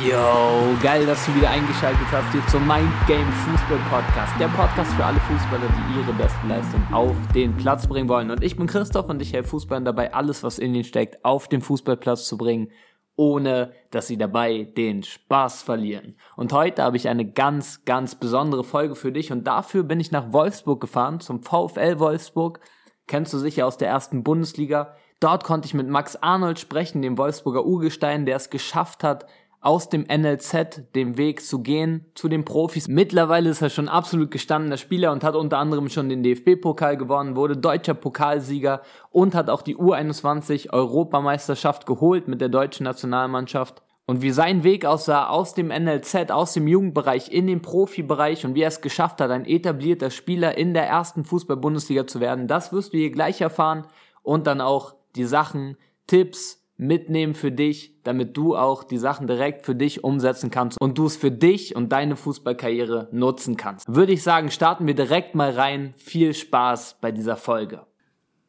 Yo, 0.00 0.74
geil, 0.82 1.04
dass 1.04 1.26
du 1.26 1.34
wieder 1.34 1.50
eingeschaltet 1.50 2.06
hast 2.10 2.32
hier 2.32 2.44
zum 2.46 2.66
Mind 2.66 2.90
Game 3.06 3.30
Fußball 3.30 3.78
Podcast. 3.90 4.32
Der 4.40 4.48
Podcast 4.48 4.90
für 4.94 5.04
alle 5.04 5.20
Fußballer, 5.20 5.66
die 5.68 6.00
ihre 6.00 6.12
beste 6.14 6.46
Leistung 6.48 6.82
auf 6.92 7.14
den 7.34 7.54
Platz 7.56 7.86
bringen 7.86 8.08
wollen. 8.08 8.30
Und 8.30 8.42
ich 8.42 8.56
bin 8.56 8.66
Christoph 8.66 9.10
und 9.10 9.20
ich 9.20 9.34
helfe 9.34 9.50
Fußballern 9.50 9.84
dabei, 9.84 10.14
alles, 10.14 10.42
was 10.42 10.58
in 10.58 10.74
ihnen 10.74 10.84
steckt, 10.84 11.24
auf 11.24 11.46
den 11.46 11.60
Fußballplatz 11.60 12.26
zu 12.26 12.38
bringen, 12.38 12.70
ohne 13.16 13.72
dass 13.90 14.06
sie 14.06 14.16
dabei 14.16 14.64
den 14.64 15.02
Spaß 15.02 15.62
verlieren. 15.62 16.16
Und 16.36 16.54
heute 16.54 16.82
habe 16.82 16.96
ich 16.96 17.08
eine 17.08 17.30
ganz, 17.30 17.84
ganz 17.84 18.14
besondere 18.14 18.64
Folge 18.64 18.94
für 18.94 19.12
dich 19.12 19.30
und 19.30 19.46
dafür 19.46 19.82
bin 19.82 20.00
ich 20.00 20.10
nach 20.10 20.32
Wolfsburg 20.32 20.80
gefahren, 20.80 21.20
zum 21.20 21.42
VfL 21.42 21.98
Wolfsburg. 21.98 22.60
Kennst 23.06 23.34
du 23.34 23.38
sicher 23.38 23.66
aus 23.66 23.76
der 23.76 23.88
ersten 23.88 24.22
Bundesliga. 24.22 24.96
Dort 25.20 25.44
konnte 25.44 25.66
ich 25.66 25.74
mit 25.74 25.88
Max 25.88 26.16
Arnold 26.16 26.58
sprechen, 26.58 27.02
dem 27.02 27.18
Wolfsburger 27.18 27.64
Urgestein, 27.64 28.26
der 28.26 28.36
es 28.36 28.50
geschafft 28.50 29.04
hat, 29.04 29.26
aus 29.62 29.88
dem 29.88 30.02
NLZ 30.02 30.92
den 30.96 31.16
Weg 31.16 31.40
zu 31.40 31.62
gehen 31.62 32.04
zu 32.14 32.28
den 32.28 32.44
Profis. 32.44 32.88
Mittlerweile 32.88 33.48
ist 33.48 33.62
er 33.62 33.70
schon 33.70 33.88
absolut 33.88 34.32
gestandener 34.32 34.76
Spieler 34.76 35.12
und 35.12 35.22
hat 35.22 35.36
unter 35.36 35.58
anderem 35.58 35.88
schon 35.88 36.08
den 36.08 36.24
DFB-Pokal 36.24 36.96
gewonnen, 36.96 37.36
wurde 37.36 37.56
deutscher 37.56 37.94
Pokalsieger 37.94 38.82
und 39.10 39.36
hat 39.36 39.48
auch 39.48 39.62
die 39.62 39.76
U21 39.76 40.72
Europameisterschaft 40.72 41.86
geholt 41.86 42.26
mit 42.26 42.40
der 42.40 42.48
deutschen 42.48 42.84
Nationalmannschaft. 42.84 43.82
Und 44.04 44.20
wie 44.20 44.32
sein 44.32 44.64
Weg 44.64 44.84
aussah 44.84 45.28
aus 45.28 45.54
dem 45.54 45.68
NLZ, 45.68 46.32
aus 46.32 46.54
dem 46.54 46.66
Jugendbereich 46.66 47.30
in 47.30 47.46
den 47.46 47.62
Profibereich 47.62 48.44
und 48.44 48.56
wie 48.56 48.62
er 48.62 48.68
es 48.68 48.80
geschafft 48.80 49.20
hat, 49.20 49.30
ein 49.30 49.46
etablierter 49.46 50.10
Spieler 50.10 50.58
in 50.58 50.74
der 50.74 50.88
ersten 50.88 51.24
Fußball-Bundesliga 51.24 52.08
zu 52.08 52.18
werden, 52.18 52.48
das 52.48 52.72
wirst 52.72 52.92
du 52.92 52.98
hier 52.98 53.12
gleich 53.12 53.40
erfahren 53.40 53.86
und 54.24 54.48
dann 54.48 54.60
auch 54.60 54.96
die 55.14 55.24
Sachen, 55.24 55.76
Tipps, 56.08 56.61
mitnehmen 56.82 57.34
für 57.34 57.52
dich, 57.52 57.94
damit 58.02 58.36
du 58.36 58.56
auch 58.56 58.84
die 58.84 58.98
Sachen 58.98 59.26
direkt 59.26 59.64
für 59.64 59.74
dich 59.74 60.04
umsetzen 60.04 60.50
kannst 60.50 60.80
und 60.80 60.98
du 60.98 61.06
es 61.06 61.16
für 61.16 61.30
dich 61.30 61.76
und 61.76 61.92
deine 61.92 62.16
Fußballkarriere 62.16 63.08
nutzen 63.12 63.56
kannst. 63.56 63.86
Würde 63.92 64.12
ich 64.12 64.22
sagen, 64.22 64.50
starten 64.50 64.86
wir 64.86 64.94
direkt 64.94 65.34
mal 65.34 65.50
rein. 65.50 65.94
Viel 65.96 66.34
Spaß 66.34 66.98
bei 67.00 67.12
dieser 67.12 67.36
Folge. 67.36 67.86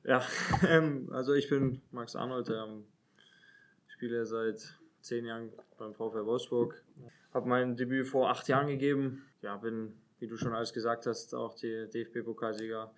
Ja, 0.04 0.22
ähm, 0.68 1.10
also 1.12 1.34
ich 1.34 1.50
bin 1.50 1.82
Max 1.92 2.16
Arnold, 2.16 2.50
ähm, 2.50 2.86
spiele 3.88 4.26
seit 4.26 4.78
zehn 5.02 5.26
Jahren 5.26 5.52
beim 5.78 5.94
VfL 5.94 6.26
Wolfsburg. 6.26 6.84
Habe 7.34 7.48
mein 7.48 7.76
Debüt 7.76 8.08
vor 8.08 8.30
acht 8.30 8.48
Jahren 8.48 8.68
gegeben. 8.68 9.26
Ja, 9.42 9.58
bin, 9.58 9.94
wie 10.20 10.28
du 10.28 10.38
schon 10.38 10.54
alles 10.54 10.74
gesagt 10.74 11.06
hast, 11.06 11.34
auch 11.34 11.56
die 11.56 11.88
DFB-Pokalsieger 11.90 12.92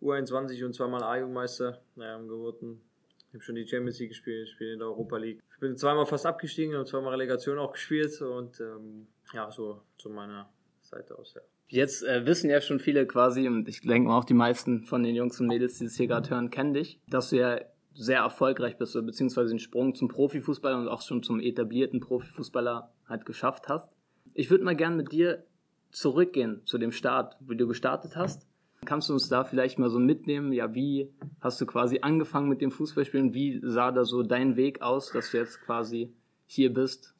U21 0.00 0.64
und 0.64 0.74
zweimal 0.74 1.02
A-Jugendmeister 1.02 1.80
ähm, 2.00 2.28
geworden 2.28 2.80
ich 3.28 3.34
habe 3.34 3.44
schon 3.44 3.56
die 3.56 3.66
Champions 3.66 3.98
League 3.98 4.10
gespielt, 4.10 4.48
ich 4.48 4.52
spiele 4.52 4.72
in 4.72 4.78
der 4.78 4.88
Europa 4.88 5.18
League. 5.18 5.42
Ich 5.52 5.60
bin 5.60 5.76
zweimal 5.76 6.06
fast 6.06 6.24
abgestiegen 6.24 6.74
und 6.76 6.88
zweimal 6.88 7.10
Relegation 7.10 7.58
auch 7.58 7.72
gespielt 7.72 8.20
und 8.22 8.58
ähm, 8.60 9.06
ja, 9.34 9.50
so 9.50 9.82
zu 9.98 10.08
meiner 10.08 10.48
Seite 10.80 11.18
aus, 11.18 11.34
ja. 11.34 11.42
Jetzt 11.70 12.02
äh, 12.02 12.24
wissen 12.24 12.48
ja 12.48 12.62
schon 12.62 12.80
viele 12.80 13.06
quasi, 13.06 13.46
und 13.46 13.68
ich 13.68 13.82
denke 13.82 14.10
auch 14.10 14.24
die 14.24 14.32
meisten 14.32 14.84
von 14.84 15.02
den 15.02 15.14
Jungs 15.14 15.38
und 15.38 15.48
Mädels, 15.48 15.76
die 15.76 15.84
das 15.84 15.96
hier 15.96 16.06
gerade 16.06 16.30
hören, 16.30 16.48
kennen 16.48 16.72
dich, 16.72 16.98
dass 17.08 17.28
du 17.28 17.36
ja 17.36 17.60
sehr 17.92 18.20
erfolgreich 18.20 18.78
bist, 18.78 18.94
beziehungsweise 18.94 19.50
den 19.50 19.58
Sprung 19.58 19.94
zum 19.94 20.08
Profifußballer 20.08 20.78
und 20.78 20.88
auch 20.88 21.02
schon 21.02 21.22
zum 21.22 21.40
etablierten 21.40 22.00
Profifußballer 22.00 22.90
halt 23.06 23.26
geschafft 23.26 23.68
hast. 23.68 23.92
Ich 24.32 24.50
würde 24.50 24.64
mal 24.64 24.76
gerne 24.76 24.96
mit 24.96 25.12
dir 25.12 25.44
zurückgehen 25.90 26.62
zu 26.64 26.78
dem 26.78 26.92
Start, 26.92 27.36
wie 27.40 27.56
du 27.56 27.66
gestartet 27.66 28.16
hast 28.16 28.47
Kannst 28.84 29.08
du 29.08 29.12
uns 29.12 29.28
da 29.28 29.44
vielleicht 29.44 29.78
mal 29.78 29.90
so 29.90 29.98
mitnehmen? 29.98 30.52
Ja, 30.52 30.74
wie 30.74 31.12
hast 31.40 31.60
du 31.60 31.66
quasi 31.66 31.98
angefangen 32.00 32.48
mit 32.48 32.60
dem 32.60 32.70
Fußballspielen? 32.70 33.34
Wie 33.34 33.60
sah 33.62 33.90
da 33.90 34.04
so 34.04 34.22
dein 34.22 34.56
Weg 34.56 34.80
aus, 34.82 35.12
dass 35.12 35.30
du 35.30 35.38
jetzt 35.38 35.60
quasi 35.60 36.12
hier 36.46 36.72
bist? 36.72 37.14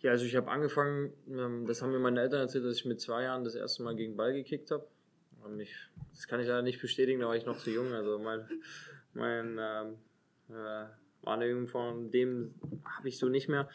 Ja, 0.00 0.12
also 0.12 0.24
ich 0.24 0.36
habe 0.36 0.50
angefangen, 0.50 1.12
ähm, 1.28 1.66
das 1.66 1.82
haben 1.82 1.92
mir 1.92 1.98
meine 1.98 2.20
Eltern 2.20 2.40
erzählt, 2.40 2.64
dass 2.64 2.76
ich 2.76 2.84
mit 2.84 3.00
zwei 3.00 3.24
Jahren 3.24 3.44
das 3.44 3.54
erste 3.54 3.82
Mal 3.82 3.94
gegen 3.96 4.16
Ball 4.16 4.32
gekickt 4.32 4.70
habe. 4.70 4.86
das 6.12 6.26
kann 6.26 6.40
ich 6.40 6.46
leider 6.46 6.62
nicht 6.62 6.80
bestätigen, 6.80 7.20
da 7.20 7.26
war 7.26 7.36
ich 7.36 7.46
noch 7.46 7.58
zu 7.58 7.70
jung. 7.70 7.92
Also 7.92 8.18
mein, 8.18 8.46
mein 9.12 9.58
ähm, 9.58 9.96
äh, 10.48 10.86
Wahrnehmung 11.22 11.68
von 11.68 12.10
dem 12.10 12.54
habe 12.84 13.08
ich 13.08 13.18
so 13.18 13.28
nicht 13.28 13.48
mehr. 13.48 13.68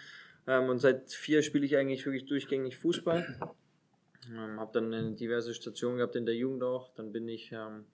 Ähm, 0.47 0.69
und 0.69 0.79
seit 0.79 1.11
vier 1.11 1.41
spiele 1.41 1.65
ich 1.65 1.77
eigentlich 1.77 2.05
wirklich 2.05 2.25
durchgängig 2.25 2.77
Fußball. 2.77 3.55
Ähm, 4.33 4.59
habe 4.59 4.79
dann 4.79 5.15
diverse 5.15 5.53
Stationen 5.53 5.97
gehabt 5.97 6.15
in 6.15 6.25
der 6.25 6.35
Jugend 6.35 6.63
auch. 6.63 6.89
Dann 6.95 7.11
bin 7.11 7.27
ich 7.27 7.51
ähm, 7.51 7.85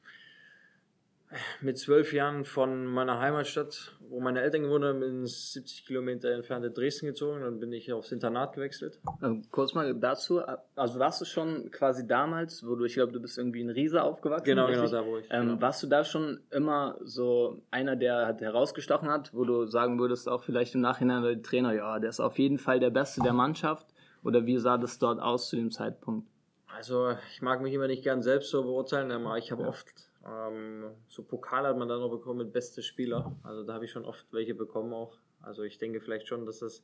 mit 1.61 1.77
zwölf 1.77 2.13
Jahren 2.13 2.43
von 2.43 2.85
meiner 2.85 3.19
Heimatstadt, 3.19 3.95
wo 4.09 4.19
meine 4.19 4.41
Eltern 4.41 4.63
gewohnt 4.63 4.83
haben, 4.83 5.01
ins 5.01 5.53
70 5.53 5.85
Kilometer 5.85 6.31
entfernte 6.31 6.71
Dresden 6.71 7.05
gezogen. 7.05 7.41
Dann 7.41 7.59
bin 7.59 7.71
ich 7.71 7.91
aufs 7.93 8.11
Internat 8.11 8.53
gewechselt. 8.53 8.99
Ähm, 9.23 9.43
kurz 9.51 9.73
mal 9.73 9.93
dazu, 9.95 10.41
also 10.75 10.99
warst 10.99 11.21
du 11.21 11.25
schon 11.25 11.71
quasi 11.71 12.05
damals, 12.05 12.65
wo 12.67 12.75
du, 12.75 12.85
ich 12.85 12.95
glaube, 12.95 13.13
du 13.13 13.21
bist 13.21 13.37
irgendwie 13.37 13.61
in 13.61 13.69
Riesa 13.69 14.01
aufgewachsen. 14.01 14.45
Genau, 14.45 14.67
genau, 14.67 14.87
da 14.87 15.05
wo 15.05 15.17
ich. 15.17 15.25
Ähm, 15.29 15.47
genau. 15.47 15.61
Warst 15.61 15.83
du 15.83 15.87
da 15.87 16.03
schon 16.03 16.41
immer 16.51 16.97
so 17.01 17.61
einer, 17.71 17.95
der 17.95 18.25
halt 18.25 18.41
herausgestochen 18.41 19.09
hat, 19.09 19.33
wo 19.33 19.45
du 19.45 19.65
sagen 19.65 19.99
würdest, 19.99 20.27
auch 20.27 20.43
vielleicht 20.43 20.75
im 20.75 20.81
Nachhinein 20.81 21.23
der 21.23 21.41
Trainer, 21.41 21.73
ja, 21.73 21.99
der 21.99 22.09
ist 22.09 22.19
auf 22.19 22.37
jeden 22.39 22.57
Fall 22.57 22.79
der 22.79 22.89
Beste 22.89 23.21
der 23.21 23.33
Mannschaft? 23.33 23.87
Oder 24.23 24.45
wie 24.45 24.57
sah 24.57 24.77
das 24.77 24.99
dort 24.99 25.19
aus 25.19 25.49
zu 25.49 25.55
dem 25.55 25.71
Zeitpunkt? 25.71 26.27
Also 26.67 27.15
ich 27.31 27.41
mag 27.41 27.61
mich 27.61 27.73
immer 27.73 27.87
nicht 27.87 28.03
gern 28.03 28.21
selbst 28.21 28.49
so 28.49 28.63
beurteilen, 28.63 29.11
aber 29.11 29.37
ich 29.37 29.51
habe 29.51 29.63
ja. 29.63 29.69
oft 29.69 30.11
ähm, 30.25 30.91
so 31.07 31.23
Pokal 31.23 31.65
hat 31.65 31.77
man 31.77 31.87
dann 31.87 31.99
noch 31.99 32.09
bekommen 32.09 32.39
mit 32.39 32.53
beste 32.53 32.81
Spieler. 32.83 33.35
Also 33.43 33.63
da 33.63 33.73
habe 33.73 33.85
ich 33.85 33.91
schon 33.91 34.05
oft 34.05 34.25
welche 34.31 34.53
bekommen 34.53 34.93
auch. 34.93 35.17
Also 35.41 35.63
ich 35.63 35.77
denke 35.77 35.99
vielleicht 35.99 36.27
schon, 36.27 36.45
dass 36.45 36.59
das 36.59 36.83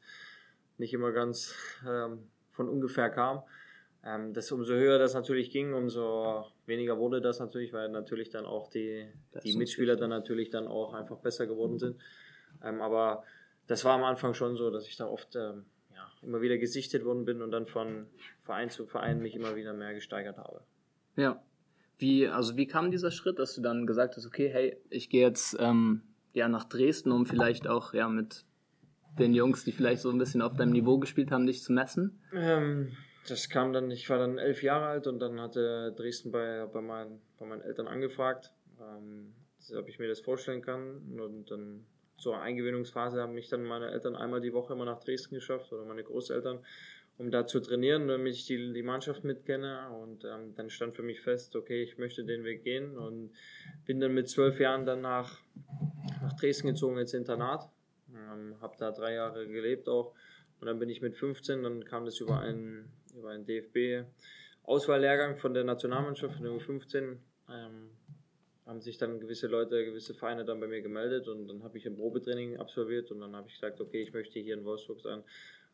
nicht 0.77 0.93
immer 0.93 1.11
ganz 1.11 1.55
ähm, 1.87 2.27
von 2.51 2.67
ungefähr 2.67 3.09
kam. 3.09 3.43
Ähm, 4.03 4.33
das 4.33 4.51
umso 4.51 4.73
höher 4.73 4.97
das 4.99 5.13
natürlich 5.13 5.51
ging, 5.51 5.73
umso 5.73 6.45
weniger 6.65 6.97
wurde 6.97 7.21
das 7.21 7.39
natürlich, 7.39 7.73
weil 7.73 7.89
natürlich 7.89 8.29
dann 8.29 8.45
auch 8.45 8.69
die, 8.69 9.07
die 9.43 9.55
Mitspieler 9.55 9.95
dann 9.95 10.09
natürlich 10.09 10.49
dann 10.49 10.67
auch 10.67 10.93
einfach 10.93 11.17
besser 11.17 11.45
geworden 11.45 11.77
sind. 11.77 11.97
Ähm, 12.63 12.81
aber 12.81 13.23
das 13.67 13.85
war 13.85 13.93
am 13.93 14.03
Anfang 14.03 14.33
schon 14.33 14.55
so, 14.55 14.71
dass 14.71 14.87
ich 14.87 14.97
da 14.97 15.07
oft 15.07 15.35
ähm, 15.35 15.65
immer 16.21 16.41
wieder 16.41 16.57
gesichtet 16.57 17.05
worden 17.05 17.25
bin 17.25 17.41
und 17.41 17.51
dann 17.51 17.65
von 17.65 18.07
Verein 18.43 18.69
zu 18.69 18.85
Verein 18.85 19.21
mich 19.21 19.35
immer 19.35 19.55
wieder 19.55 19.73
mehr 19.73 19.93
gesteigert 19.93 20.37
habe. 20.37 20.61
Ja. 21.15 21.41
Wie, 21.99 22.27
also 22.27 22.57
wie 22.57 22.67
kam 22.67 22.91
dieser 22.91 23.09
Schritt, 23.09 23.39
dass 23.39 23.55
du 23.55 23.61
dann 23.61 23.87
gesagt 23.87 24.17
hast, 24.17 24.25
okay, 24.25 24.49
hey, 24.49 24.77
ich 24.89 25.09
gehe 25.09 25.21
jetzt 25.21 25.57
ähm, 25.59 26.03
ja 26.33 26.47
nach 26.47 26.65
Dresden, 26.65 27.11
um 27.11 27.25
vielleicht 27.25 27.67
auch 27.67 27.93
ja 27.93 28.07
mit 28.07 28.45
den 29.17 29.33
Jungs, 29.33 29.63
die 29.63 29.71
vielleicht 29.71 30.01
so 30.01 30.11
ein 30.11 30.17
bisschen 30.17 30.43
auf 30.43 30.55
deinem 30.55 30.71
Niveau 30.71 30.99
gespielt 30.99 31.31
haben, 31.31 31.47
dich 31.47 31.63
zu 31.63 31.73
messen? 31.73 32.19
Ähm, 32.33 32.95
das 33.27 33.49
kam 33.49 33.73
dann, 33.73 33.91
ich 33.91 34.09
war 34.09 34.19
dann 34.19 34.37
elf 34.37 34.63
Jahre 34.63 34.85
alt 34.85 35.07
und 35.07 35.19
dann 35.19 35.41
hatte 35.41 35.93
Dresden 35.97 36.31
bei, 36.31 36.65
bei, 36.71 36.81
meinen, 36.81 37.19
bei 37.39 37.45
meinen 37.45 37.61
Eltern 37.61 37.87
angefragt, 37.87 38.53
ähm, 38.79 39.33
ob 39.75 39.89
ich 39.89 39.99
mir 39.99 40.07
das 40.07 40.19
vorstellen 40.19 40.61
kann. 40.61 41.19
Und 41.19 41.51
dann 41.51 41.85
zur 42.17 42.41
Eingewöhnungsphase 42.41 43.21
haben 43.21 43.33
mich 43.33 43.49
dann 43.49 43.63
meine 43.63 43.91
Eltern 43.91 44.15
einmal 44.15 44.41
die 44.41 44.53
Woche 44.53 44.73
immer 44.73 44.85
nach 44.85 44.99
Dresden 44.99 45.35
geschafft 45.35 45.71
oder 45.71 45.85
meine 45.85 46.03
Großeltern, 46.03 46.59
um 47.17 47.31
da 47.31 47.45
zu 47.45 47.59
trainieren, 47.59 48.07
damit 48.07 48.33
ich 48.33 48.45
die, 48.45 48.73
die 48.73 48.83
Mannschaft 48.83 49.23
mitkenne. 49.23 49.89
Und 49.89 50.25
ähm, 50.25 50.55
dann 50.55 50.69
stand 50.69 50.95
für 50.95 51.03
mich 51.03 51.21
fest, 51.21 51.55
okay, 51.55 51.83
ich 51.83 51.97
möchte 51.97 52.25
den 52.25 52.43
Weg 52.43 52.63
gehen 52.63 52.97
und 52.97 53.31
bin 53.85 53.99
dann 53.99 54.13
mit 54.13 54.29
zwölf 54.29 54.59
Jahren 54.59 54.85
dann 54.85 55.01
nach, 55.01 55.39
nach 56.21 56.33
Dresden 56.33 56.67
gezogen 56.67 56.97
ins 56.97 57.13
Internat. 57.13 57.69
Ähm, 58.09 58.55
habe 58.61 58.75
da 58.77 58.91
drei 58.91 59.13
Jahre 59.13 59.47
gelebt 59.47 59.87
auch. 59.87 60.13
Und 60.59 60.67
dann 60.67 60.79
bin 60.79 60.89
ich 60.89 61.01
mit 61.01 61.15
15, 61.15 61.63
dann 61.63 61.85
kam 61.85 62.05
das 62.05 62.19
über 62.19 62.39
einen, 62.39 62.91
über 63.15 63.29
einen 63.29 63.45
DFB-Auswahllehrgang 63.45 65.37
von 65.37 65.53
der 65.53 65.63
Nationalmannschaft, 65.63 66.35
von 66.35 66.43
der 66.43 66.53
U15. 66.53 67.17
Ähm, 67.49 67.91
haben 68.67 68.81
sich 68.81 68.97
dann 68.97 69.19
gewisse 69.19 69.47
Leute, 69.47 69.85
gewisse 69.85 70.13
Vereine 70.13 70.43
dann 70.43 70.59
bei 70.59 70.67
mir 70.67 70.81
gemeldet 70.81 71.27
und 71.27 71.47
dann 71.47 71.63
habe 71.63 71.77
ich 71.77 71.87
ein 71.87 71.95
Probetraining 71.95 72.57
absolviert 72.57 73.11
und 73.11 73.21
dann 73.21 73.35
habe 73.35 73.47
ich 73.47 73.53
gesagt, 73.53 73.79
okay, 73.79 74.01
ich 74.01 74.13
möchte 74.13 74.39
hier 74.39 74.55
in 74.55 74.65
Wolfsburg 74.65 74.99
sein, 74.99 75.23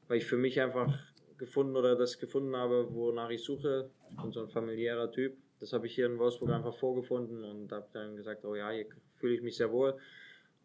weil 0.08 0.18
ich 0.18 0.26
für 0.26 0.38
mich 0.38 0.62
einfach 0.62 0.94
gefunden 1.38 1.76
oder 1.76 1.96
das 1.96 2.20
gefunden 2.20 2.56
habe, 2.56 2.94
wonach 2.94 3.32
ich 3.32 3.44
suche, 3.44 3.90
und 4.22 4.34
so 4.34 4.42
ein 4.42 4.50
familiärer 4.50 5.12
Typ. 5.12 5.36
Das 5.60 5.74
habe 5.74 5.88
ich 5.88 5.96
hier 5.96 6.06
in 6.06 6.20
Wolfsburg 6.20 6.52
einfach 6.52 6.74
vorgefunden 6.74 7.44
und 7.44 7.72
habe 7.72 7.88
dann 7.94 8.16
gesagt, 8.16 8.46
oh 8.46 8.54
ja, 8.56 8.70
hier 8.70 8.86
fühle 9.16 9.34
ich 9.34 9.42
mich 9.42 9.58
sehr 9.58 9.72
wohl 9.72 9.98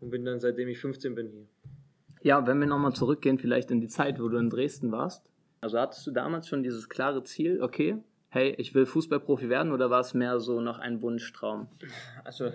und 0.00 0.10
bin 0.10 0.24
dann 0.24 0.38
seitdem 0.38 0.68
ich 0.68 0.78
15 0.78 1.14
bin 1.14 1.30
hier. 1.30 1.46
Ja, 2.22 2.46
wenn 2.46 2.58
wir 2.58 2.66
nochmal 2.66 2.92
zurückgehen, 2.92 3.38
vielleicht 3.38 3.70
in 3.70 3.80
die 3.80 3.88
Zeit, 3.88 4.20
wo 4.20 4.28
du 4.28 4.36
in 4.38 4.50
Dresden 4.50 4.92
warst. 4.92 5.30
Also 5.60 5.78
hattest 5.78 6.06
du 6.06 6.10
damals 6.10 6.48
schon 6.48 6.62
dieses 6.62 6.88
klare 6.88 7.22
Ziel, 7.22 7.62
okay, 7.62 7.96
hey, 8.30 8.54
ich 8.58 8.74
will 8.74 8.86
Fußballprofi 8.86 9.48
werden 9.48 9.72
oder 9.72 9.90
war 9.90 10.00
es 10.00 10.14
mehr 10.14 10.38
so 10.40 10.60
noch 10.60 10.78
ein 10.78 11.00
Wunschtraum? 11.02 11.68
Also, 12.24 12.52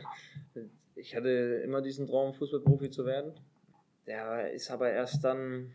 ich 0.95 1.15
hatte 1.15 1.29
immer 1.63 1.81
diesen 1.81 2.07
Traum, 2.07 2.33
Fußballprofi 2.33 2.89
zu 2.89 3.05
werden. 3.05 3.33
Der 4.05 4.51
ist 4.51 4.69
aber 4.69 4.91
erst 4.91 5.23
dann, 5.23 5.73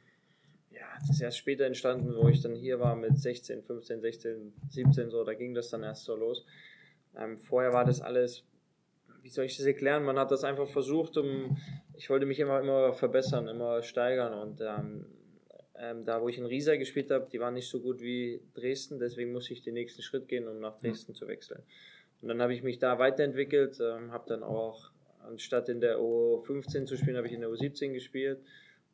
ja, 0.70 0.86
das 1.00 1.10
ist 1.10 1.20
erst 1.20 1.38
später 1.38 1.64
entstanden, 1.64 2.14
wo 2.14 2.28
ich 2.28 2.42
dann 2.42 2.54
hier 2.54 2.78
war 2.78 2.94
mit 2.94 3.18
16, 3.18 3.62
15, 3.62 4.00
16, 4.00 4.52
17, 4.68 5.10
so, 5.10 5.24
da 5.24 5.34
ging 5.34 5.54
das 5.54 5.70
dann 5.70 5.82
erst 5.82 6.04
so 6.04 6.14
los. 6.14 6.44
Ähm, 7.16 7.38
vorher 7.38 7.72
war 7.72 7.84
das 7.84 8.00
alles, 8.00 8.44
wie 9.22 9.30
soll 9.30 9.46
ich 9.46 9.56
das 9.56 9.66
erklären? 9.66 10.04
Man 10.04 10.18
hat 10.18 10.30
das 10.30 10.44
einfach 10.44 10.68
versucht, 10.68 11.16
um, 11.16 11.56
ich 11.94 12.08
wollte 12.10 12.26
mich 12.26 12.38
immer, 12.38 12.60
immer 12.60 12.92
verbessern, 12.92 13.48
immer 13.48 13.82
steigern 13.82 14.34
und 14.34 14.60
ähm, 14.60 15.06
ähm, 15.80 16.04
da 16.04 16.20
wo 16.20 16.28
ich 16.28 16.38
in 16.38 16.46
Riesa 16.46 16.76
gespielt 16.76 17.10
habe, 17.10 17.28
die 17.30 17.40
waren 17.40 17.54
nicht 17.54 17.68
so 17.68 17.80
gut 17.80 18.00
wie 18.00 18.40
Dresden, 18.54 18.98
deswegen 18.98 19.32
musste 19.32 19.52
ich 19.52 19.62
den 19.62 19.74
nächsten 19.74 20.02
Schritt 20.02 20.28
gehen, 20.28 20.48
um 20.48 20.60
nach 20.60 20.78
Dresden 20.78 21.12
mhm. 21.12 21.16
zu 21.16 21.28
wechseln. 21.28 21.62
Und 22.20 22.28
dann 22.28 22.42
habe 22.42 22.52
ich 22.52 22.62
mich 22.62 22.78
da 22.78 22.98
weiterentwickelt, 22.98 23.78
ähm, 23.80 24.10
habe 24.12 24.24
dann 24.28 24.42
auch, 24.42 24.90
anstatt 25.24 25.68
in 25.68 25.80
der 25.80 25.98
U15 25.98 26.86
zu 26.86 26.96
spielen, 26.96 27.16
habe 27.16 27.26
ich 27.26 27.32
in 27.32 27.40
der 27.40 27.50
U17 27.50 27.92
gespielt. 27.92 28.40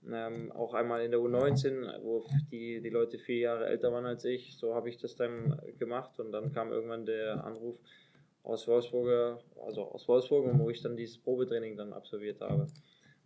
Ähm, 0.07 0.53
auch 0.53 0.75
einmal 0.75 1.03
in 1.03 1.11
der 1.11 1.21
U19, 1.21 2.03
wo 2.03 2.23
die, 2.51 2.83
die 2.83 2.91
Leute 2.91 3.19
vier 3.19 3.39
Jahre 3.39 3.67
älter 3.67 3.91
waren 3.91 4.05
als 4.05 4.25
ich. 4.27 4.57
So 4.59 4.75
habe 4.75 4.91
ich 4.91 4.99
das 4.99 5.17
dann 5.17 5.59
gemacht 5.79 6.21
und 6.21 6.33
dann 6.33 6.53
kam 6.53 6.73
irgendwann 6.73 7.07
der 7.07 7.43
Anruf 7.45 7.79
aus 8.43 8.69
Wolfsburg, 8.69 9.43
also 9.65 9.83
aus 9.85 10.07
Wolfsburg, 10.07 10.47
wo 10.59 10.69
ich 10.69 10.83
dann 10.83 10.97
dieses 10.97 11.17
Probetraining 11.17 11.79
dann 11.79 11.95
absolviert 11.95 12.43
habe. 12.43 12.67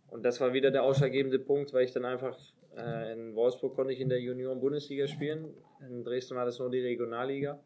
Und 0.07 0.23
das 0.23 0.39
war 0.39 0.53
wieder 0.53 0.71
der 0.71 0.83
ausschlaggebende 0.83 1.39
Punkt, 1.39 1.73
weil 1.73 1.83
ich 1.83 1.91
dann 1.91 2.05
einfach 2.05 2.39
in 2.75 3.35
Wolfsburg 3.35 3.75
konnte 3.75 3.93
ich 3.93 3.99
in 3.99 4.09
der 4.09 4.21
Junioren-Bundesliga 4.21 5.07
spielen. 5.07 5.53
In 5.87 6.03
Dresden 6.03 6.35
war 6.35 6.45
das 6.45 6.59
nur 6.59 6.69
die 6.69 6.79
Regionalliga. 6.79 7.59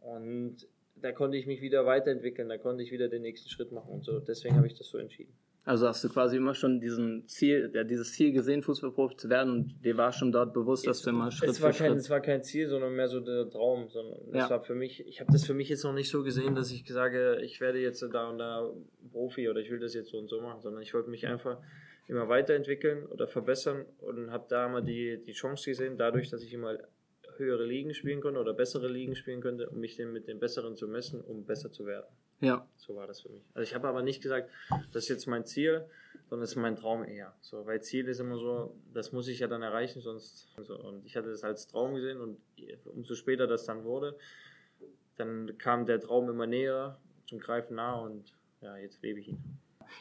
Und 0.00 0.68
da 0.94 1.12
konnte 1.12 1.36
ich 1.36 1.46
mich 1.46 1.60
wieder 1.60 1.84
weiterentwickeln, 1.84 2.48
da 2.48 2.58
konnte 2.58 2.82
ich 2.82 2.92
wieder 2.92 3.08
den 3.08 3.22
nächsten 3.22 3.48
Schritt 3.48 3.72
machen 3.72 3.92
und 3.92 4.04
so. 4.04 4.20
Deswegen 4.20 4.56
habe 4.56 4.66
ich 4.66 4.74
das 4.74 4.88
so 4.88 4.98
entschieden. 4.98 5.32
Also 5.66 5.88
hast 5.88 6.04
du 6.04 6.08
quasi 6.08 6.36
immer 6.36 6.54
schon 6.54 6.80
diesen 6.80 7.26
Ziel, 7.26 7.72
ja, 7.74 7.82
dieses 7.82 8.12
Ziel 8.12 8.30
gesehen, 8.30 8.62
Fußballprofi 8.62 9.16
zu 9.16 9.28
werden 9.28 9.52
und 9.52 9.84
dir 9.84 9.96
war 9.96 10.12
schon 10.12 10.30
dort 10.30 10.54
bewusst, 10.54 10.86
dass 10.86 11.02
du 11.02 11.10
immer 11.10 11.32
Schritt 11.32 11.50
es 11.50 11.60
war 11.60 11.72
für 11.72 11.78
kein, 11.80 11.88
Schritt... 11.88 11.98
Es 11.98 12.08
war 12.08 12.20
kein 12.20 12.42
Ziel, 12.44 12.68
sondern 12.68 12.94
mehr 12.94 13.08
so 13.08 13.18
der 13.18 13.50
Traum. 13.50 13.88
Sondern 13.88 14.32
ja. 14.32 14.48
war 14.48 14.60
für 14.60 14.76
mich, 14.76 15.04
ich 15.08 15.20
habe 15.20 15.32
das 15.32 15.44
für 15.44 15.54
mich 15.54 15.68
jetzt 15.68 15.82
noch 15.82 15.92
nicht 15.92 16.08
so 16.08 16.22
gesehen, 16.22 16.54
dass 16.54 16.70
ich 16.70 16.86
sage, 16.88 17.40
ich 17.42 17.60
werde 17.60 17.80
jetzt 17.80 18.00
da 18.00 18.28
und 18.28 18.38
da 18.38 18.70
Profi 19.10 19.48
oder 19.48 19.58
ich 19.58 19.68
will 19.68 19.80
das 19.80 19.92
jetzt 19.92 20.10
so 20.10 20.18
und 20.18 20.28
so 20.28 20.40
machen, 20.40 20.62
sondern 20.62 20.82
ich 20.82 20.94
wollte 20.94 21.10
mich 21.10 21.26
einfach 21.26 21.58
immer 22.06 22.28
weiterentwickeln 22.28 23.04
oder 23.06 23.26
verbessern 23.26 23.86
und 23.98 24.30
habe 24.30 24.46
da 24.48 24.66
immer 24.66 24.82
die, 24.82 25.20
die 25.26 25.32
Chance 25.32 25.68
gesehen, 25.68 25.98
dadurch, 25.98 26.30
dass 26.30 26.44
ich 26.44 26.52
immer 26.52 26.78
höhere 27.38 27.64
Ligen 27.64 27.92
spielen 27.92 28.20
konnte 28.20 28.38
oder 28.38 28.54
bessere 28.54 28.86
Ligen 28.86 29.16
spielen 29.16 29.40
könnte, 29.40 29.68
um 29.68 29.80
mich 29.80 29.98
mit 29.98 30.28
den 30.28 30.38
Besseren 30.38 30.76
zu 30.76 30.86
messen, 30.86 31.20
um 31.20 31.44
besser 31.44 31.72
zu 31.72 31.86
werden. 31.86 32.06
Ja. 32.40 32.66
So 32.76 32.96
war 32.96 33.06
das 33.06 33.20
für 33.20 33.30
mich. 33.30 33.42
Also 33.54 33.68
ich 33.68 33.74
habe 33.74 33.88
aber 33.88 34.02
nicht 34.02 34.22
gesagt, 34.22 34.50
das 34.92 35.04
ist 35.04 35.08
jetzt 35.08 35.26
mein 35.26 35.44
Ziel, 35.44 35.86
sondern 36.28 36.42
das 36.42 36.50
ist 36.50 36.56
mein 36.56 36.76
Traum 36.76 37.04
eher. 37.04 37.34
So, 37.40 37.66
weil 37.66 37.82
Ziel 37.82 38.08
ist 38.08 38.20
immer 38.20 38.36
so, 38.36 38.74
das 38.92 39.12
muss 39.12 39.28
ich 39.28 39.38
ja 39.38 39.48
dann 39.48 39.62
erreichen, 39.62 40.00
sonst. 40.00 40.48
So. 40.62 40.76
Und 40.76 41.04
ich 41.06 41.16
hatte 41.16 41.30
das 41.30 41.44
als 41.44 41.66
Traum 41.66 41.94
gesehen 41.94 42.20
und 42.20 42.38
umso 42.84 43.14
später 43.14 43.46
das 43.46 43.64
dann 43.64 43.84
wurde, 43.84 44.16
dann 45.16 45.56
kam 45.58 45.86
der 45.86 46.00
Traum 46.00 46.28
immer 46.28 46.46
näher 46.46 46.98
zum 47.26 47.38
Greifen 47.38 47.76
nah 47.76 47.94
und 47.94 48.34
ja, 48.60 48.76
jetzt 48.76 49.02
lebe 49.02 49.20
ich 49.20 49.28
ihn. 49.28 49.38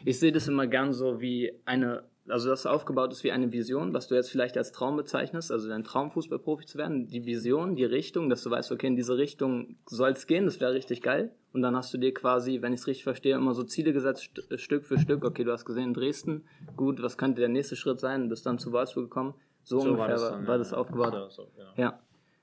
Ich 0.03 0.19
sehe 0.19 0.31
das 0.31 0.47
immer 0.47 0.67
gern 0.67 0.93
so 0.93 1.21
wie 1.21 1.53
eine 1.65 2.03
also 2.27 2.49
das 2.49 2.65
aufgebaut 2.65 3.11
ist 3.11 3.23
wie 3.23 3.31
eine 3.31 3.51
Vision, 3.51 3.93
was 3.93 4.07
du 4.07 4.15
jetzt 4.15 4.31
vielleicht 4.31 4.57
als 4.57 4.71
Traum 4.71 4.97
bezeichnest, 4.97 5.51
also 5.51 5.69
dein 5.69 5.83
Traum 5.83 6.09
Fußballprofi 6.11 6.65
zu 6.65 6.77
werden, 6.77 7.07
die 7.07 7.25
Vision, 7.25 7.75
die 7.75 7.85
Richtung, 7.85 8.29
dass 8.29 8.43
du 8.43 8.49
weißt, 8.49 8.71
okay, 8.71 8.87
in 8.87 8.95
diese 8.95 9.17
Richtung 9.17 9.77
soll 9.85 10.11
es 10.11 10.25
gehen, 10.25 10.45
das 10.45 10.59
wäre 10.59 10.73
richtig 10.73 11.01
geil. 11.01 11.31
Und 11.55 11.61
dann 11.61 11.73
hast 11.73 11.93
du 11.93 11.97
dir 11.97 12.13
quasi, 12.13 12.61
wenn 12.61 12.73
ich 12.73 12.81
es 12.81 12.87
richtig 12.87 13.05
verstehe, 13.05 13.33
immer 13.33 13.53
so 13.53 13.63
Ziele 13.63 13.93
gesetzt, 13.93 14.23
st 14.23 14.51
äh, 14.51 14.57
Stück 14.57 14.83
für 14.83 14.99
Stück. 14.99 15.23
Okay, 15.23 15.45
du 15.45 15.53
hast 15.53 15.63
gesehen, 15.63 15.93
Dresden, 15.93 16.43
gut, 16.75 17.01
was 17.01 17.17
könnte 17.17 17.39
der 17.39 17.47
nächste 17.47 17.77
Schritt 17.77 18.01
sein? 18.01 18.27
Bist 18.27 18.45
dann 18.45 18.59
zu 18.59 18.73
Wolfsburg 18.73 19.05
gekommen. 19.05 19.35
So, 19.63 19.79
so 19.79 19.91
ungefähr 19.91 20.01
war 20.01 20.09
das, 20.09 20.29
dann, 20.29 20.47
war, 20.47 20.57
das 20.57 20.73
aufgebaut. 20.73 21.13
Ja, 21.13 21.29
so, 21.29 21.47
ja. 21.57 21.73
ja. 21.77 21.99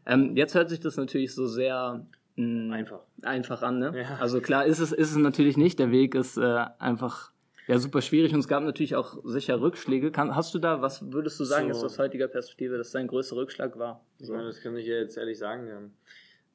Ähm, 0.06 0.34
jetzt 0.34 0.54
hört 0.54 0.70
sich 0.70 0.80
das 0.80 0.96
natürlich 0.96 1.34
so 1.34 1.46
sehr 1.46 2.06
mh, 2.36 2.46
mm, 2.46 2.72
einfach. 2.72 3.00
einfach 3.20 3.62
an, 3.62 3.80
ne? 3.80 3.92
Ja. 3.94 4.16
Also 4.18 4.40
klar 4.40 4.64
ist 4.64 4.78
es, 4.78 4.92
ist 4.92 5.10
es 5.10 5.16
natürlich 5.16 5.58
nicht. 5.58 5.78
Der 5.78 5.90
Weg 5.90 6.14
ist 6.14 6.38
äh, 6.38 6.64
einfach 6.78 7.32
ja, 7.68 7.78
super 7.78 8.00
schwierig 8.00 8.32
und 8.32 8.40
es 8.40 8.48
gab 8.48 8.64
natürlich 8.64 8.96
auch 8.96 9.18
sicher 9.24 9.60
Rückschläge. 9.60 10.10
Kann, 10.10 10.34
hast 10.34 10.54
du 10.54 10.58
da, 10.58 10.80
was 10.80 11.12
würdest 11.12 11.38
du 11.38 11.44
sagen, 11.44 11.70
so. 11.74 11.80
ist 11.80 11.84
aus 11.84 11.98
heutiger 11.98 12.28
Perspektive, 12.28 12.78
dass 12.78 12.92
dein 12.92 13.08
größter 13.08 13.36
Rückschlag 13.36 13.78
war? 13.78 14.04
So. 14.18 14.32
Meine, 14.32 14.46
das 14.46 14.62
kann 14.62 14.74
ich 14.74 14.86
ja 14.86 14.94
jetzt 14.94 15.18
ehrlich 15.18 15.38
sagen. 15.38 15.92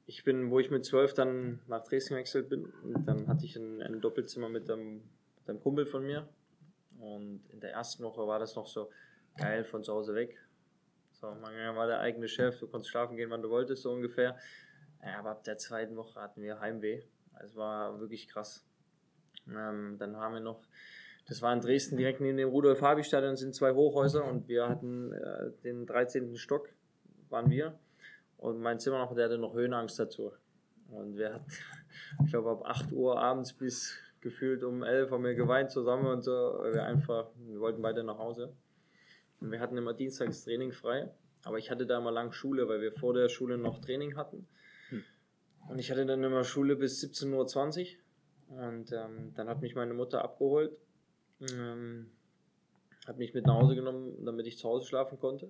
Ich 0.07 0.23
bin, 0.23 0.49
wo 0.49 0.59
ich 0.59 0.71
mit 0.71 0.85
zwölf 0.85 1.13
dann 1.13 1.59
nach 1.67 1.83
Dresden 1.83 2.15
gewechselt 2.15 2.49
bin, 2.49 2.73
dann 3.05 3.27
hatte 3.27 3.45
ich 3.45 3.55
ein, 3.55 3.81
ein 3.81 4.01
Doppelzimmer 4.01 4.49
mit 4.49 4.69
einem, 4.71 5.03
mit 5.39 5.49
einem 5.49 5.59
Kumpel 5.59 5.85
von 5.85 6.03
mir. 6.03 6.27
Und 6.97 7.41
in 7.51 7.59
der 7.59 7.73
ersten 7.73 8.03
Woche 8.03 8.25
war 8.25 8.39
das 8.39 8.55
noch 8.55 8.65
so 8.65 8.89
geil 9.37 9.63
von 9.63 9.83
zu 9.83 9.93
Hause 9.93 10.15
weg. 10.15 10.41
So, 11.11 11.27
man 11.27 11.53
war 11.75 11.87
der 11.87 11.99
eigene 11.99 12.27
Chef, 12.27 12.59
du 12.59 12.67
konntest 12.67 12.89
schlafen 12.89 13.17
gehen, 13.17 13.29
wann 13.29 13.41
du 13.41 13.49
wolltest, 13.49 13.83
so 13.83 13.91
ungefähr. 13.91 14.37
Aber 15.01 15.31
ab 15.31 15.43
der 15.43 15.57
zweiten 15.57 15.95
Woche 15.95 16.19
hatten 16.19 16.41
wir 16.41 16.59
Heimweh. 16.59 17.03
Es 17.43 17.55
war 17.55 17.99
wirklich 17.99 18.27
krass. 18.27 18.65
Ähm, 19.47 19.97
dann 19.99 20.17
haben 20.17 20.33
wir 20.33 20.41
noch 20.41 20.65
das 21.27 21.41
war 21.41 21.53
in 21.53 21.59
Dresden 21.59 21.97
direkt 21.97 22.21
neben 22.21 22.37
dem 22.37 22.49
Rudolf-Habi-Stadion 22.49 23.35
sind 23.35 23.53
zwei 23.53 23.73
Hochhäuser 23.73 24.23
und 24.23 24.47
wir 24.47 24.67
hatten 24.67 25.11
äh, 25.11 25.51
den 25.63 25.85
13. 25.85 26.37
Stock, 26.37 26.69
waren 27.29 27.49
wir. 27.49 27.77
Und 28.37 28.61
mein 28.61 28.79
Zimmer 28.79 28.99
noch, 28.99 29.13
der 29.15 29.25
hatte 29.25 29.37
noch 29.37 29.53
Höhenangst 29.53 29.99
dazu. 29.99 30.31
Und 30.89 31.17
wir 31.17 31.33
hatten, 31.33 31.51
ich 32.23 32.31
glaube, 32.31 32.51
ab 32.51 32.61
8 32.65 32.91
Uhr 32.91 33.19
abends 33.19 33.53
bis 33.53 33.97
gefühlt 34.21 34.63
um 34.63 34.83
11 34.83 35.11
haben 35.11 35.23
wir 35.23 35.35
geweint 35.35 35.71
zusammen 35.71 36.07
und 36.07 36.21
so. 36.23 36.31
Wir 36.31 36.83
einfach, 36.83 37.29
wir 37.37 37.59
wollten 37.59 37.83
weiter 37.83 38.03
nach 38.03 38.17
Hause. 38.17 38.53
Und 39.39 39.51
wir 39.51 39.59
hatten 39.59 39.77
immer 39.77 39.93
dienstags 39.93 40.43
Training 40.43 40.71
frei. 40.71 41.11
Aber 41.43 41.57
ich 41.57 41.69
hatte 41.71 41.85
da 41.85 41.97
immer 41.97 42.11
lang 42.11 42.31
Schule, 42.31 42.67
weil 42.67 42.81
wir 42.81 42.91
vor 42.91 43.13
der 43.13 43.29
Schule 43.29 43.57
noch 43.57 43.79
Training 43.79 44.15
hatten. 44.17 44.47
Hm. 44.89 45.03
Und 45.69 45.79
ich 45.79 45.91
hatte 45.91 46.05
dann 46.05 46.23
immer 46.23 46.43
Schule 46.43 46.75
bis 46.75 47.03
17.20 47.03 47.95
Uhr. 48.49 48.67
Und 48.67 48.91
ähm, 48.91 49.33
dann 49.35 49.49
hat 49.49 49.61
mich 49.61 49.75
meine 49.75 49.93
Mutter 49.93 50.23
abgeholt 50.23 50.71
ähm, 51.41 52.11
hat 53.05 53.17
mich 53.17 53.33
mit 53.33 53.45
nach 53.45 53.55
Hause 53.55 53.75
genommen, 53.75 54.25
damit 54.25 54.47
ich 54.47 54.57
zu 54.57 54.67
Hause 54.67 54.85
schlafen 54.87 55.19
konnte. 55.19 55.49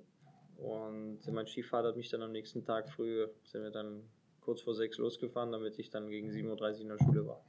Und 0.58 1.20
mein 1.32 1.48
Stiefvater 1.48 1.90
hat 1.90 1.98
mich 1.98 2.10
dann 2.10 2.22
am 2.22 2.32
nächsten 2.32 2.66
Tag 2.66 2.90
früh, 2.90 3.28
sind 3.44 3.64
wir 3.64 3.72
dann 3.72 4.04
kurz 4.42 4.62
vor 4.62 4.74
sechs 4.74 4.98
losgefahren, 4.98 5.52
damit 5.52 5.78
ich 5.78 5.90
dann 5.90 6.10
gegen 6.10 6.30
7.30 6.30 6.46
Uhr 6.76 6.82
in 6.82 6.88
der 6.90 6.98
Schule 6.98 7.28
war. 7.28 7.44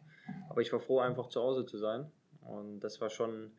Aber 0.50 0.60
ich 0.60 0.72
war 0.72 0.81
froh, 0.81 1.00
einfach 1.00 1.28
zu 1.28 1.40
Hause 1.40 1.64
zu 1.64 1.78
sein. 1.78 2.10
Und 2.43 2.81
das 2.81 3.00
war 3.00 3.08
schon 3.08 3.52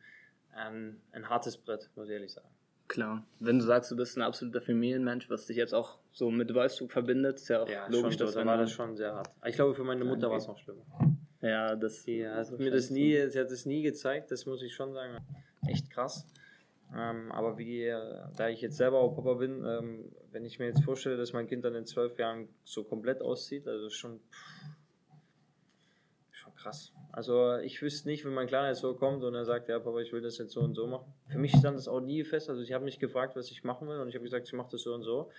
ein, 0.52 1.00
ein 1.12 1.28
hartes 1.28 1.56
Brett, 1.56 1.90
muss 1.96 2.08
ich 2.08 2.14
ehrlich 2.14 2.32
sagen. 2.32 2.48
Klar. 2.88 3.24
Wenn 3.38 3.60
du 3.60 3.64
sagst, 3.64 3.90
du 3.90 3.96
bist 3.96 4.16
ein 4.16 4.22
absoluter 4.22 4.60
Familienmensch, 4.60 5.30
was 5.30 5.46
dich 5.46 5.56
jetzt 5.56 5.74
auch 5.74 5.98
so 6.12 6.30
mit 6.30 6.52
Wolfsburg 6.52 6.90
verbindet, 6.90 7.36
ist 7.36 7.48
ja 7.48 7.62
auch 7.62 7.68
ja, 7.68 7.86
logisch, 7.86 8.16
schon, 8.16 8.26
dass 8.26 8.34
da 8.34 8.44
war 8.44 8.58
das 8.58 8.72
schon 8.72 8.96
sehr 8.96 9.14
hart. 9.14 9.30
Ich 9.46 9.54
glaube, 9.54 9.74
für 9.74 9.84
meine 9.84 10.04
Mutter 10.04 10.28
war 10.28 10.38
es 10.38 10.48
noch 10.48 10.58
schlimmer. 10.58 10.82
Ja, 11.40 11.76
das. 11.76 12.02
Sie 12.02 12.28
hat 12.28 12.50
mir 12.58 12.70
das 12.70 12.90
nie, 12.90 13.28
sie 13.28 13.38
hat 13.38 13.50
es 13.50 13.64
nie 13.64 13.82
gezeigt, 13.82 14.30
das 14.32 14.44
muss 14.44 14.60
ich 14.62 14.74
schon 14.74 14.92
sagen. 14.92 15.18
Echt 15.66 15.88
krass. 15.88 16.26
Ähm, 16.96 17.30
aber 17.30 17.56
wie, 17.58 17.86
da 18.36 18.48
ich 18.48 18.60
jetzt 18.60 18.76
selber 18.76 18.98
auch 18.98 19.14
Papa 19.14 19.34
bin, 19.34 19.64
ähm, 19.64 20.12
wenn 20.32 20.44
ich 20.44 20.58
mir 20.58 20.66
jetzt 20.66 20.82
vorstelle, 20.84 21.16
dass 21.16 21.32
mein 21.32 21.46
Kind 21.46 21.64
dann 21.64 21.74
in 21.74 21.86
zwölf 21.86 22.18
Jahren 22.18 22.48
so 22.64 22.84
komplett 22.84 23.22
aussieht, 23.22 23.68
also 23.68 23.90
schon, 23.90 24.20
pff, 24.30 24.64
schon 26.32 26.54
krass. 26.56 26.92
Also 27.12 27.56
ich 27.58 27.80
wüsste 27.80 28.08
nicht, 28.08 28.24
wenn 28.24 28.34
mein 28.34 28.48
Kleiner 28.48 28.68
jetzt 28.68 28.80
so 28.80 28.94
kommt 28.94 29.22
und 29.22 29.34
er 29.34 29.44
sagt, 29.44 29.68
ja 29.68 29.78
Papa, 29.78 30.00
ich 30.00 30.12
will 30.12 30.20
das 30.20 30.38
jetzt 30.38 30.52
so 30.52 30.60
und 30.60 30.74
so 30.74 30.86
machen. 30.86 31.12
Für 31.28 31.38
mich 31.38 31.52
stand 31.52 31.76
das 31.76 31.86
auch 31.86 32.00
nie 32.00 32.24
fest. 32.24 32.50
Also 32.50 32.62
ich 32.62 32.72
habe 32.72 32.84
mich 32.84 32.98
gefragt, 32.98 33.36
was 33.36 33.50
ich 33.50 33.62
machen 33.62 33.88
will 33.88 33.98
und 33.98 34.08
ich 34.08 34.14
habe 34.14 34.24
gesagt, 34.24 34.48
ich 34.48 34.52
mache 34.52 34.70
das 34.72 34.82
so 34.82 34.94
und 34.94 35.02
so. 35.02 35.30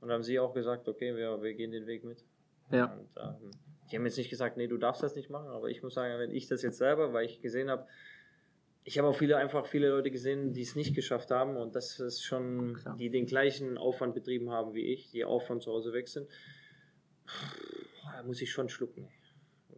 Und 0.00 0.08
dann 0.08 0.16
haben 0.16 0.22
sie 0.22 0.38
auch 0.38 0.54
gesagt, 0.54 0.88
okay, 0.88 1.16
wir, 1.16 1.42
wir 1.42 1.54
gehen 1.54 1.70
den 1.70 1.86
Weg 1.86 2.04
mit. 2.04 2.24
Ja. 2.70 2.92
Und, 2.94 3.08
ähm, 3.16 3.50
die 3.90 3.96
haben 3.96 4.06
jetzt 4.06 4.16
nicht 4.16 4.30
gesagt, 4.30 4.56
nee, 4.56 4.66
du 4.66 4.78
darfst 4.78 5.02
das 5.02 5.14
nicht 5.14 5.30
machen, 5.30 5.48
aber 5.48 5.68
ich 5.68 5.82
muss 5.82 5.94
sagen, 5.94 6.18
wenn 6.18 6.30
ich 6.30 6.48
das 6.48 6.62
jetzt 6.62 6.78
selber, 6.78 7.12
weil 7.12 7.26
ich 7.26 7.40
gesehen 7.40 7.70
habe, 7.70 7.86
ich 8.84 8.98
habe 8.98 9.08
auch 9.08 9.16
viele 9.16 9.38
einfach 9.38 9.66
viele 9.66 9.88
Leute 9.88 10.10
gesehen, 10.10 10.52
die 10.52 10.60
es 10.60 10.76
nicht 10.76 10.94
geschafft 10.94 11.30
haben 11.30 11.56
und 11.56 11.74
das 11.74 11.98
ist 12.00 12.22
schon, 12.22 12.74
Klar. 12.74 12.96
die 12.96 13.10
den 13.10 13.26
gleichen 13.26 13.78
Aufwand 13.78 14.14
betrieben 14.14 14.50
haben 14.50 14.74
wie 14.74 14.92
ich, 14.92 15.10
die 15.10 15.24
auch 15.24 15.42
von 15.42 15.60
zu 15.60 15.72
Hause 15.72 15.92
weg 15.92 16.08
sind. 16.08 16.28
Da 18.04 18.22
muss 18.22 18.42
ich 18.42 18.52
schon 18.52 18.68
schlucken. 18.68 19.08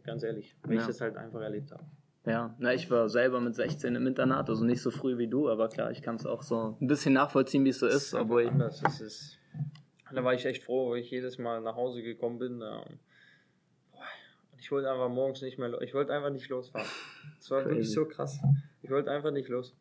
Ganz 0.02 0.24
ehrlich, 0.24 0.56
weil 0.62 0.74
ja. 0.74 0.80
ich 0.80 0.86
das 0.86 1.00
halt 1.00 1.16
einfach 1.16 1.40
erlebt 1.40 1.70
habe. 1.70 1.84
Ja, 2.26 2.56
na, 2.58 2.74
ich 2.74 2.90
war 2.90 3.08
selber 3.08 3.40
mit 3.40 3.54
16 3.54 3.94
im 3.94 4.06
Internat, 4.06 4.48
also 4.48 4.64
nicht 4.64 4.82
so 4.82 4.90
früh 4.90 5.16
wie 5.16 5.28
du, 5.28 5.48
aber 5.48 5.68
klar, 5.68 5.92
ich 5.92 6.02
kann 6.02 6.16
es 6.16 6.26
auch 6.26 6.42
so 6.42 6.76
ein 6.80 6.88
bisschen 6.88 7.12
nachvollziehen, 7.12 7.64
wie 7.64 7.68
es 7.68 7.78
so 7.78 7.86
ist. 7.86 7.94
ist 7.94 8.14
obwohl 8.14 8.48
anders. 8.48 8.80
Das 8.80 9.00
ist, 9.00 9.38
da 10.12 10.24
war 10.24 10.34
ich 10.34 10.44
echt 10.44 10.64
froh, 10.64 10.90
weil 10.90 10.98
ich 10.98 11.10
jedes 11.10 11.38
Mal 11.38 11.60
nach 11.60 11.76
Hause 11.76 12.02
gekommen 12.02 12.40
bin. 12.40 12.62
Ähm, 12.62 12.98
ich 14.58 14.72
wollte 14.72 14.90
einfach 14.90 15.08
morgens 15.08 15.42
nicht 15.42 15.58
mehr, 15.58 15.80
ich 15.82 15.94
wollte 15.94 16.12
einfach 16.12 16.30
nicht 16.30 16.48
losfahren. 16.48 16.88
Das 17.38 17.50
war 17.52 17.64
wirklich 17.64 17.88
so 17.88 18.04
krass. 18.06 18.40
Ich 18.86 18.92
wollte 18.92 19.10
einfach 19.10 19.32
nicht 19.32 19.48
los. 19.48 19.74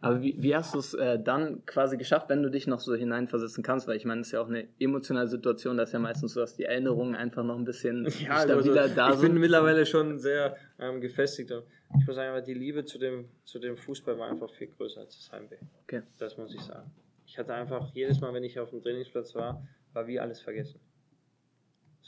Aber 0.00 0.22
wie, 0.22 0.34
wie 0.38 0.56
hast 0.56 0.74
du 0.74 0.78
es 0.78 0.94
äh, 0.94 1.22
dann 1.22 1.66
quasi 1.66 1.98
geschafft, 1.98 2.30
wenn 2.30 2.42
du 2.42 2.50
dich 2.50 2.66
noch 2.66 2.80
so 2.80 2.94
hineinversetzen 2.94 3.62
kannst? 3.62 3.86
Weil 3.86 3.98
ich 3.98 4.06
meine, 4.06 4.22
es 4.22 4.28
ist 4.28 4.32
ja 4.32 4.40
auch 4.40 4.48
eine 4.48 4.66
emotionale 4.78 5.28
Situation, 5.28 5.76
dass 5.76 5.92
ja 5.92 5.98
meistens 5.98 6.32
so, 6.32 6.40
dass 6.40 6.56
die 6.56 6.64
Erinnerungen 6.64 7.14
einfach 7.14 7.44
noch 7.44 7.56
ein 7.58 7.66
bisschen 7.66 8.04
ja, 8.20 8.40
stabiler 8.40 8.82
also, 8.82 8.94
da 8.94 9.12
sind. 9.12 9.26
Ich 9.26 9.32
bin 9.32 9.40
mittlerweile 9.42 9.84
schon 9.84 10.18
sehr 10.18 10.56
ähm, 10.78 11.02
gefestigt. 11.02 11.52
Ich 11.98 12.06
muss 12.06 12.16
sagen, 12.16 12.42
die 12.46 12.54
Liebe 12.54 12.86
zu 12.86 12.98
dem, 12.98 13.28
zu 13.44 13.58
dem 13.58 13.76
Fußball 13.76 14.18
war 14.18 14.30
einfach 14.30 14.50
viel 14.54 14.68
größer 14.68 15.00
als 15.02 15.18
das 15.18 15.32
Heimweh. 15.32 15.58
Okay. 15.82 16.02
Das 16.18 16.38
muss 16.38 16.54
ich 16.54 16.62
sagen. 16.62 16.90
Ich 17.26 17.36
hatte 17.36 17.52
einfach 17.52 17.92
jedes 17.92 18.22
Mal, 18.22 18.32
wenn 18.32 18.44
ich 18.44 18.58
auf 18.58 18.70
dem 18.70 18.80
Trainingsplatz 18.80 19.34
war, 19.34 19.68
war 19.92 20.06
wie 20.06 20.18
alles 20.18 20.40
vergessen. 20.40 20.80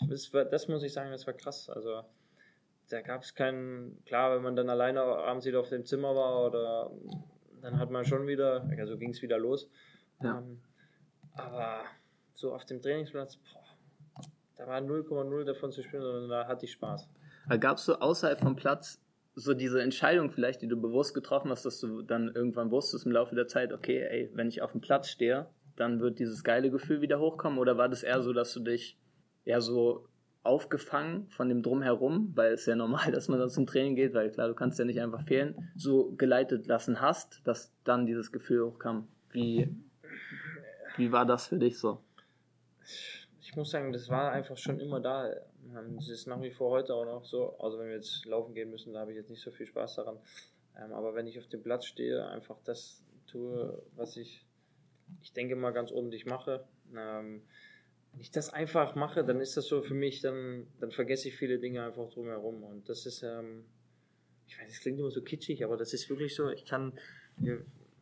Das, 0.09 0.33
war, 0.33 0.47
das 0.47 0.67
muss 0.67 0.83
ich 0.83 0.95
sagen, 0.95 1.11
das 1.11 1.27
war 1.27 1.35
krass. 1.35 1.69
Also 1.69 2.05
da 2.89 3.03
gab 3.03 3.23
es 3.23 3.35
keinen, 3.35 4.03
klar, 4.05 4.35
wenn 4.35 4.43
man 4.43 4.57
dann 4.57 4.71
alleine 4.71 5.03
abends 5.03 5.47
wieder 5.47 5.61
auf 5.61 5.69
dem 5.69 5.85
Zimmer 5.85 6.15
war 6.15 6.47
oder 6.47 6.91
dann 7.61 7.79
hat 7.79 7.91
man 7.91 8.05
schon 8.05 8.27
wieder, 8.27 8.69
also 8.79 8.97
ging 8.97 9.11
es 9.11 9.23
wieder 9.23 9.39
los. 9.39 9.71
Ja. 10.23 10.39
Ähm, 10.39 10.61
Aber 11.35 11.83
so 12.35 12.55
auf 12.55 12.65
dem 12.65 12.81
Trainingsplatz, 12.81 13.37
boah, 13.37 14.25
da 14.57 14.67
war 14.67 14.81
0,0 14.81 15.45
davon 15.45 15.73
zu 15.73 15.83
spielen, 15.83 16.03
sondern 16.03 16.29
da 16.29 16.47
hatte 16.49 16.65
ich 16.65 16.73
Spaß. 16.73 17.09
Gab 17.61 17.79
es 17.79 17.85
so 17.85 17.99
außerhalb 17.99 18.41
vom 18.41 18.57
Platz 18.57 19.01
so 19.35 19.55
diese 19.55 19.81
Entscheidung 19.81 20.31
vielleicht, 20.31 20.63
die 20.63 20.69
du 20.69 20.81
bewusst 20.81 21.15
getroffen 21.15 21.51
hast, 21.51 21.65
dass 21.65 21.79
du 21.79 22.03
dann 22.03 22.33
irgendwann 22.35 22.73
wusstest 22.73 23.07
im 23.07 23.13
Laufe 23.13 23.37
der 23.37 23.47
Zeit, 23.47 23.73
okay, 23.73 24.01
ey, 24.01 24.31
wenn 24.35 24.49
ich 24.49 24.63
auf 24.63 24.73
dem 24.73 24.81
Platz 24.81 25.09
stehe, 25.09 25.47
dann 25.77 26.01
wird 26.01 26.19
dieses 26.19 26.43
geile 26.43 26.71
Gefühl 26.71 27.01
wieder 27.01 27.21
hochkommen? 27.21 27.59
Oder 27.61 27.79
war 27.79 27.89
das 27.89 28.03
eher 28.03 28.21
so, 28.21 28.33
dass 28.33 28.53
du 28.53 28.61
dich 28.61 28.99
eher 29.45 29.61
so 29.61 30.09
aufgefangen 30.43 31.29
von 31.29 31.49
dem 31.49 31.63
Drumherum, 31.63 32.33
weil 32.35 32.53
es 32.53 32.67
ja 32.67 32.77
normal, 32.77 33.11
dass 33.13 33.29
man 33.29 33.39
dann 33.39 33.51
zum 33.51 33.67
Training 33.67 33.97
geht, 33.97 34.15
weil 34.15 34.31
klar, 34.31 34.49
du 34.49 34.55
kannst 34.55 34.79
ja 34.79 34.85
nicht 34.85 35.01
einfach 35.01 35.23
fehlen, 35.25 35.71
so 35.77 36.13
geleitet 36.13 36.67
lassen 36.67 37.01
hast, 37.01 37.47
dass 37.47 37.73
dann 37.85 38.07
dieses 38.07 38.33
Gefühl 38.33 38.65
hochkam? 38.65 39.09
Wie, 39.31 39.75
wie 40.97 41.13
war 41.13 41.27
das 41.27 41.49
für 41.49 41.59
dich 41.59 41.79
so? 41.79 42.01
Ich 43.41 43.57
muss 43.57 43.71
sagen, 43.71 43.93
das 43.93 44.09
war 44.09 44.33
einfach 44.33 44.57
schon 44.57 44.81
immer 44.81 45.01
da. 45.01 45.31
Es 45.99 46.09
ist 46.09 46.27
nach 46.27 46.41
wie 46.41 46.51
vor 46.51 46.71
heute 46.71 46.95
auch 46.95 47.05
noch 47.05 47.25
so. 47.25 47.59
Also 47.59 47.79
wenn 47.79 47.89
wir 47.89 47.95
jetzt 47.95 48.25
laufen 48.25 48.55
gehen 48.55 48.71
müssen, 48.71 48.93
da 48.95 49.01
habe 49.01 49.13
ich 49.13 49.17
jetzt 49.17 49.31
nicht 49.31 49.43
so 49.43 49.51
viel 49.51 49.67
Spaß 49.67 49.97
daran. 49.97 50.19
Ähm, 50.77 50.93
aber 50.93 51.15
wenn 51.15 51.27
ich 51.27 51.39
auf 51.39 51.49
dem 51.49 51.63
Platz 51.63 51.87
stehe, 51.87 52.27
einfach 52.29 52.57
das 52.65 53.03
tue, 53.27 53.83
was 53.97 54.17
ich, 54.17 54.47
ich 55.23 55.33
denke 55.33 55.57
mal 55.57 55.73
ganz 55.73 55.93
ordentlich 55.93 56.27
mache. 56.27 56.65
Ähm, 58.09 58.15
wenn 58.15 58.21
ich 58.21 58.31
das 58.31 58.53
einfach 58.53 58.95
mache, 58.95 59.25
dann 59.25 59.41
ist 59.41 59.57
das 59.57 59.67
so 59.67 59.81
für 59.83 59.95
mich, 59.95 60.21
dann, 60.21 60.67
dann 60.81 60.91
vergesse 60.91 61.29
ich 61.29 61.37
viele 61.37 61.59
Dinge 61.59 61.85
einfach 61.85 62.09
drumherum. 62.11 62.63
Und 62.63 62.89
das 62.89 63.07
ist, 63.07 63.23
ähm, 63.23 63.65
ich 64.47 64.59
weiß, 64.59 64.69
das 64.69 64.81
klingt 64.81 64.99
immer 64.99 65.11
so 65.11 65.23
kitschig, 65.23 65.65
aber 65.65 65.77
das 65.77 65.93
ist 65.93 66.09
wirklich 66.11 66.35
so. 66.35 66.49
Ich 66.51 66.65
kann, 66.65 66.99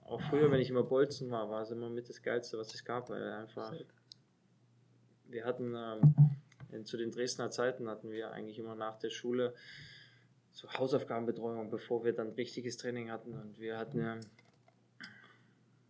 auch 0.05 0.23
früher, 0.23 0.51
wenn 0.51 0.61
ich 0.61 0.71
immer 0.71 0.85
Bolzen 0.85 1.31
war, 1.31 1.51
war 1.51 1.63
es 1.63 1.71
immer 1.71 1.91
mit 1.91 2.09
das 2.09 2.23
Geilste, 2.23 2.59
was 2.59 2.73
es 2.75 2.85
gab, 2.85 3.11
weil 3.11 3.23
einfach, 3.23 3.75
wir 5.29 5.45
hatten, 5.45 5.75
ähm, 5.75 6.85
zu 6.85 6.97
den 6.97 7.11
Dresdner 7.11 7.51
Zeiten 7.51 7.89
hatten 7.89 8.11
wir 8.11 8.31
eigentlich 8.31 8.59
immer 8.59 8.75
nach 8.75 8.99
der 8.99 9.11
Schule 9.11 9.55
so 10.53 10.73
Hausaufgabenbetreuung, 10.73 11.71
bevor 11.71 12.05
wir 12.05 12.13
dann 12.13 12.31
richtiges 12.31 12.77
Training 12.77 13.11
hatten. 13.11 13.35
Und 13.35 13.59
wir 13.59 13.77
hatten 13.77 13.99
ja, 14.01 14.19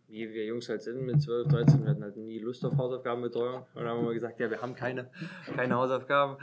wie 0.07 0.31
wir 0.31 0.45
Jungs 0.45 0.69
halt 0.69 0.81
sind, 0.81 1.05
mit 1.05 1.21
12, 1.21 1.47
13, 1.47 1.83
wir 1.83 1.89
hatten 1.91 2.03
halt 2.03 2.17
nie 2.17 2.39
Lust 2.39 2.63
auf 2.65 2.77
Hausaufgabenbetreuung. 2.77 3.65
Und 3.73 3.75
dann 3.75 3.87
haben 3.87 4.05
wir 4.05 4.13
gesagt, 4.13 4.39
ja, 4.39 4.49
wir 4.49 4.61
haben 4.61 4.73
keine, 4.73 5.09
keine 5.55 5.75
Hausaufgaben. 5.75 6.37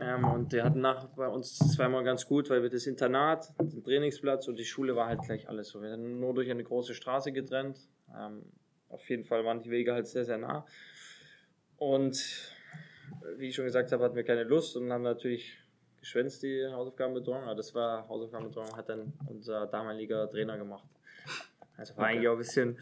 Ähm, 0.00 0.24
und 0.24 0.52
wir 0.52 0.64
hatten 0.64 0.80
nach 0.80 1.08
bei 1.16 1.26
uns 1.26 1.58
zweimal 1.58 2.04
ganz 2.04 2.26
gut, 2.26 2.48
weil 2.50 2.62
wir 2.62 2.70
das 2.70 2.86
Internat, 2.86 3.52
den 3.60 3.82
Trainingsplatz 3.82 4.46
und 4.46 4.56
die 4.58 4.64
Schule 4.64 4.94
war 4.94 5.08
halt 5.08 5.22
gleich 5.22 5.48
alles 5.48 5.68
so. 5.68 5.82
Wir 5.82 5.90
hatten 5.90 6.20
nur 6.20 6.34
durch 6.34 6.50
eine 6.50 6.62
große 6.62 6.94
Straße 6.94 7.32
getrennt. 7.32 7.80
Ähm, 8.16 8.44
auf 8.88 9.08
jeden 9.08 9.24
Fall 9.24 9.44
waren 9.44 9.60
die 9.60 9.70
Wege 9.70 9.92
halt 9.92 10.06
sehr, 10.06 10.24
sehr 10.24 10.38
nah. 10.38 10.64
Und 11.78 12.54
wie 13.36 13.48
ich 13.48 13.54
schon 13.54 13.64
gesagt 13.64 13.90
habe, 13.90 14.04
hatten 14.04 14.14
wir 14.14 14.24
keine 14.24 14.44
Lust 14.44 14.76
und 14.76 14.92
haben 14.92 15.02
natürlich 15.02 15.58
geschwänzt 15.98 16.42
die 16.42 16.64
Hausaufgabenbetreuung. 16.70 17.44
Aber 17.44 17.56
das 17.56 17.74
war 17.74 18.08
Hausaufgabenbetreuung, 18.08 18.76
hat 18.76 18.88
dann 18.88 19.12
unser 19.28 19.66
damaliger 19.66 20.30
Trainer 20.30 20.56
gemacht. 20.58 20.88
Also 21.76 21.96
war 21.96 22.04
okay. 22.04 22.14
eigentlich 22.14 22.28
auch 22.28 22.32
ein 22.32 22.38
bisschen. 22.38 22.78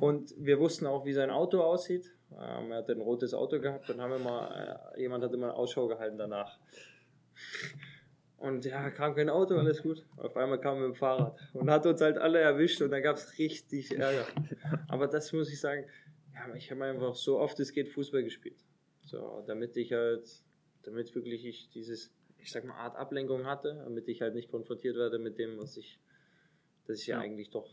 Und 0.00 0.34
wir 0.38 0.58
wussten 0.58 0.86
auch, 0.86 1.04
wie 1.04 1.12
sein 1.12 1.30
Auto 1.30 1.60
aussieht. 1.60 2.14
Ähm, 2.32 2.70
er 2.70 2.78
hat 2.78 2.90
ein 2.90 3.00
rotes 3.00 3.34
Auto 3.34 3.58
gehabt 3.58 3.88
und 3.90 4.00
haben 4.00 4.10
wir 4.10 4.18
mal, 4.18 4.92
äh, 4.96 5.00
jemand 5.00 5.24
hat 5.24 5.32
immer 5.32 5.54
Ausschau 5.54 5.88
gehalten 5.88 6.18
danach. 6.18 6.58
Und 8.36 8.64
ja, 8.64 8.90
kam 8.90 9.14
kein 9.16 9.30
Auto, 9.30 9.56
alles 9.56 9.82
gut. 9.82 10.04
Auf 10.16 10.36
einmal 10.36 10.60
kam 10.60 10.76
er 10.76 10.88
mit 10.88 10.94
dem 10.94 10.98
Fahrrad 10.98 11.36
und 11.54 11.70
hat 11.70 11.86
uns 11.86 12.00
halt 12.00 12.18
alle 12.18 12.38
erwischt 12.38 12.80
und 12.82 12.90
dann 12.90 13.02
gab 13.02 13.16
es 13.16 13.38
richtig 13.38 13.90
Ärger. 13.98 14.26
Aber 14.88 15.08
das 15.08 15.32
muss 15.32 15.50
ich 15.50 15.60
sagen, 15.60 15.86
ja, 16.34 16.54
ich 16.54 16.70
habe 16.70 16.84
einfach 16.84 17.14
so 17.16 17.38
oft 17.38 17.58
es 17.58 17.72
geht 17.72 17.88
Fußball 17.88 18.22
gespielt. 18.22 18.64
So, 19.02 19.42
damit 19.46 19.76
ich 19.76 19.92
halt, 19.92 20.28
damit 20.82 21.14
wirklich 21.14 21.46
ich 21.46 21.68
dieses, 21.70 22.12
ich 22.38 22.52
sag 22.52 22.64
mal, 22.64 22.74
Art 22.74 22.96
Ablenkung 22.96 23.46
hatte, 23.46 23.82
damit 23.84 24.06
ich 24.06 24.20
halt 24.20 24.34
nicht 24.34 24.50
konfrontiert 24.50 24.96
werde 24.96 25.18
mit 25.18 25.38
dem, 25.38 25.58
was 25.58 25.76
ich, 25.76 25.98
dass 26.86 27.00
ich 27.00 27.08
ja, 27.08 27.16
ja 27.16 27.22
eigentlich 27.22 27.50
doch 27.50 27.68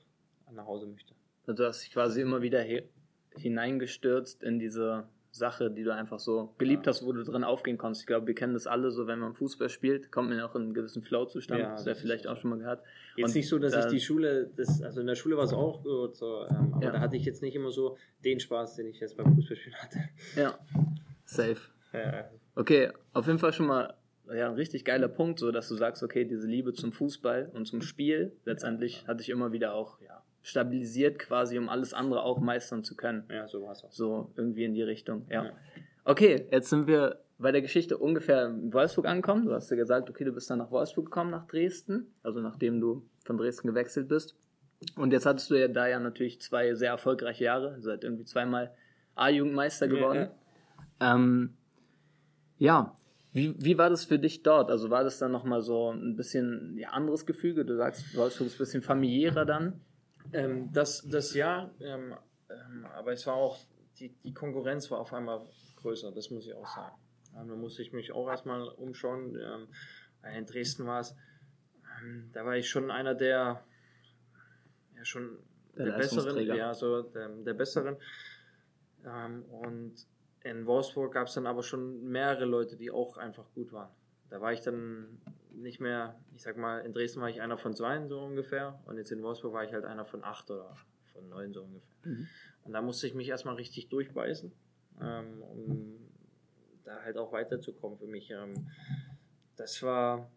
nach 0.52 0.66
Hause 0.66 0.88
möchte. 0.88 1.14
Also 1.48 1.64
du 1.64 1.68
hast 1.68 1.84
dich 1.84 1.92
quasi 1.92 2.22
immer 2.22 2.42
wieder 2.42 2.64
hineingestürzt 3.36 4.44
in 4.44 4.60
diese 4.60 5.08
Sache, 5.36 5.70
die 5.70 5.84
du 5.84 5.94
einfach 5.94 6.20
so 6.20 6.54
geliebt 6.58 6.86
ja. 6.86 6.92
hast, 6.92 7.06
wo 7.06 7.12
du 7.12 7.24
drin 7.24 7.44
aufgehen 7.44 7.78
konntest. 7.78 8.04
Ich 8.04 8.08
glaube, 8.08 8.25
wir 8.25 8.36
kennen 8.36 8.54
das 8.54 8.68
alle 8.68 8.90
so, 8.92 9.06
wenn 9.06 9.20
man 9.20 9.34
Fußball 9.34 9.68
spielt, 9.68 10.10
kommt 10.12 10.30
man 10.30 10.38
ja 10.38 10.46
auch 10.46 10.56
in 10.56 10.64
einen 10.64 10.74
gewissen 10.74 11.02
Flow-Zustand. 11.02 11.60
Ja, 11.60 11.72
das 11.72 11.86
wäre 11.86 11.96
vielleicht 11.98 12.25
auch 12.28 12.38
schon 12.38 12.52
mal 12.52 12.60
gehört. 12.60 12.82
Jetzt 13.18 13.28
und 13.28 13.36
nicht 13.36 13.50
so, 13.50 13.60
dass 13.60 13.74
da, 13.74 13.82
ich 13.82 13.92
die 13.92 14.00
Schule, 14.00 14.50
das, 14.56 14.82
also 14.82 15.02
in 15.02 15.08
der 15.08 15.16
Schule 15.16 15.36
war 15.36 15.44
es 15.44 15.52
auch 15.52 15.84
gut, 15.84 16.16
so, 16.16 16.46
ähm, 16.50 16.74
aber 16.74 16.86
ja. 16.86 16.92
da 16.92 17.00
hatte 17.02 17.18
ich 17.18 17.25
jetzt 17.25 17.42
nicht 17.42 17.56
immer 17.56 17.70
so 17.70 17.98
den 18.24 18.40
Spaß, 18.40 18.78
den 18.78 18.88
ich 18.88 19.02
jetzt 19.02 19.18
beim 19.18 19.36
Fußballspielen 19.36 19.78
hatte. 19.78 20.00
Ja, 20.38 20.58
safe. 21.25 21.58
Ja. 21.92 22.30
Okay, 22.56 22.92
auf 23.12 23.28
jeden 23.28 23.40
Fall 23.40 23.52
schon 23.52 23.68
mal 23.68 23.94
ja, 24.34 24.48
ein 24.48 24.56
richtig 24.56 24.86
geiler 24.86 25.10
Punkt, 25.10 25.40
so 25.40 25.52
dass 25.52 25.68
du 25.68 25.75
sagst, 25.75 26.02
okay, 26.02 26.24
diese 26.25 26.48
Liebe 26.48 26.74
zum 26.74 26.94
Fußball 26.94 27.52
und 27.54 27.66
zum 27.66 27.82
Spiel, 27.82 28.32
letztendlich 28.46 29.06
hatte 29.08 29.22
ich 29.22 29.30
immer 29.30 29.52
wieder 29.52 29.74
auch 29.74 30.00
ja, 30.02 30.24
stabilisiert 30.46 31.18
quasi, 31.18 31.58
um 31.58 31.70
alles 31.70 31.96
andere 31.96 32.22
auch 32.22 32.40
meistern 32.40 32.84
zu 32.84 32.96
können. 32.96 33.24
Ja, 33.32 33.48
so 33.48 33.64
war 33.64 33.72
es 33.72 33.84
auch. 33.84 33.92
So 33.92 34.32
irgendwie 34.38 34.64
in 34.64 34.75
die 34.75 34.84
Richtung, 34.84 35.25
ja. 35.30 35.46
ja. 35.46 35.52
Okay, 36.04 36.48
jetzt 36.52 36.70
sind 36.70 36.86
wir 36.86 37.20
bei 37.40 37.52
der 37.52 37.64
Geschichte 37.64 37.98
ungefähr 37.98 38.46
in 38.46 38.72
Wolfsburg 38.72 39.08
angekommen. 39.08 39.46
Du 39.46 39.54
hast 39.54 39.72
ja 39.72 39.75
gesagt, 39.75 40.08
okay, 40.08 40.24
du 40.24 40.32
bist 40.32 40.48
dann 40.52 40.60
nach 40.60 40.70
Wolfsburg 40.70 41.06
gekommen, 41.06 41.32
nach 41.32 41.48
Dresden, 41.48 42.14
also 42.22 42.42
nachdem 42.42 42.80
du 42.80 43.10
von 43.25 43.38
Dresden 43.38 43.68
gewechselt 43.68 44.08
bist. 44.08 44.36
Und 44.96 45.14
jetzt 45.14 45.25
hattest 45.25 45.50
du 45.50 45.56
ja 45.56 45.68
da 45.68 45.88
ja 45.88 46.00
natürlich 46.00 46.40
zwei 46.42 46.75
sehr 46.75 46.92
erfolgreiche 46.92 47.46
Jahre, 47.46 47.82
seit 47.82 48.04
irgendwie 48.04 48.25
zweimal 48.25 48.72
A-Jugendmeister 49.16 49.88
geworden. 49.88 50.30
Ja, 51.00 51.08
ja. 51.08 51.16
Ähm, 51.16 51.58
ja, 52.60 52.96
wie, 53.34 53.56
wie 53.58 53.80
war 53.80 53.90
das 53.90 54.06
für 54.06 54.20
dich 54.20 54.44
dort? 54.44 54.70
Also 54.70 54.92
war 54.92 55.04
das 55.04 55.18
dann 55.18 55.32
nochmal 55.32 55.64
so 55.64 55.92
ein 55.92 56.16
bisschen 56.16 56.78
ja, 56.78 56.90
anderes 56.90 57.25
Gefüge? 57.25 57.66
Du 57.66 57.75
sagst, 57.75 58.16
Wolfsburg 58.16 58.48
ist 58.48 58.56
ein 58.56 58.60
bisschen 58.60 58.82
familiärer 58.84 59.46
dann. 59.46 59.82
Ähm, 60.34 60.72
das, 60.72 61.03
das 61.08 61.34
ja, 61.34 61.72
ähm, 61.79 62.15
ähm, 62.50 62.86
aber 62.94 63.13
es 63.13 63.25
war 63.27 63.36
auch, 63.36 63.58
die, 64.00 64.10
die 64.24 64.34
Konkurrenz 64.34 64.89
war 64.91 65.00
auf 65.00 65.13
einmal 65.13 65.46
größer, 65.77 66.12
das 66.12 66.29
muss 66.29 66.46
ich 66.46 66.53
auch 66.53 66.67
sagen. 66.67 66.96
Ähm, 67.38 67.50
da 67.50 67.55
musste 67.55 67.82
ich 67.82 67.94
mich 67.94 68.12
auch 68.12 68.27
erstmal 68.27 68.67
umschauen. 68.67 69.36
Ähm, 69.36 69.67
in 70.36 70.46
Dresden 70.46 70.86
war 70.86 71.01
es, 71.01 71.15
ähm, 72.00 72.29
da 72.34 72.46
war 72.46 72.55
ich 72.58 72.70
schon 72.70 72.91
einer 72.91 73.13
der, 73.13 73.63
ja 74.96 75.05
schon 75.05 75.38
der, 75.77 75.86
der 75.86 75.98
Besseren, 75.98 76.46
ja, 76.46 76.74
so 76.74 77.03
der, 77.03 77.29
der 77.29 77.53
Besseren. 77.53 77.98
und 79.03 79.94
in 80.44 80.65
Wolfsburg 80.67 81.13
gab 81.13 81.27
es 81.27 81.34
dann 81.34 81.48
aber 81.48 81.63
schon 81.63 82.03
mehrere 82.03 82.46
Leute, 82.46 82.77
die 82.77 82.91
auch 82.91 83.17
einfach 83.17 83.46
gut 83.53 83.72
waren. 83.72 83.89
Da 84.29 84.41
war 84.41 84.53
ich 84.53 84.62
dann 84.62 85.22
nicht 85.58 85.80
mehr, 85.80 86.20
ich 86.36 86.44
sag 86.44 86.58
mal, 86.58 86.80
in 86.80 86.94
Dresden 86.94 87.22
war 87.22 87.30
ich 87.30 87.42
einer 87.42 87.58
von 87.58 87.76
zwei 87.76 88.06
so 88.08 88.20
ungefähr 88.20 88.80
und 88.86 88.98
jetzt 88.98 89.12
in 89.12 89.22
Wolfsburg 89.24 89.54
war 89.54 89.64
ich 89.64 89.74
halt 89.74 89.86
einer 89.86 90.06
von 90.06 90.24
acht 90.24 90.50
oder 90.52 90.76
von 91.14 91.28
neun 91.30 91.54
so 91.54 91.64
ungefähr. 91.64 91.96
Mhm. 92.04 92.28
Und 92.64 92.74
da 92.74 92.82
musste 92.82 93.08
ich 93.08 93.14
mich 93.14 93.30
erstmal 93.30 93.56
richtig 93.56 93.90
durchbeißen, 93.90 94.52
ähm, 95.02 95.42
um 95.42 95.96
da 96.84 97.02
halt 97.02 97.18
auch 97.18 97.32
weiterzukommen 97.32 97.98
für 97.98 98.08
mich. 98.08 98.32
Ähm, 98.32 98.68
das 99.56 99.82
war, 99.84 100.30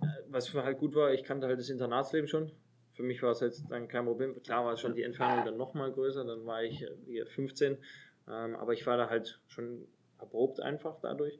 äh, 0.00 0.06
was 0.28 0.48
für 0.48 0.64
halt 0.64 0.78
gut 0.78 0.94
war, 0.94 1.12
ich 1.12 1.24
kannte 1.24 1.46
halt 1.46 1.58
das 1.58 1.70
Internatsleben 1.70 2.28
schon. 2.28 2.52
Für 2.92 3.02
mich 3.02 3.22
war 3.22 3.30
es 3.30 3.40
jetzt 3.40 3.70
dann 3.70 3.88
kein 3.88 4.06
Problem. 4.06 4.42
Klar 4.42 4.64
war 4.64 4.72
es 4.72 4.80
schon 4.80 4.94
die 4.94 5.02
Entfernung 5.02 5.44
dann 5.44 5.56
nochmal 5.56 5.92
größer, 5.92 6.24
dann 6.24 6.44
war 6.46 6.64
ich 6.64 6.84
hier 7.06 7.26
15, 7.26 7.78
ähm, 8.28 8.56
aber 8.56 8.72
ich 8.72 8.86
war 8.86 8.96
da 8.96 9.08
halt 9.08 9.40
schon 9.46 9.86
erprobt 10.18 10.60
einfach 10.60 10.98
dadurch. 11.00 11.38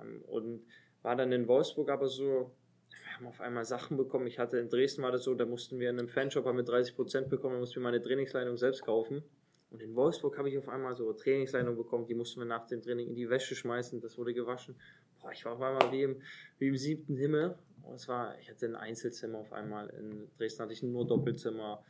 Ähm, 0.00 0.22
und 0.22 0.66
war 1.04 1.14
dann 1.14 1.30
in 1.32 1.46
Wolfsburg 1.46 1.90
aber 1.90 2.08
so, 2.08 2.50
wir 2.88 3.16
haben 3.16 3.26
auf 3.26 3.40
einmal 3.40 3.64
Sachen 3.64 3.96
bekommen. 3.96 4.26
Ich 4.26 4.38
hatte 4.38 4.58
in 4.58 4.68
Dresden 4.68 5.02
war 5.02 5.12
das 5.12 5.24
so, 5.24 5.34
da 5.34 5.44
mussten 5.44 5.78
wir 5.78 5.90
in 5.90 5.98
einem 5.98 6.08
Fanshop 6.08 6.52
mit 6.52 6.68
30% 6.68 7.28
bekommen, 7.28 7.54
da 7.54 7.60
mussten 7.60 7.76
wir 7.76 7.82
meine 7.82 8.00
Trainingsleitung 8.00 8.56
selbst 8.56 8.82
kaufen. 8.82 9.22
Und 9.70 9.82
in 9.82 9.94
Wolfsburg 9.94 10.38
habe 10.38 10.48
ich 10.48 10.56
auf 10.56 10.68
einmal 10.68 10.94
so 10.94 11.12
Trainingsleitung 11.12 11.76
bekommen, 11.76 12.06
die 12.06 12.14
mussten 12.14 12.40
wir 12.40 12.46
nach 12.46 12.66
dem 12.66 12.80
Training 12.80 13.08
in 13.08 13.14
die 13.14 13.28
Wäsche 13.28 13.54
schmeißen, 13.54 14.00
das 14.00 14.16
wurde 14.16 14.32
gewaschen. 14.32 14.76
Boah, 15.20 15.32
ich 15.32 15.44
war 15.44 15.52
auf 15.52 15.60
einmal 15.60 15.92
wie 15.92 16.02
im, 16.02 16.22
wie 16.58 16.68
im 16.68 16.76
siebten 16.76 17.16
Himmel. 17.16 17.58
Und 17.82 17.94
es 17.94 18.08
war, 18.08 18.38
ich 18.38 18.48
hatte 18.50 18.66
ein 18.66 18.76
Einzelzimmer 18.76 19.38
auf 19.38 19.52
einmal. 19.52 19.90
In 19.90 20.30
Dresden 20.38 20.62
hatte 20.62 20.72
ich 20.72 20.82
nur 20.82 21.06
Doppelzimmer. 21.06 21.84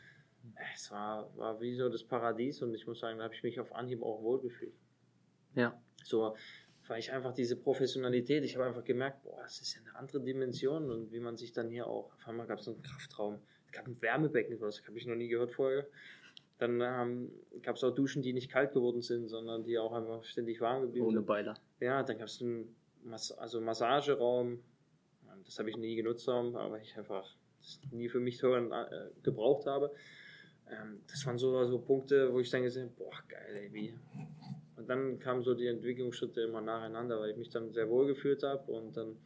Es 0.74 0.90
war, 0.90 1.30
war 1.36 1.60
wie 1.60 1.74
so 1.74 1.88
das 1.88 2.02
Paradies 2.02 2.62
und 2.62 2.74
ich 2.74 2.86
muss 2.86 3.00
sagen, 3.00 3.18
da 3.18 3.24
habe 3.24 3.34
ich 3.34 3.42
mich 3.42 3.60
auf 3.60 3.72
Anhieb 3.74 4.02
auch 4.02 4.22
wohlgefühlt. 4.22 4.74
Ja. 5.54 5.80
So, 6.02 6.36
weil 6.86 6.98
ich 6.98 7.12
einfach 7.12 7.32
diese 7.32 7.56
Professionalität, 7.56 8.44
ich 8.44 8.56
habe 8.56 8.66
einfach 8.66 8.84
gemerkt, 8.84 9.22
boah, 9.22 9.40
das 9.42 9.60
ist 9.60 9.74
ja 9.74 9.80
eine 9.82 9.96
andere 9.96 10.20
Dimension 10.20 10.90
und 10.90 11.12
wie 11.12 11.20
man 11.20 11.36
sich 11.36 11.52
dann 11.52 11.70
hier 11.70 11.86
auch, 11.86 12.12
auf 12.14 12.28
einmal 12.28 12.46
gab 12.46 12.58
es 12.58 12.68
einen 12.68 12.82
Kraftraum, 12.82 13.38
es 13.66 13.72
gab 13.72 13.86
ein 13.86 14.00
Wärmebecken, 14.00 14.58
das 14.58 14.82
habe 14.86 14.98
ich 14.98 15.06
noch 15.06 15.16
nie 15.16 15.28
gehört 15.28 15.52
vorher. 15.52 15.86
Dann 16.58 16.80
ähm, 16.80 17.32
gab 17.62 17.76
es 17.76 17.84
auch 17.84 17.90
Duschen, 17.90 18.22
die 18.22 18.32
nicht 18.32 18.50
kalt 18.50 18.72
geworden 18.72 19.02
sind, 19.02 19.28
sondern 19.28 19.64
die 19.64 19.76
auch 19.78 19.92
einfach 19.92 20.22
ständig 20.24 20.60
warm 20.60 20.82
geblieben 20.82 21.06
sind. 21.06 21.18
Ohne 21.18 21.26
Beiler. 21.26 21.54
Ja, 21.80 22.02
dann 22.02 22.16
gab 22.16 22.28
es 22.28 22.40
einen 22.40 22.76
Mas 23.02 23.32
also 23.32 23.60
Massageraum, 23.60 24.62
das 25.44 25.58
habe 25.58 25.70
ich 25.70 25.76
nie 25.76 25.96
genutzt, 25.96 26.28
aber 26.28 26.80
ich 26.80 26.96
einfach 26.96 27.36
das 27.60 27.80
nie 27.90 28.08
für 28.08 28.20
mich 28.20 28.38
so 28.38 28.54
äh, 28.54 29.10
gebraucht 29.22 29.66
habe. 29.66 29.92
ähm, 30.70 31.00
das 31.08 31.26
waren 31.26 31.38
so, 31.38 31.64
so 31.64 31.78
Punkte, 31.78 32.32
wo 32.32 32.40
ich 32.40 32.50
dann 32.50 32.62
gesehen 32.62 32.84
habe, 32.84 32.94
boah, 32.96 33.22
geil, 33.28 33.56
ey, 33.56 33.72
wie. 33.72 33.94
Und 34.76 34.88
dann 34.88 35.18
kamen 35.18 35.42
so 35.42 35.54
die 35.54 35.66
Entwicklungsschritte 35.66 36.40
immer 36.40 36.60
nacheinander, 36.60 37.20
weil 37.20 37.30
ich 37.30 37.36
mich 37.36 37.50
dann 37.50 37.72
sehr 37.72 37.88
wohl 37.88 38.06
gefühlt 38.06 38.42
habe 38.42 38.70
und 38.72 38.96
dann 38.96 39.16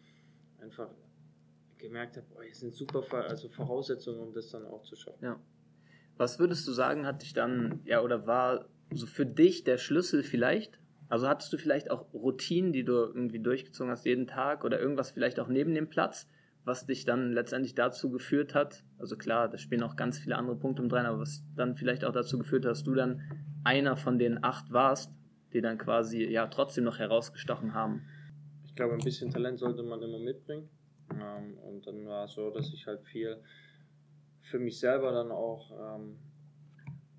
einfach 0.58 0.90
gemerkt 1.78 2.16
habe, 2.16 2.26
boah, 2.30 2.42
hier 2.42 2.54
sind 2.54 2.74
super 2.74 3.04
also 3.12 3.48
Voraussetzungen, 3.48 4.20
um 4.20 4.32
das 4.32 4.50
dann 4.50 4.66
auch 4.66 4.82
zu 4.82 4.96
schaffen. 4.96 5.24
Ja. 5.24 5.40
Was 6.16 6.38
würdest 6.38 6.66
du 6.66 6.72
sagen, 6.72 7.06
hat 7.06 7.22
dich 7.22 7.32
dann, 7.32 7.80
ja, 7.84 8.02
oder 8.02 8.26
war 8.26 8.68
so 8.92 9.06
für 9.06 9.24
dich 9.24 9.64
der 9.64 9.78
Schlüssel 9.78 10.22
vielleicht? 10.22 10.80
Also 11.08 11.28
hattest 11.28 11.52
du 11.52 11.56
vielleicht 11.56 11.90
auch 11.90 12.12
Routinen, 12.12 12.72
die 12.72 12.84
du 12.84 12.92
irgendwie 12.92 13.40
durchgezogen 13.40 13.90
hast 13.90 14.04
jeden 14.04 14.26
Tag 14.26 14.64
oder 14.64 14.80
irgendwas 14.80 15.12
vielleicht 15.12 15.40
auch 15.40 15.48
neben 15.48 15.74
dem 15.74 15.88
Platz, 15.88 16.28
was 16.64 16.86
dich 16.86 17.04
dann 17.04 17.32
letztendlich 17.32 17.74
dazu 17.74 18.10
geführt 18.10 18.54
hat? 18.54 18.84
Also 18.98 19.16
klar, 19.16 19.48
da 19.48 19.56
spielen 19.56 19.82
auch 19.82 19.96
ganz 19.96 20.18
viele 20.18 20.36
andere 20.36 20.56
Punkte 20.56 20.82
mit 20.82 20.92
rein, 20.92 21.06
aber 21.06 21.20
was 21.20 21.44
dann 21.56 21.76
vielleicht 21.76 22.04
auch 22.04 22.12
dazu 22.12 22.36
geführt 22.36 22.64
hat, 22.64 22.72
dass 22.72 22.84
du 22.84 22.94
dann 22.94 23.22
einer 23.64 23.96
von 23.96 24.18
den 24.18 24.44
acht 24.44 24.70
warst, 24.70 25.12
die 25.52 25.60
dann 25.60 25.78
quasi 25.78 26.24
ja 26.24 26.46
trotzdem 26.46 26.84
noch 26.84 26.98
herausgestochen 26.98 27.74
haben. 27.74 28.06
Ich 28.64 28.74
glaube, 28.74 28.94
ein 28.94 29.00
bisschen 29.00 29.30
Talent 29.30 29.58
sollte 29.58 29.82
man 29.82 30.02
immer 30.02 30.18
mitbringen. 30.18 30.68
Ähm, 31.10 31.56
und 31.58 31.86
dann 31.86 32.06
war 32.06 32.26
es 32.26 32.32
so, 32.32 32.50
dass 32.50 32.72
ich 32.72 32.86
halt 32.86 33.02
viel 33.02 33.42
für 34.42 34.58
mich 34.58 34.78
selber 34.78 35.12
dann 35.12 35.30
auch, 35.30 35.70
ähm, 35.96 36.18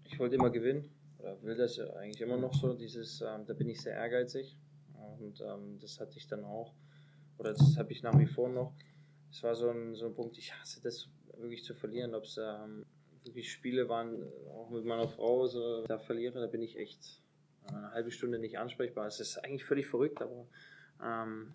ich 0.04 0.20
wollte 0.20 0.36
immer 0.36 0.50
gewinnen 0.50 0.90
oder 1.18 1.42
will 1.44 1.56
das 1.56 1.80
eigentlich 1.80 2.22
immer 2.22 2.38
noch 2.38 2.54
so, 2.54 2.74
dieses, 2.74 3.22
ähm, 3.22 3.46
da 3.46 3.54
bin 3.54 3.70
ich 3.70 3.82
sehr 3.82 3.94
ehrgeizig 3.94 4.58
und 5.20 5.40
das 5.82 6.00
hatte 6.00 6.18
ich 6.18 6.28
dann 6.28 6.44
auch, 6.44 6.74
oder 7.38 7.54
das 7.54 7.78
habe 7.78 7.92
ich 7.92 8.04
nach 8.04 8.18
wie 8.20 8.26
vor 8.26 8.50
noch. 8.50 8.74
Es 9.32 9.44
war 9.44 9.56
so 9.56 9.70
ein, 9.70 9.96
so 9.96 10.08
ein 10.08 10.14
Punkt, 10.14 10.38
ich 10.38 10.54
hasse 10.54 10.82
das 10.82 11.10
wirklich 11.38 11.64
zu 11.64 11.74
verlieren, 11.74 12.16
ob 12.16 12.24
es 12.24 12.38
wirklich 13.24 13.52
Spiele 13.52 13.88
waren, 13.90 14.24
auch 14.50 14.70
mit 14.70 14.86
meiner 14.86 15.08
Frau, 15.08 15.46
so, 15.48 15.84
da 15.86 16.00
verliere, 16.00 16.40
da 16.40 16.48
bin 16.48 16.62
ich 16.62 16.78
echt 16.78 17.22
eine 17.74 17.92
halbe 17.92 18.12
Stunde 18.12 18.40
nicht 18.40 18.58
ansprechbar. 18.58 19.08
Es 19.08 19.20
ist 19.20 19.38
eigentlich 19.38 19.66
völlig 19.66 19.88
verrückt, 19.88 20.22
aber 20.22 20.48
ähm, 21.04 21.54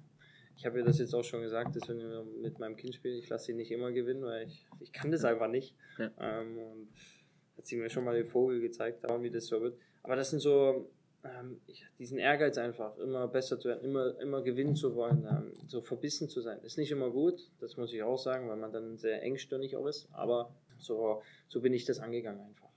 ich 0.56 0.66
habe 0.66 0.78
ihr 0.78 0.85
das 0.85 0.99
jetzt 0.99 1.14
auch 1.14 1.25
schon 1.25 1.42
gesagt, 1.42 1.75
dass 1.76 1.88
wenn 1.88 1.99
wir 1.99 2.25
mit 2.40 2.59
meinem 2.59 2.76
Kind 2.76 2.94
spielen, 2.94 3.18
ich 3.18 3.28
lasse 3.28 3.47
sie 3.47 3.54
nicht 3.54 3.71
immer 3.71 3.92
gewinnen, 3.92 4.23
weil 4.23 4.47
ich, 4.47 4.66
ich 4.80 4.92
kann 4.92 5.11
das 5.11 5.25
einfach 5.25 5.49
nicht. 5.49 5.75
Ja. 5.99 6.11
Ähm, 6.18 6.59
und 6.59 6.88
hat 7.56 7.66
sie 7.66 7.76
mir 7.76 7.90
schon 7.90 8.04
mal 8.04 8.14
den 8.14 8.26
Vogel 8.26 8.61
gezeigt, 8.61 9.04
wie 9.21 9.30
das 9.30 9.47
so 9.47 9.61
wird. 9.61 9.78
Aber 10.02 10.16
das 10.16 10.30
sind 10.30 10.40
so, 10.40 10.90
ähm, 11.25 11.61
ich, 11.66 11.87
diesen 11.99 12.18
Ehrgeiz 12.18 12.59
einfach, 12.59 12.97
immer 12.99 13.26
besser 13.28 13.59
zu 13.59 13.68
werden, 13.68 13.85
immer, 13.85 14.18
immer 14.21 14.42
gewinnen 14.42 14.76
zu 14.76 14.94
wollen, 14.94 15.26
ähm, 15.28 15.52
so 15.66 15.80
verbissen 15.80 16.28
zu 16.28 16.40
sein. 16.40 16.61
Ist 16.62 16.78
nicht 16.78 16.90
immer 16.90 17.11
gut, 17.11 17.50
das 17.61 17.76
muss 17.76 17.92
ich 17.92 18.02
auch 18.02 18.18
sagen, 18.18 18.49
weil 18.49 18.56
man 18.56 18.73
dann 18.73 18.97
sehr 18.97 19.23
engstirnig 19.23 19.76
auch 19.76 19.87
ist, 19.87 20.09
aber 20.12 20.54
so, 20.78 21.23
so 21.49 21.61
bin 21.61 21.73
ich 21.73 21.85
das 21.85 22.00
angegangen 22.00 22.40
einfach. 22.40 22.68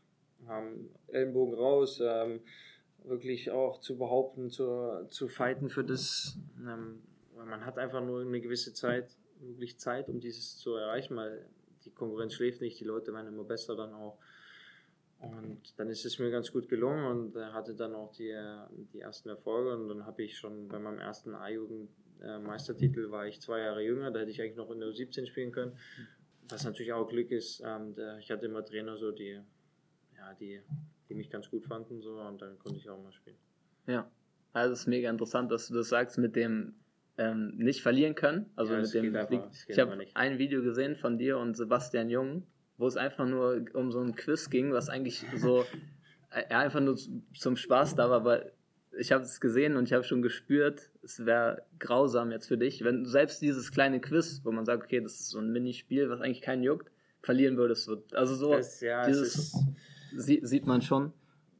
Ähm, 0.49 0.89
Ellenbogen 1.07 1.55
raus, 1.55 2.01
ähm, 2.03 2.41
wirklich 3.07 3.51
auch 3.51 3.79
zu 3.79 3.97
behaupten, 3.97 4.49
zu, 4.49 5.05
zu 5.09 5.27
fighten 5.27 5.69
für 5.69 5.83
das. 5.83 6.37
Ähm, 6.59 7.01
man 7.35 7.65
hat 7.65 7.77
einfach 7.77 8.03
nur 8.03 8.21
eine 8.21 8.41
gewisse 8.41 8.73
Zeit, 8.73 9.15
wirklich 9.39 9.77
Zeit, 9.77 10.09
um 10.09 10.19
dieses 10.19 10.57
zu 10.57 10.75
erreichen, 10.75 11.15
weil 11.15 11.47
die 11.85 11.91
Konkurrenz 11.91 12.33
schläft 12.33 12.61
nicht, 12.61 12.79
die 12.79 12.85
Leute 12.85 13.13
werden 13.13 13.27
immer 13.27 13.43
besser 13.43 13.75
dann 13.75 13.93
auch. 13.93 14.17
Und 15.19 15.73
dann 15.77 15.89
ist 15.89 16.05
es 16.05 16.19
mir 16.19 16.29
ganz 16.29 16.51
gut 16.51 16.69
gelungen 16.69 17.05
und 17.05 17.35
hatte 17.53 17.73
dann 17.73 17.95
auch 17.95 18.11
die, 18.11 18.35
die 18.93 18.99
ersten 18.99 19.29
Erfolge 19.29 19.75
und 19.75 19.89
dann 19.89 20.05
habe 20.05 20.23
ich 20.23 20.37
schon 20.37 20.67
bei 20.67 20.77
meinem 20.77 20.99
ersten 20.99 21.33
A-Jugend 21.33 21.89
Meistertitel 22.19 23.11
war 23.11 23.27
ich 23.27 23.41
zwei 23.41 23.59
Jahre 23.59 23.83
jünger, 23.83 24.11
da 24.11 24.19
hätte 24.19 24.31
ich 24.31 24.41
eigentlich 24.41 24.57
noch 24.57 24.71
in 24.71 24.79
der 24.79 24.89
U17 24.89 25.27
spielen 25.27 25.51
können. 25.51 25.77
Was 26.49 26.63
natürlich 26.63 26.93
auch 26.93 27.07
Glück 27.07 27.31
ist, 27.31 27.61
ähm, 27.65 27.95
ich 28.19 28.31
hatte 28.31 28.45
immer 28.45 28.65
Trainer 28.65 28.97
so, 28.97 29.11
die, 29.11 29.39
ja, 30.15 30.33
die 30.39 30.61
die 31.09 31.15
mich 31.15 31.29
ganz 31.29 31.49
gut 31.49 31.65
fanden 31.65 32.01
so 32.01 32.19
und 32.19 32.41
dann 32.41 32.57
konnte 32.59 32.77
ich 32.79 32.89
auch 32.89 33.01
mal 33.01 33.11
spielen. 33.11 33.37
Ja, 33.85 34.09
also 34.53 34.73
es 34.73 34.81
ist 34.81 34.87
mega 34.87 35.09
interessant, 35.09 35.51
dass 35.51 35.67
du 35.67 35.75
das 35.75 35.89
sagst 35.89 36.17
mit 36.17 36.35
dem 36.35 36.73
ähm, 37.17 37.53
nicht 37.57 37.81
verlieren 37.81 38.15
können. 38.15 38.47
Also 38.55 38.73
ja, 38.73 38.81
mit 38.81 38.93
dem 38.93 39.15
einfach, 39.15 39.49
ich 39.67 39.79
habe 39.79 39.97
ein 40.13 40.37
Video 40.37 40.61
gesehen 40.61 40.95
von 40.95 41.17
dir 41.17 41.37
und 41.37 41.55
Sebastian 41.55 42.09
Jung, 42.09 42.43
wo 42.77 42.87
es 42.87 42.97
einfach 42.97 43.25
nur 43.25 43.65
um 43.73 43.91
so 43.91 43.99
ein 44.01 44.15
Quiz 44.15 44.49
ging, 44.49 44.71
was 44.71 44.89
eigentlich 44.89 45.25
so 45.35 45.65
einfach 46.29 46.81
nur 46.81 46.97
zum 47.33 47.55
Spaß 47.55 47.95
da 47.95 48.09
war, 48.09 48.17
aber 48.17 48.51
ich 48.99 49.11
habe 49.11 49.23
es 49.23 49.39
gesehen 49.39 49.77
und 49.77 49.85
ich 49.85 49.93
habe 49.93 50.03
schon 50.03 50.21
gespürt, 50.21 50.89
es 51.03 51.25
wäre 51.25 51.63
grausam 51.79 52.31
jetzt 52.31 52.47
für 52.47 52.57
dich, 52.57 52.83
wenn 52.83 53.03
du 53.03 53.09
selbst 53.09 53.41
dieses 53.41 53.71
kleine 53.71 53.99
Quiz, 54.01 54.41
wo 54.43 54.51
man 54.51 54.65
sagt, 54.65 54.83
okay, 54.83 55.01
das 55.01 55.19
ist 55.19 55.29
so 55.29 55.39
ein 55.39 55.51
Minispiel, 55.51 56.09
was 56.09 56.21
eigentlich 56.21 56.41
keinen 56.41 56.63
juckt, 56.63 56.91
verlieren 57.21 57.57
würdest. 57.57 57.89
Also 58.13 58.35
so 58.35 58.53
das, 58.53 58.81
ja, 58.81 59.05
dieses 59.05 59.55
sie, 60.17 60.39
sieht 60.43 60.65
man 60.65 60.81
schon. 60.81 61.13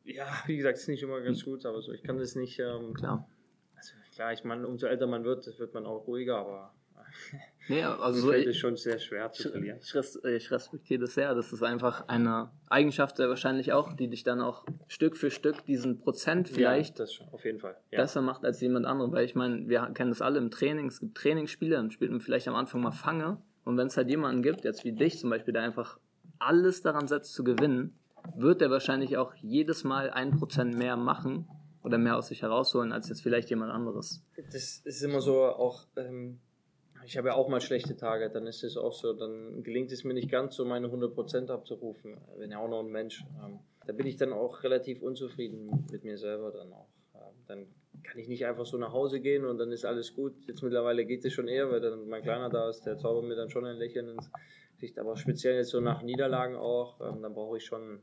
Ja, 0.04 0.28
wie 0.46 0.58
gesagt, 0.58 0.78
ist 0.78 0.88
nicht 0.88 1.04
immer 1.04 1.22
ganz 1.22 1.43
gut, 1.43 1.65
aber 1.65 1.82
so, 1.82 1.91
ich 1.91 2.04
kann 2.04 2.17
das 2.17 2.36
nicht. 2.36 2.60
Ähm, 2.60 2.93
klar. 2.93 3.28
Also 3.76 3.93
klar, 4.13 4.34
ich 4.34 4.43
meine, 4.43 4.67
umso 4.67 4.88
älter 4.88 5.08
man 5.08 5.24
wird, 5.24 5.48
wird 5.60 5.74
man 5.74 5.86
auch 5.86 6.08
ruhiger, 6.08 6.38
aber 6.38 6.74
Nee, 7.70 7.84
also 7.84 8.22
so, 8.22 8.30
fällt 8.30 8.48
es 8.48 8.58
schon 8.58 8.78
sehr 8.78 8.98
schwer 8.98 9.30
zu 9.32 9.50
verlieren. 9.50 9.80
Ich, 9.82 9.93
ich, 10.24 10.52
respektiere 10.52 11.02
das 11.02 11.15
sehr. 11.15 11.36
Das 11.36 11.52
ist 11.52 11.63
einfach 11.63 12.08
eine 12.08 12.50
Eigenschaft 12.70 13.17
sehr 13.17 13.28
wahrscheinlich 13.28 13.74
auch, 13.74 13.93
die 13.93 14.08
dich 14.08 14.24
dann 14.24 14.39
auch 14.39 14.65
Stück 14.88 15.17
für 15.17 15.32
Stück 15.32 15.65
diesen 15.65 16.00
Prozent 16.00 16.48
vielleicht 16.48 16.98
ja, 16.98 17.06
das 17.06 17.20
auf 17.34 17.43
jeden 17.43 17.60
Fall. 17.60 17.76
Ja. 17.91 18.00
besser 18.00 18.22
macht 18.22 18.46
als 18.46 18.62
jemand 18.62 18.86
anderes. 18.86 19.12
Weil 19.12 19.26
ich 19.26 19.36
meine, 19.36 19.67
wir 19.67 19.82
kennen 19.93 20.12
das 20.12 20.22
alle 20.22 20.38
im 20.38 20.50
Training. 20.50 20.88
Es 20.88 21.02
gibt 21.02 21.17
Trainingsspiele, 21.17 21.76
dann 21.76 21.91
spielt 21.91 22.12
man 22.12 22.22
vielleicht 22.22 22.48
am 22.48 22.56
Anfang 22.56 22.82
mal 22.82 22.91
Fange. 22.91 23.41
Und 23.65 23.76
wenn 23.78 23.88
es 23.88 23.98
halt 23.98 24.10
jemanden 24.10 24.41
gibt, 24.43 24.63
jetzt 24.63 24.86
wie 24.86 24.93
dich 24.93 25.20
zum 25.20 25.30
Beispiel, 25.30 25.54
der 25.54 25.63
einfach 25.63 26.00
alles 26.39 26.82
daran 26.82 27.10
setzt 27.10 27.34
zu 27.34 27.43
gewinnen, 27.43 28.00
wird 28.36 28.62
er 28.62 28.70
wahrscheinlich 28.70 29.18
auch 29.18 29.34
jedes 29.36 29.84
Mal 29.84 30.10
ein 30.10 30.32
Prozent 30.32 30.78
mehr 30.78 30.98
machen 30.98 31.48
oder 31.84 31.98
mehr 31.98 32.18
aus 32.18 32.28
sich 32.28 32.42
herausholen 32.42 32.92
als 32.92 33.10
jetzt 33.10 33.22
vielleicht 33.22 33.50
jemand 33.50 33.72
anderes. 33.72 34.24
Das 34.52 34.82
ist 34.84 35.02
immer 35.04 35.22
so 35.22 35.44
auch, 35.46 35.86
ähm, 35.96 36.40
ich 37.06 37.18
habe 37.18 37.30
ja 37.30 37.36
auch 37.36 37.48
mal 37.48 37.62
schlechte 37.62 37.96
Tage, 37.96 38.30
dann 38.30 38.46
ist 38.48 38.63
es 38.63 38.76
auch 38.78 38.94
so, 38.94 39.13
dann 39.13 39.63
gelingt 39.63 39.92
es 39.92 40.04
mir 40.04 40.13
nicht 40.13 40.30
ganz 40.30 40.56
so 40.56 40.66
meine 40.66 40.88
100 40.88 41.13
Prozent 41.13 41.50
abzurufen, 41.50 42.18
wenn 42.38 42.52
ja 42.52 42.60
auch 42.60 42.70
noch 42.70 42.82
ein 42.82 42.92
Mensch. 42.92 43.24
Ähm, 43.44 43.60
da 43.86 43.94
bin 43.94 44.06
ich 44.06 44.18
dann 44.18 44.34
auch 44.34 44.63
relativ 44.63 45.02
unzufrieden 45.02 45.88
mit 45.90 46.04
mir 46.04 46.18
selber 46.18 46.52
dann 46.52 46.74
auch. 46.74 46.90
Ähm, 47.16 47.36
dann 47.48 47.68
kann 48.04 48.20
ich 48.20 48.28
nicht 48.28 48.46
einfach 48.46 48.66
so 48.66 48.78
nach 48.78 48.92
Hause 48.92 49.22
gehen 49.22 49.46
und 49.46 49.58
dann 49.58 49.72
ist 49.72 49.86
alles 49.86 50.13
gut. 50.13 50.34
Jetzt 50.46 50.62
mittlerweile 50.63 51.06
geht 51.06 51.24
es 51.26 51.34
schon 51.34 51.48
eher, 51.48 51.72
weil 51.72 51.82
dann 51.82 52.08
mein 52.08 52.22
Kleiner 52.22 52.50
da 52.50 52.70
ist, 52.70 52.86
der 52.86 52.98
zaubert 52.98 53.26
mir 53.26 53.36
dann 53.36 53.50
schon 53.50 53.66
ein 53.66 53.78
Lächeln 53.78 54.10
ins 54.10 54.30
Gesicht. 54.74 55.00
Aber 55.00 55.16
speziell 55.16 55.56
jetzt 55.56 55.70
so 55.70 55.80
nach 55.80 56.02
Niederlagen 56.04 56.56
auch, 56.56 57.00
ähm, 57.02 57.22
dann 57.22 57.34
brauche 57.34 57.58
ich 57.58 57.66
schon 57.66 58.02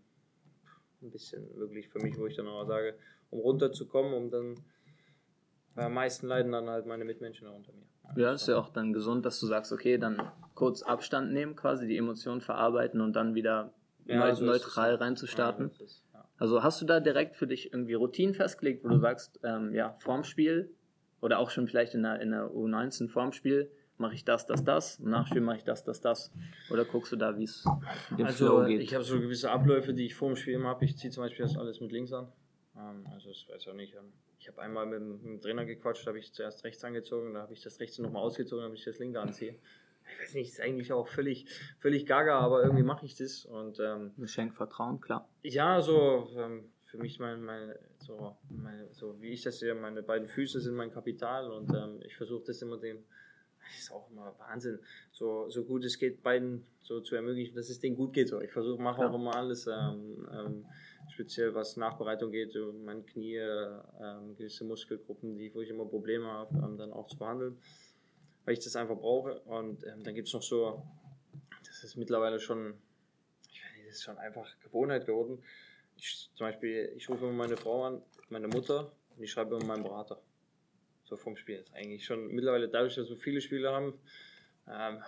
ein 1.05 1.11
bisschen 1.11 1.55
wirklich 1.57 1.89
für 1.89 2.01
mich, 2.01 2.19
wo 2.19 2.27
ich 2.27 2.37
dann 2.37 2.49
auch 2.49 2.67
sage, 2.67 2.95
um 3.31 3.41
runterzukommen, 3.41 4.15
um 4.15 4.31
dann 4.31 4.57
bei 5.75 5.85
am 5.85 5.95
meisten 5.95 6.27
leiden 6.27 6.53
dann 6.53 6.69
halt 6.69 6.87
meine 6.87 7.05
Mitmenschen 7.05 7.49
unter 7.49 7.73
mir. 7.73 7.87
Ja, 8.17 8.33
ist 8.33 8.47
ja 8.47 8.59
auch 8.59 8.69
dann 8.69 8.93
gesund, 8.93 9.27
dass 9.27 9.41
du 9.41 9.47
sagst, 9.47 9.73
okay, 9.73 9.99
dann 9.99 10.21
kurz 10.55 10.83
Abstand 10.83 11.33
nehmen, 11.33 11.57
quasi 11.57 11.87
die 11.87 11.97
Emotionen 11.97 12.41
verarbeiten 12.41 13.01
und 13.01 13.15
dann 13.15 13.35
wieder 13.35 13.73
ja, 14.05 14.35
so 14.35 14.45
neutral 14.45 14.95
reinzustarten. 14.95 15.71
Ja, 15.79 15.85
ist, 15.85 16.05
ja. 16.13 16.29
Also 16.39 16.63
hast 16.63 16.81
du 16.81 16.87
da 16.87 17.01
direkt 17.01 17.37
für 17.37 17.47
dich 17.47 17.73
irgendwie 17.73 17.95
Routinen 17.95 18.35
festgelegt, 18.35 18.85
wo 18.85 18.89
du 18.89 18.99
sagst, 18.99 19.41
ähm, 19.43 19.75
ja, 19.75 19.97
vorm 19.99 20.23
Spiel 20.23 20.71
oder 21.21 21.39
auch 21.39 21.51
schon 21.51 21.67
vielleicht 21.67 21.95
in 21.95 22.03
der, 22.03 22.21
in 22.21 22.31
der 22.31 22.51
U19 22.51 23.09
vorm 23.09 23.33
Spiel, 23.33 23.71
mache 23.99 24.15
ich 24.15 24.25
das, 24.25 24.47
das, 24.47 24.65
das, 24.65 24.99
im 24.99 25.11
Nachspiel 25.11 25.41
mache 25.41 25.59
ich 25.59 25.65
das, 25.65 25.85
das, 25.85 26.01
das? 26.01 26.33
Oder 26.71 26.85
guckst 26.85 27.13
du 27.13 27.17
da, 27.17 27.37
wie 27.37 27.45
es 27.45 27.65
dem 28.17 28.27
also, 28.27 28.47
Flow 28.47 28.67
geht? 28.67 28.81
Ich 28.81 28.95
habe 28.95 29.05
so 29.05 29.21
gewisse 29.21 29.51
Abläufe, 29.51 29.95
die 29.95 30.07
ich 30.07 30.15
vor 30.15 30.29
dem 30.29 30.37
Spiel 30.37 30.55
immer 30.55 30.71
habe. 30.71 30.85
Ich 30.85 30.97
ziehe 30.97 31.13
zum 31.13 31.23
Beispiel 31.23 31.45
das 31.45 31.57
alles 31.57 31.81
mit 31.81 31.93
links 31.93 32.13
an. 32.13 32.33
Ähm, 32.77 33.07
also 33.13 33.29
das 33.29 33.47
weiß 33.49 33.63
ich 33.63 33.69
auch 33.71 33.75
nicht. 33.75 33.95
Ähm, 33.95 34.13
ich 34.39 34.49
habe 34.49 34.61
einmal 34.61 34.87
mit, 34.87 35.01
dem 35.01 35.41
Trainer 35.41 35.65
gequatscht, 35.65 36.05
da 36.05 36.09
habe 36.09 36.19
ich 36.19 36.33
zuerst 36.33 36.65
rechts 36.65 36.85
angezogen, 36.85 37.35
da 37.35 37.43
habe 37.43 37.55
ich 37.55 37.63
das 37.63 37.81
rechte 37.81 38.03
nochmal 38.03 38.23
ausgezogen, 38.23 38.63
dann 38.63 38.67
habe 38.67 38.77
ich 38.77 38.85
das 38.85 38.99
linke 38.99 39.21
anziehe. 39.21 39.59
Ich 40.07 40.21
weiß 40.21 40.35
nicht, 40.35 40.51
ist 40.51 40.61
eigentlich 40.61 40.93
auch 40.93 41.09
völlig, 41.09 41.47
völlig 41.79 42.05
gaga, 42.05 42.39
aber 42.39 42.63
irgendwie 42.63 42.83
mache 42.83 43.07
ich 43.07 43.17
das. 43.17 43.47
Und, 43.47 43.81
ähm, 43.81 44.13
Geschenk 44.19 44.55
Vertrauen, 44.55 45.01
klar. 45.01 45.27
Ja, 45.43 45.81
so 45.81 46.29
ähm, 46.37 46.71
für 46.83 46.99
mich 46.99 47.19
mein, 47.19 47.43
mein, 47.43 47.75
so, 47.99 48.37
mein, 48.51 48.93
so 48.93 49.21
wie 49.21 49.31
ich 49.31 49.43
das 49.43 49.61
sehe, 49.61 49.75
meine 49.75 50.03
beiden 50.03 50.29
Füße 50.29 50.61
sind 50.61 50.75
mein 50.75 50.91
Kapital 50.91 51.51
und 51.51 51.73
ähm, 51.73 52.01
ich 52.05 52.15
versuche 52.17 52.45
das 52.47 52.61
immer 52.61 52.77
dem 52.77 53.03
ist 53.79 53.93
auch 53.93 54.11
immer 54.11 54.35
Wahnsinn, 54.39 54.79
so, 55.13 55.49
so 55.49 55.65
gut 55.65 55.85
es 55.85 55.99
geht, 55.99 56.23
beiden 56.23 56.67
so 56.83 57.01
zu 57.01 57.15
ermöglichen, 57.17 57.55
dass 57.55 57.71
es 57.71 57.81
denen 57.81 57.97
gut 57.97 58.13
geht. 58.13 58.29
So. 58.29 58.41
Ich 58.41 58.53
versuche, 58.53 58.81
mache 58.81 59.09
auch 59.09 59.15
immer 59.15 59.35
alles, 59.35 59.67
ähm, 59.67 60.29
ähm, 60.33 60.67
speziell 61.11 61.55
was 61.55 61.77
Nachbereitung 61.77 62.31
geht, 62.31 62.53
so 62.53 62.73
mein 62.73 63.05
Knie, 63.07 63.37
ähm, 63.37 64.37
gewisse 64.37 64.65
Muskelgruppen, 64.65 65.37
die, 65.37 65.55
wo 65.55 65.61
ich 65.61 65.71
immer 65.71 65.87
Probleme 65.87 66.27
habe, 66.27 66.57
ähm, 66.57 66.77
dann 66.77 66.93
auch 66.93 67.07
zu 67.07 67.17
behandeln, 67.17 67.59
weil 68.45 68.55
ich 68.55 68.65
das 68.65 68.77
einfach 68.77 68.97
brauche. 68.97 69.41
Und 69.41 69.85
ähm, 69.85 70.03
dann 70.03 70.15
gibt 70.15 70.29
es 70.29 70.35
noch 70.35 70.43
so, 70.43 70.83
das 71.67 71.85
ist 71.85 71.97
mittlerweile 71.97 72.41
schon, 72.41 72.75
ich 73.51 73.63
weiß 73.63 73.87
das 73.87 73.97
ist 73.97 74.03
schon 74.05 74.19
einfach 74.19 74.49
Gewohnheit 74.61 75.07
geworden. 75.07 75.43
Ich, 75.97 76.31
zum 76.35 76.47
Beispiel, 76.47 76.93
ich 76.97 77.09
rufe 77.09 77.27
immer 77.27 77.35
meine 77.35 77.57
Frau 77.57 77.85
an, 77.85 78.03
meine 78.29 78.49
Mutter, 78.49 78.93
und 79.17 79.23
ich 79.23 79.31
schreibe 79.31 79.55
immer 79.57 79.65
meinen 79.65 79.85
Berater 79.85 80.21
so 81.05 81.17
vom 81.17 81.37
Spiel. 81.37 81.61
Ist 81.61 81.75
eigentlich 81.75 82.05
schon 82.05 82.29
mittlerweile 82.29 82.69
dadurch, 82.69 82.95
dass 82.95 83.09
wir 83.09 83.17
viele 83.17 83.41
Spiele 83.41 83.71
haben, 83.71 83.95
ähm, 84.69 85.03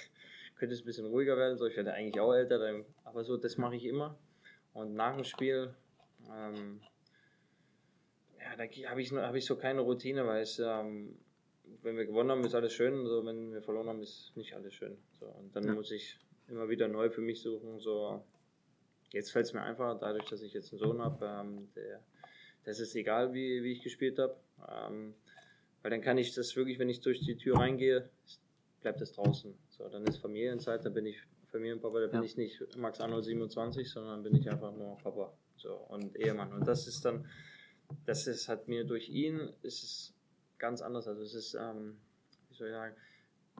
könnte 0.56 0.74
es 0.74 0.82
ein 0.82 0.86
bisschen 0.86 1.06
ruhiger 1.06 1.36
werden. 1.36 1.56
So, 1.58 1.66
ich 1.66 1.76
werde 1.76 1.92
eigentlich 1.92 2.20
auch 2.20 2.32
älter, 2.32 2.58
dann, 2.58 2.84
aber 3.04 3.24
so, 3.24 3.36
das 3.36 3.56
mache 3.56 3.76
ich 3.76 3.84
immer. 3.84 4.18
Und 4.72 4.94
nach 4.94 5.14
dem 5.14 5.24
Spiel, 5.24 5.74
ähm, 6.30 6.80
ja, 8.38 8.56
da 8.56 8.64
habe 8.90 9.00
ich, 9.00 9.12
hab 9.12 9.34
ich 9.34 9.44
so 9.44 9.56
keine 9.56 9.82
Routine, 9.82 10.26
weil 10.26 10.42
es, 10.42 10.58
ähm, 10.58 11.18
wenn 11.82 11.96
wir 11.96 12.06
gewonnen 12.06 12.30
haben, 12.30 12.44
ist 12.44 12.54
alles 12.54 12.72
schön, 12.72 13.06
so, 13.06 13.24
wenn 13.24 13.52
wir 13.52 13.62
verloren 13.62 13.88
haben, 13.88 14.02
ist 14.02 14.32
nicht 14.36 14.54
alles 14.54 14.74
schön. 14.74 14.96
So, 15.18 15.26
und 15.26 15.54
dann 15.54 15.64
ja. 15.64 15.74
muss 15.74 15.90
ich 15.90 16.18
immer 16.48 16.68
wieder 16.68 16.88
neu 16.88 17.10
für 17.10 17.20
mich 17.20 17.42
suchen. 17.42 17.78
So, 17.78 18.24
jetzt 19.12 19.32
fällt 19.32 19.46
es 19.46 19.52
mir 19.52 19.62
einfach, 19.62 19.98
dadurch, 19.98 20.24
dass 20.28 20.42
ich 20.42 20.52
jetzt 20.52 20.72
einen 20.72 20.80
Sohn 20.80 21.02
habe, 21.02 21.24
ähm, 21.24 21.68
der, 21.74 22.00
das 22.64 22.80
ist 22.80 22.94
egal, 22.94 23.32
wie, 23.34 23.62
wie 23.62 23.72
ich 23.72 23.82
gespielt 23.82 24.18
habe. 24.18 24.36
Ähm, 24.68 25.14
weil 25.82 25.90
dann 25.90 26.00
kann 26.00 26.18
ich 26.18 26.34
das 26.34 26.54
wirklich, 26.56 26.78
wenn 26.78 26.88
ich 26.88 27.00
durch 27.00 27.20
die 27.20 27.36
Tür 27.36 27.58
reingehe, 27.58 28.08
bleibt 28.80 29.00
es 29.00 29.12
draußen. 29.12 29.54
So, 29.68 29.88
dann 29.88 30.04
ist 30.04 30.18
Familienzeit, 30.18 30.84
dann 30.84 30.94
bin 30.94 31.06
ich 31.06 31.20
Familienpapa, 31.50 32.00
da 32.00 32.06
bin 32.06 32.20
ja. 32.20 32.26
ich 32.26 32.36
nicht 32.36 32.76
Max 32.76 33.00
Arnold 33.00 33.24
27, 33.24 33.88
sondern 33.90 34.22
bin 34.22 34.34
ich 34.34 34.50
einfach 34.50 34.72
nur 34.72 34.96
Papa 34.98 35.32
so, 35.56 35.74
und 35.74 36.16
Ehemann. 36.16 36.52
Und 36.52 36.66
das 36.66 36.86
ist 36.86 37.04
dann, 37.04 37.26
das 38.06 38.26
ist, 38.26 38.48
hat 38.48 38.68
mir 38.68 38.84
durch 38.84 39.10
ihn, 39.10 39.52
ist 39.62 39.82
es 39.82 40.14
ganz 40.58 40.80
anders. 40.80 41.06
Also 41.06 41.22
es 41.22 41.34
ist, 41.34 41.54
ähm, 41.54 41.98
wie 42.48 42.54
soll 42.54 42.68
ich 42.68 42.74
sagen, 42.74 42.96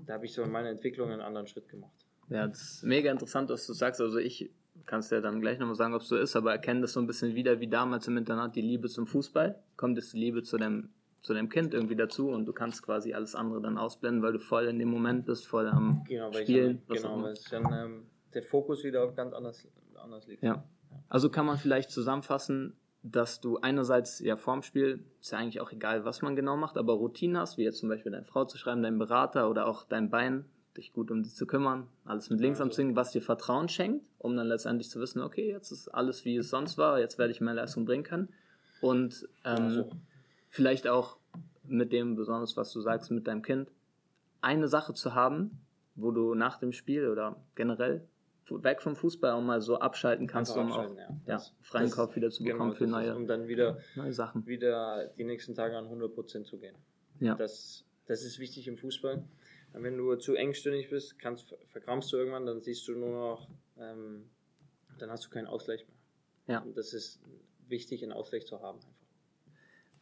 da 0.06 0.14
habe 0.14 0.24
ich 0.24 0.32
so 0.32 0.42
in 0.42 0.50
meiner 0.50 0.70
Entwicklung 0.70 1.11
einen 1.11 1.20
anderen 1.20 1.46
Schritt 1.46 1.68
gemacht. 1.68 2.06
Ja, 2.28 2.46
das 2.46 2.76
ist 2.76 2.85
mega 2.85 3.11
interessant, 3.11 3.50
was 3.50 3.66
du 3.66 3.74
sagst. 3.74 4.00
Also 4.00 4.18
ich 4.18 4.50
kannst 4.87 5.12
ja 5.12 5.20
dann 5.20 5.40
gleich 5.40 5.58
nochmal 5.58 5.74
sagen, 5.74 5.94
ob 5.94 6.02
es 6.02 6.08
so 6.08 6.16
ist, 6.16 6.35
aber 6.35 6.52
erkenne 6.52 6.82
das 6.82 6.94
so 6.94 7.00
ein 7.00 7.06
bisschen 7.06 7.35
wieder 7.35 7.61
wie 7.61 7.68
damals 7.68 8.08
im 8.08 8.16
Internat, 8.16 8.56
die 8.56 8.62
Liebe 8.62 8.88
zum 8.88 9.06
Fußball. 9.06 9.62
Kommt 9.76 9.98
jetzt 9.98 10.12
die 10.14 10.18
Liebe 10.18 10.42
zu 10.42 10.56
deinem, 10.56 10.90
zu 11.22 11.35
deinem 11.35 11.48
Kind 11.48 11.72
irgendwie 11.72 11.96
dazu 11.96 12.28
und 12.28 12.46
du 12.46 12.52
kannst 12.52 12.82
quasi 12.82 13.14
alles 13.14 13.35
andere 13.35 13.61
dann 13.61 13.78
ausblenden, 13.78 14.22
weil 14.22 14.32
du 14.32 14.40
voll 14.40 14.66
in 14.66 14.78
dem 14.78 14.88
Moment 14.88 15.24
bist, 15.24 15.46
voll 15.46 15.68
am 15.68 16.04
genau, 16.08 16.32
Spielen. 16.32 16.82
Dann, 16.88 16.96
genau, 16.96 17.22
weil 17.22 17.35
dann 17.50 17.72
ähm, 17.72 18.06
der 18.35 18.42
Fokus 18.42 18.82
wieder 18.82 19.04
auf 19.04 19.14
ganz 19.14 19.32
anders, 19.32 19.66
anders 19.94 20.26
liegt. 20.26 20.42
Ja. 20.42 20.64
Also 21.08 21.30
kann 21.30 21.46
man 21.46 21.58
vielleicht 21.58 21.90
zusammenfassen, 21.90 22.76
dass 23.04 23.40
du 23.40 23.58
einerseits 23.58 24.20
ja 24.20 24.37
vorm 24.37 24.62
Spiel, 24.62 25.04
ist 25.20 25.32
ja 25.32 25.38
eigentlich 25.38 25.61
auch 25.61 25.72
egal, 25.72 26.04
was 26.04 26.22
man 26.22 26.37
genau 26.37 26.56
macht, 26.56 26.76
aber 26.76 26.94
Routinen 26.94 27.38
hast, 27.38 27.56
wie 27.56 27.62
jetzt 27.62 27.78
zum 27.78 27.88
Beispiel 27.88 28.12
deine 28.12 28.24
Frau 28.24 28.44
zu 28.44 28.58
schreiben, 28.58 28.82
deinen 28.82 28.98
Berater 28.98 29.48
oder 29.48 29.66
auch 29.66 29.85
dein 29.85 30.11
Bein, 30.11 30.44
dich 30.76 30.92
gut 30.92 31.11
um 31.11 31.24
sie 31.24 31.35
zu 31.35 31.46
kümmern, 31.46 31.87
alles 32.04 32.30
mit 32.30 32.40
links 32.40 32.61
am 32.61 32.68
also. 32.68 32.76
Zwingen, 32.76 32.96
was 32.96 33.12
dir 33.12 33.22
Vertrauen 33.22 33.68
schenkt, 33.68 34.04
um 34.18 34.37
dann 34.37 34.46
letztendlich 34.46 34.88
zu 34.88 35.00
wissen, 35.00 35.20
okay, 35.20 35.50
jetzt 35.50 35.70
ist 35.70 35.88
alles 35.88 36.24
wie 36.24 36.37
es 36.37 36.50
sonst 36.50 36.78
war, 36.78 36.98
jetzt 36.98 37.18
werde 37.18 37.32
ich 37.32 37.40
mehr 37.40 37.54
Leistung 37.54 37.85
bringen 37.85 38.04
können. 38.04 38.28
Und 38.80 39.28
ähm, 39.44 39.64
also. 39.64 39.90
Vielleicht 40.52 40.86
auch 40.86 41.16
mit 41.64 41.92
dem, 41.92 42.14
besonders 42.14 42.56
was 42.56 42.72
du 42.72 42.80
sagst, 42.82 43.10
mit 43.10 43.26
deinem 43.26 43.42
Kind, 43.42 43.70
eine 44.42 44.68
Sache 44.68 44.92
zu 44.92 45.14
haben, 45.14 45.62
wo 45.94 46.10
du 46.10 46.34
nach 46.34 46.58
dem 46.58 46.72
Spiel 46.72 47.08
oder 47.08 47.42
generell 47.54 48.06
weg 48.50 48.82
vom 48.82 48.94
Fußball 48.94 49.32
auch 49.32 49.40
mal 49.40 49.62
so 49.62 49.78
abschalten 49.78 50.26
kannst, 50.26 50.54
um 50.56 50.70
auch 50.70 50.94
ja. 50.94 51.08
ja 51.26 51.42
freien 51.62 51.86
das, 51.86 51.96
Kopf 51.96 52.16
wieder 52.16 52.30
zu 52.30 52.44
bekommen 52.44 52.70
genau, 52.70 52.74
für 52.74 52.86
neue, 52.86 53.10
ist, 53.10 53.16
um 53.16 53.26
dann 53.26 53.48
wieder, 53.48 53.78
neue 53.94 54.12
Sachen. 54.12 54.46
Wieder 54.46 55.06
die 55.16 55.24
nächsten 55.24 55.54
Tage 55.54 55.76
an 55.78 55.86
100% 55.86 56.44
zu 56.44 56.58
gehen. 56.58 56.76
Ja. 57.20 57.34
Das, 57.34 57.86
das 58.06 58.22
ist 58.22 58.38
wichtig 58.38 58.68
im 58.68 58.76
Fußball. 58.76 59.24
Wenn 59.72 59.96
du 59.96 60.16
zu 60.16 60.34
engstirnig 60.34 60.90
bist, 60.90 61.18
kannst, 61.18 61.54
verkrampfst 61.64 62.12
du 62.12 62.18
irgendwann, 62.18 62.44
dann 62.44 62.60
siehst 62.60 62.86
du 62.88 62.92
nur 62.92 63.10
noch, 63.10 63.48
ähm, 63.78 64.28
dann 64.98 65.10
hast 65.10 65.24
du 65.24 65.30
keinen 65.30 65.46
Ausgleich 65.46 65.86
mehr. 65.86 66.56
Ja. 66.56 66.62
Und 66.62 66.76
das 66.76 66.92
ist 66.92 67.22
wichtig, 67.68 68.02
einen 68.02 68.12
Ausgleich 68.12 68.46
zu 68.46 68.60
haben 68.60 68.76
einfach. 68.76 69.01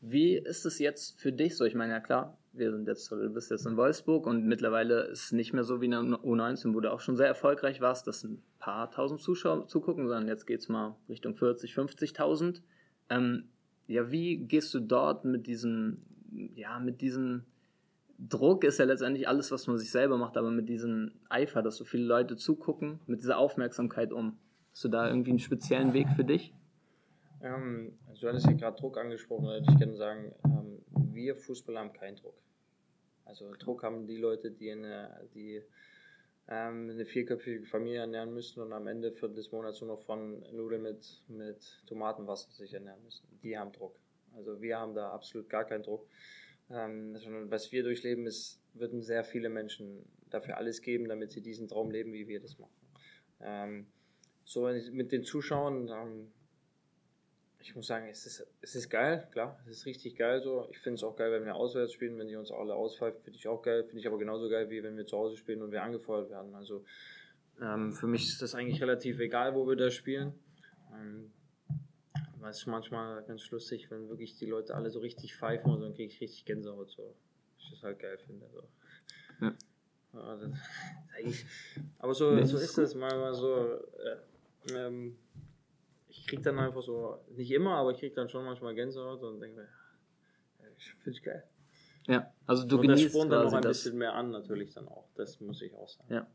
Wie 0.00 0.36
ist 0.36 0.64
es 0.64 0.78
jetzt 0.78 1.20
für 1.20 1.32
dich 1.32 1.56
so? 1.56 1.64
Ich 1.64 1.74
meine, 1.74 1.92
ja 1.92 2.00
klar, 2.00 2.38
wir 2.52 2.72
sind 2.72 2.88
jetzt, 2.88 3.10
du 3.10 3.28
bist 3.30 3.50
jetzt 3.50 3.66
in 3.66 3.76
Wolfsburg 3.76 4.26
und 4.26 4.46
mittlerweile 4.46 5.02
ist 5.02 5.26
es 5.26 5.32
nicht 5.32 5.52
mehr 5.52 5.64
so 5.64 5.80
wie 5.80 5.84
in 5.86 5.90
der 5.92 6.00
U19, 6.00 6.74
wo 6.74 6.80
du 6.80 6.90
auch 6.90 7.00
schon 7.00 7.16
sehr 7.16 7.26
erfolgreich 7.26 7.80
warst, 7.80 8.06
dass 8.06 8.24
ein 8.24 8.42
paar 8.58 8.90
tausend 8.90 9.20
Zuschauer 9.20 9.68
zugucken, 9.68 10.08
sondern 10.08 10.28
jetzt 10.28 10.46
geht 10.46 10.60
es 10.60 10.68
mal 10.68 10.96
Richtung 11.08 11.36
40, 11.36 11.74
50.000. 11.74 12.62
Ähm, 13.10 13.44
ja, 13.86 14.10
wie 14.10 14.38
gehst 14.38 14.72
du 14.74 14.80
dort 14.80 15.24
mit 15.24 15.46
diesem, 15.46 16.02
ja, 16.54 16.78
mit 16.78 17.00
diesem 17.00 17.44
Druck 18.18 18.64
ist 18.64 18.78
ja 18.78 18.84
letztendlich 18.84 19.28
alles, 19.28 19.50
was 19.50 19.66
man 19.66 19.78
sich 19.78 19.90
selber 19.90 20.18
macht, 20.18 20.36
aber 20.36 20.50
mit 20.50 20.68
diesem 20.68 21.12
Eifer, 21.28 21.62
dass 21.62 21.76
so 21.76 21.84
viele 21.84 22.04
Leute 22.04 22.36
zugucken, 22.36 23.00
mit 23.06 23.20
dieser 23.20 23.38
Aufmerksamkeit 23.38 24.12
um. 24.12 24.36
Hast 24.72 24.84
du 24.84 24.88
da 24.88 25.08
irgendwie 25.08 25.30
einen 25.30 25.38
speziellen 25.38 25.92
Weg 25.92 26.08
für 26.14 26.24
dich? 26.24 26.52
Ähm, 27.42 27.98
also 28.08 28.22
du 28.22 28.28
hattest 28.28 28.46
ja 28.46 28.52
gerade 28.52 28.76
Druck 28.76 28.98
angesprochen, 28.98 29.46
da 29.46 29.52
würde 29.52 29.66
ich 29.70 29.78
gerne 29.78 29.96
sagen, 29.96 30.34
ähm, 30.44 30.82
wir 31.12 31.36
Fußballer 31.36 31.80
haben 31.80 31.92
keinen 31.92 32.16
Druck. 32.16 32.36
Also 33.24 33.52
Druck 33.58 33.82
haben 33.82 34.06
die 34.06 34.16
Leute, 34.16 34.50
die 34.50 34.70
eine, 34.70 35.28
die, 35.34 35.62
ähm, 36.48 36.90
eine 36.90 37.06
vierköpfige 37.06 37.64
Familie 37.64 38.00
ernähren 38.00 38.34
müssen 38.34 38.60
und 38.60 38.72
am 38.72 38.86
Ende 38.86 39.10
des 39.12 39.52
Monats 39.52 39.80
nur 39.80 39.96
noch 39.96 40.02
von 40.02 40.40
Nudeln 40.52 40.82
mit, 40.82 41.22
mit 41.28 41.82
Tomatenwasser 41.86 42.50
sich 42.50 42.74
ernähren 42.74 43.02
müssen. 43.04 43.26
Die 43.42 43.56
haben 43.56 43.72
Druck. 43.72 43.98
Also 44.34 44.60
wir 44.60 44.78
haben 44.78 44.94
da 44.94 45.10
absolut 45.10 45.48
gar 45.48 45.64
keinen 45.64 45.82
Druck. 45.82 46.06
Ähm, 46.70 47.16
was 47.48 47.72
wir 47.72 47.82
durchleben, 47.82 48.26
ist, 48.26 48.60
würden 48.74 49.02
sehr 49.02 49.24
viele 49.24 49.48
Menschen 49.48 50.04
dafür 50.28 50.56
alles 50.56 50.82
geben, 50.82 51.08
damit 51.08 51.32
sie 51.32 51.40
diesen 51.40 51.68
Traum 51.68 51.90
leben, 51.90 52.12
wie 52.12 52.28
wir 52.28 52.40
das 52.40 52.58
machen. 52.58 52.74
Ähm, 53.40 53.86
so 54.44 54.68
mit 54.92 55.12
den 55.12 55.24
Zuschauern, 55.24 55.88
ähm, 55.88 56.32
ich 57.62 57.74
muss 57.76 57.86
sagen, 57.86 58.08
es 58.08 58.26
ist, 58.26 58.46
es 58.62 58.74
ist 58.74 58.88
geil, 58.88 59.28
klar, 59.32 59.58
es 59.64 59.78
ist 59.78 59.86
richtig 59.86 60.16
geil 60.16 60.40
so. 60.40 60.66
Ich 60.70 60.78
finde 60.78 60.96
es 60.96 61.04
auch 61.04 61.16
geil, 61.16 61.30
wenn 61.32 61.44
wir 61.44 61.54
auswärts 61.54 61.92
spielen, 61.92 62.18
wenn 62.18 62.28
die 62.28 62.36
uns 62.36 62.50
alle 62.50 62.74
auspfeifen, 62.74 63.20
finde 63.22 63.38
ich 63.38 63.48
auch 63.48 63.62
geil. 63.62 63.84
Finde 63.84 63.98
ich 63.98 64.06
aber 64.06 64.18
genauso 64.18 64.48
geil, 64.48 64.70
wie 64.70 64.82
wenn 64.82 64.96
wir 64.96 65.06
zu 65.06 65.18
Hause 65.18 65.36
spielen 65.36 65.62
und 65.62 65.70
wir 65.70 65.82
angefeuert 65.82 66.30
werden. 66.30 66.54
Also 66.54 66.84
ähm, 67.60 67.92
für 67.92 68.06
mich 68.06 68.28
ist 68.28 68.40
das 68.42 68.54
eigentlich 68.54 68.80
relativ 68.80 69.20
egal, 69.20 69.54
wo 69.54 69.68
wir 69.68 69.76
da 69.76 69.90
spielen. 69.90 70.32
Ähm, 70.92 71.30
weil 72.38 72.50
es 72.50 72.64
manchmal 72.66 73.22
ganz 73.24 73.50
lustig, 73.50 73.90
wenn 73.90 74.08
wirklich 74.08 74.36
die 74.36 74.46
Leute 74.46 74.74
alle 74.74 74.90
so 74.90 75.00
richtig 75.00 75.36
pfeifen 75.36 75.70
und 75.70 75.82
dann 75.82 75.92
kriege 75.92 76.10
ich 76.10 76.20
richtig 76.20 76.46
Gänsehaut. 76.46 76.90
So. 76.90 77.14
Ich 77.58 77.70
das 77.70 77.82
halt 77.82 77.98
geil 77.98 78.18
finde. 78.18 78.46
So. 78.52 78.62
Ja. 79.42 79.54
Ja, 80.12 80.36
das, 80.36 80.50
aber 81.98 82.14
so, 82.14 82.44
so 82.44 82.56
ist 82.56 82.78
es 82.78 82.94
manchmal 82.94 83.34
so. 83.34 83.76
Äh, 83.76 84.16
ähm, 84.74 85.16
ich 86.20 86.26
krieg 86.26 86.42
dann 86.42 86.58
einfach 86.58 86.82
so, 86.82 87.18
nicht 87.30 87.50
immer, 87.50 87.76
aber 87.76 87.92
ich 87.92 87.98
krieg 87.98 88.14
dann 88.14 88.28
schon 88.28 88.44
manchmal 88.44 88.74
Gänsehaut 88.74 89.22
und 89.22 89.40
denke 89.40 89.56
mir, 89.56 89.68
ich 90.76 90.92
finde 90.94 91.18
es 91.18 91.22
geil. 91.22 91.44
Ja, 92.06 92.32
also 92.46 92.66
du 92.66 92.76
und 92.76 92.82
genießt 92.82 93.04
das 93.04 93.12
spornt 93.12 93.32
dann 93.32 93.44
noch 93.44 93.52
ein 93.52 93.62
das. 93.62 93.84
bisschen 93.84 93.98
mehr 93.98 94.14
an, 94.14 94.30
natürlich 94.30 94.72
dann 94.74 94.86
auch. 94.88 95.08
Das 95.14 95.40
muss 95.40 95.62
ich 95.62 95.74
auch 95.74 95.88
sagen. 95.88 96.12
Ja. 96.12 96.26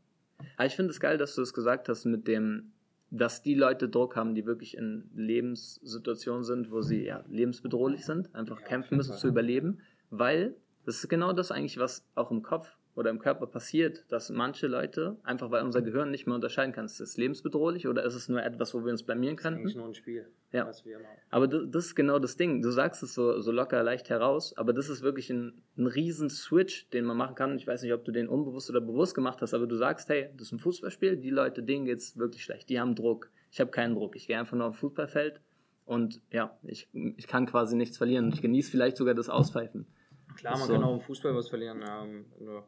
Aber 0.56 0.66
ich 0.66 0.74
finde 0.74 0.90
es 0.90 1.00
geil, 1.00 1.18
dass 1.18 1.34
du 1.34 1.42
es 1.42 1.54
gesagt 1.54 1.88
hast 1.88 2.04
mit 2.04 2.26
dem, 2.26 2.72
dass 3.10 3.42
die 3.42 3.54
Leute 3.54 3.88
Druck 3.88 4.16
haben, 4.16 4.34
die 4.34 4.44
wirklich 4.44 4.76
in 4.76 5.08
Lebenssituationen 5.14 6.44
sind, 6.44 6.70
wo 6.70 6.82
sie 6.82 7.04
ja 7.04 7.24
lebensbedrohlich 7.28 8.04
sind, 8.04 8.34
einfach 8.34 8.60
ja, 8.60 8.66
kämpfen 8.66 8.96
müssen 8.96 9.16
zu 9.16 9.28
überleben, 9.28 9.80
weil 10.10 10.56
das 10.84 10.96
ist 10.96 11.08
genau 11.08 11.32
das 11.32 11.50
eigentlich, 11.52 11.78
was 11.78 12.04
auch 12.14 12.30
im 12.30 12.42
Kopf 12.42 12.76
oder 12.96 13.10
im 13.10 13.18
Körper 13.18 13.46
passiert, 13.46 14.04
dass 14.08 14.30
manche 14.30 14.66
Leute, 14.66 15.16
einfach 15.22 15.50
weil 15.50 15.62
unser 15.62 15.82
Gehirn 15.82 16.10
nicht 16.10 16.26
mehr 16.26 16.34
unterscheiden 16.34 16.72
kann, 16.72 16.86
ist 16.86 16.98
es 16.98 17.18
lebensbedrohlich 17.18 17.86
oder 17.86 18.02
ist 18.02 18.14
es 18.14 18.28
nur 18.28 18.42
etwas, 18.42 18.74
wo 18.74 18.84
wir 18.84 18.90
uns 18.90 19.02
blamieren 19.02 19.36
könnten? 19.36 19.62
Das 19.62 19.72
ist 19.72 19.76
nur 19.76 19.86
ein 19.86 19.94
Spiel, 19.94 20.26
ja. 20.50 20.66
was 20.66 20.84
wir 20.86 20.98
machen. 20.98 21.18
Aber 21.30 21.46
das 21.46 21.86
ist 21.86 21.94
genau 21.94 22.18
das 22.18 22.36
Ding. 22.36 22.62
Du 22.62 22.70
sagst 22.70 23.02
es 23.02 23.12
so, 23.12 23.38
so 23.40 23.52
locker, 23.52 23.82
leicht 23.82 24.08
heraus, 24.08 24.56
aber 24.56 24.72
das 24.72 24.88
ist 24.88 25.02
wirklich 25.02 25.28
ein, 25.28 25.62
ein 25.76 25.86
riesen 25.86 26.30
Switch, 26.30 26.88
den 26.88 27.04
man 27.04 27.18
machen 27.18 27.34
kann. 27.34 27.56
Ich 27.56 27.66
weiß 27.66 27.82
nicht, 27.82 27.92
ob 27.92 28.04
du 28.04 28.12
den 28.12 28.28
unbewusst 28.28 28.70
oder 28.70 28.80
bewusst 28.80 29.14
gemacht 29.14 29.42
hast, 29.42 29.52
aber 29.52 29.66
du 29.66 29.76
sagst, 29.76 30.08
hey, 30.08 30.30
das 30.32 30.48
ist 30.48 30.52
ein 30.52 30.58
Fußballspiel, 30.58 31.18
die 31.18 31.30
Leute, 31.30 31.62
denen 31.62 31.84
geht's 31.84 32.16
wirklich 32.16 32.42
schlecht, 32.42 32.70
die 32.70 32.80
haben 32.80 32.94
Druck. 32.94 33.30
Ich 33.50 33.60
habe 33.60 33.70
keinen 33.70 33.94
Druck. 33.94 34.16
Ich 34.16 34.26
gehe 34.26 34.38
einfach 34.38 34.56
nur 34.56 34.68
auf 34.68 34.76
Fußballfeld 34.76 35.40
und 35.84 36.22
ja, 36.32 36.56
ich, 36.62 36.88
ich 36.94 37.26
kann 37.26 37.44
quasi 37.44 37.76
nichts 37.76 37.98
verlieren. 37.98 38.32
Ich 38.32 38.40
genieße 38.40 38.70
vielleicht 38.70 38.96
sogar 38.96 39.14
das 39.14 39.28
Auspfeifen. 39.28 39.86
Klar, 40.36 40.58
man 40.58 40.68
so. 40.68 40.72
kann 40.74 40.84
auch 40.84 40.94
im 40.94 41.00
Fußball 41.00 41.34
was 41.34 41.48
verlieren. 41.48 41.82
Ähm, 41.88 42.26
nur 42.38 42.66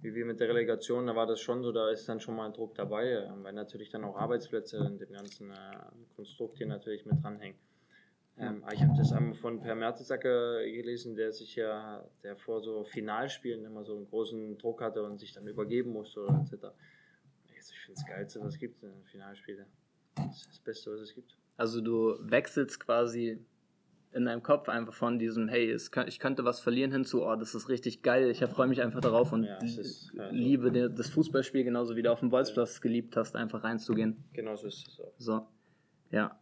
wie 0.00 0.14
wir 0.14 0.26
mit 0.26 0.40
der 0.40 0.48
Relegation, 0.48 1.06
da 1.06 1.16
war 1.16 1.26
das 1.26 1.40
schon 1.40 1.62
so, 1.62 1.72
da 1.72 1.90
ist 1.90 2.08
dann 2.08 2.20
schon 2.20 2.36
mal 2.36 2.46
ein 2.46 2.52
Druck 2.52 2.74
dabei, 2.74 3.10
äh, 3.10 3.30
weil 3.42 3.52
natürlich 3.52 3.90
dann 3.90 4.04
auch 4.04 4.16
Arbeitsplätze 4.16 4.76
in 4.78 4.98
dem 4.98 5.12
ganzen 5.12 5.50
äh, 5.50 5.54
Konstrukt 6.14 6.58
hier 6.58 6.66
natürlich 6.66 7.06
mit 7.06 7.22
dranhängen. 7.22 7.58
Ähm, 8.38 8.62
ich 8.72 8.82
habe 8.82 8.92
das 8.96 9.12
einmal 9.12 9.34
von 9.34 9.60
Per 9.60 9.74
Mertesacker 9.74 10.62
gelesen, 10.64 11.16
der 11.16 11.32
sich 11.32 11.56
ja, 11.56 12.04
der 12.22 12.36
vor 12.36 12.60
so 12.60 12.84
Finalspielen 12.84 13.64
immer 13.64 13.84
so 13.84 13.96
einen 13.96 14.06
großen 14.06 14.58
Druck 14.58 14.82
hatte 14.82 15.02
und 15.02 15.18
sich 15.18 15.32
dann 15.32 15.46
übergeben 15.46 15.92
musste 15.92 16.20
oder 16.20 16.40
etc. 16.40 16.66
Ich 17.44 17.80
finde 17.80 18.00
das 18.00 18.06
Geilste, 18.06 18.40
was 18.40 18.54
es 18.54 18.58
gibt 18.58 18.82
in 18.82 19.04
Finalspielen. 19.04 19.66
Das 20.16 20.36
ist 20.36 20.48
das 20.48 20.58
Beste, 20.60 20.92
was 20.92 21.00
es 21.00 21.14
gibt. 21.14 21.36
Also 21.56 21.80
du 21.80 22.16
wechselst 22.20 22.78
quasi 22.78 23.38
in 24.16 24.24
deinem 24.24 24.42
Kopf 24.42 24.68
einfach 24.68 24.94
von 24.94 25.18
diesem, 25.18 25.48
hey, 25.48 25.76
ich 26.06 26.18
könnte 26.18 26.44
was 26.44 26.60
verlieren 26.60 26.90
hinzu, 26.90 27.24
oh, 27.24 27.36
das 27.36 27.54
ist 27.54 27.68
richtig 27.68 28.02
geil, 28.02 28.30
ich 28.30 28.38
freue 28.38 28.66
mich 28.66 28.80
einfach 28.80 29.00
darauf 29.00 29.32
und 29.32 29.44
ja, 29.44 29.56
ist, 29.58 30.10
ja, 30.14 30.28
liebe 30.30 30.90
das 30.90 31.10
Fußballspiel 31.10 31.64
genauso 31.64 31.96
wie 31.96 32.02
du 32.02 32.10
auf 32.10 32.20
dem 32.20 32.30
Bolzplatz 32.30 32.80
geliebt 32.80 33.16
hast, 33.16 33.36
einfach 33.36 33.62
reinzugehen. 33.62 34.24
Genau 34.32 34.56
so 34.56 34.68
ist 34.68 34.88
es 34.88 35.00
auch. 35.00 35.12
So, 35.18 35.46
ja. 36.10 36.38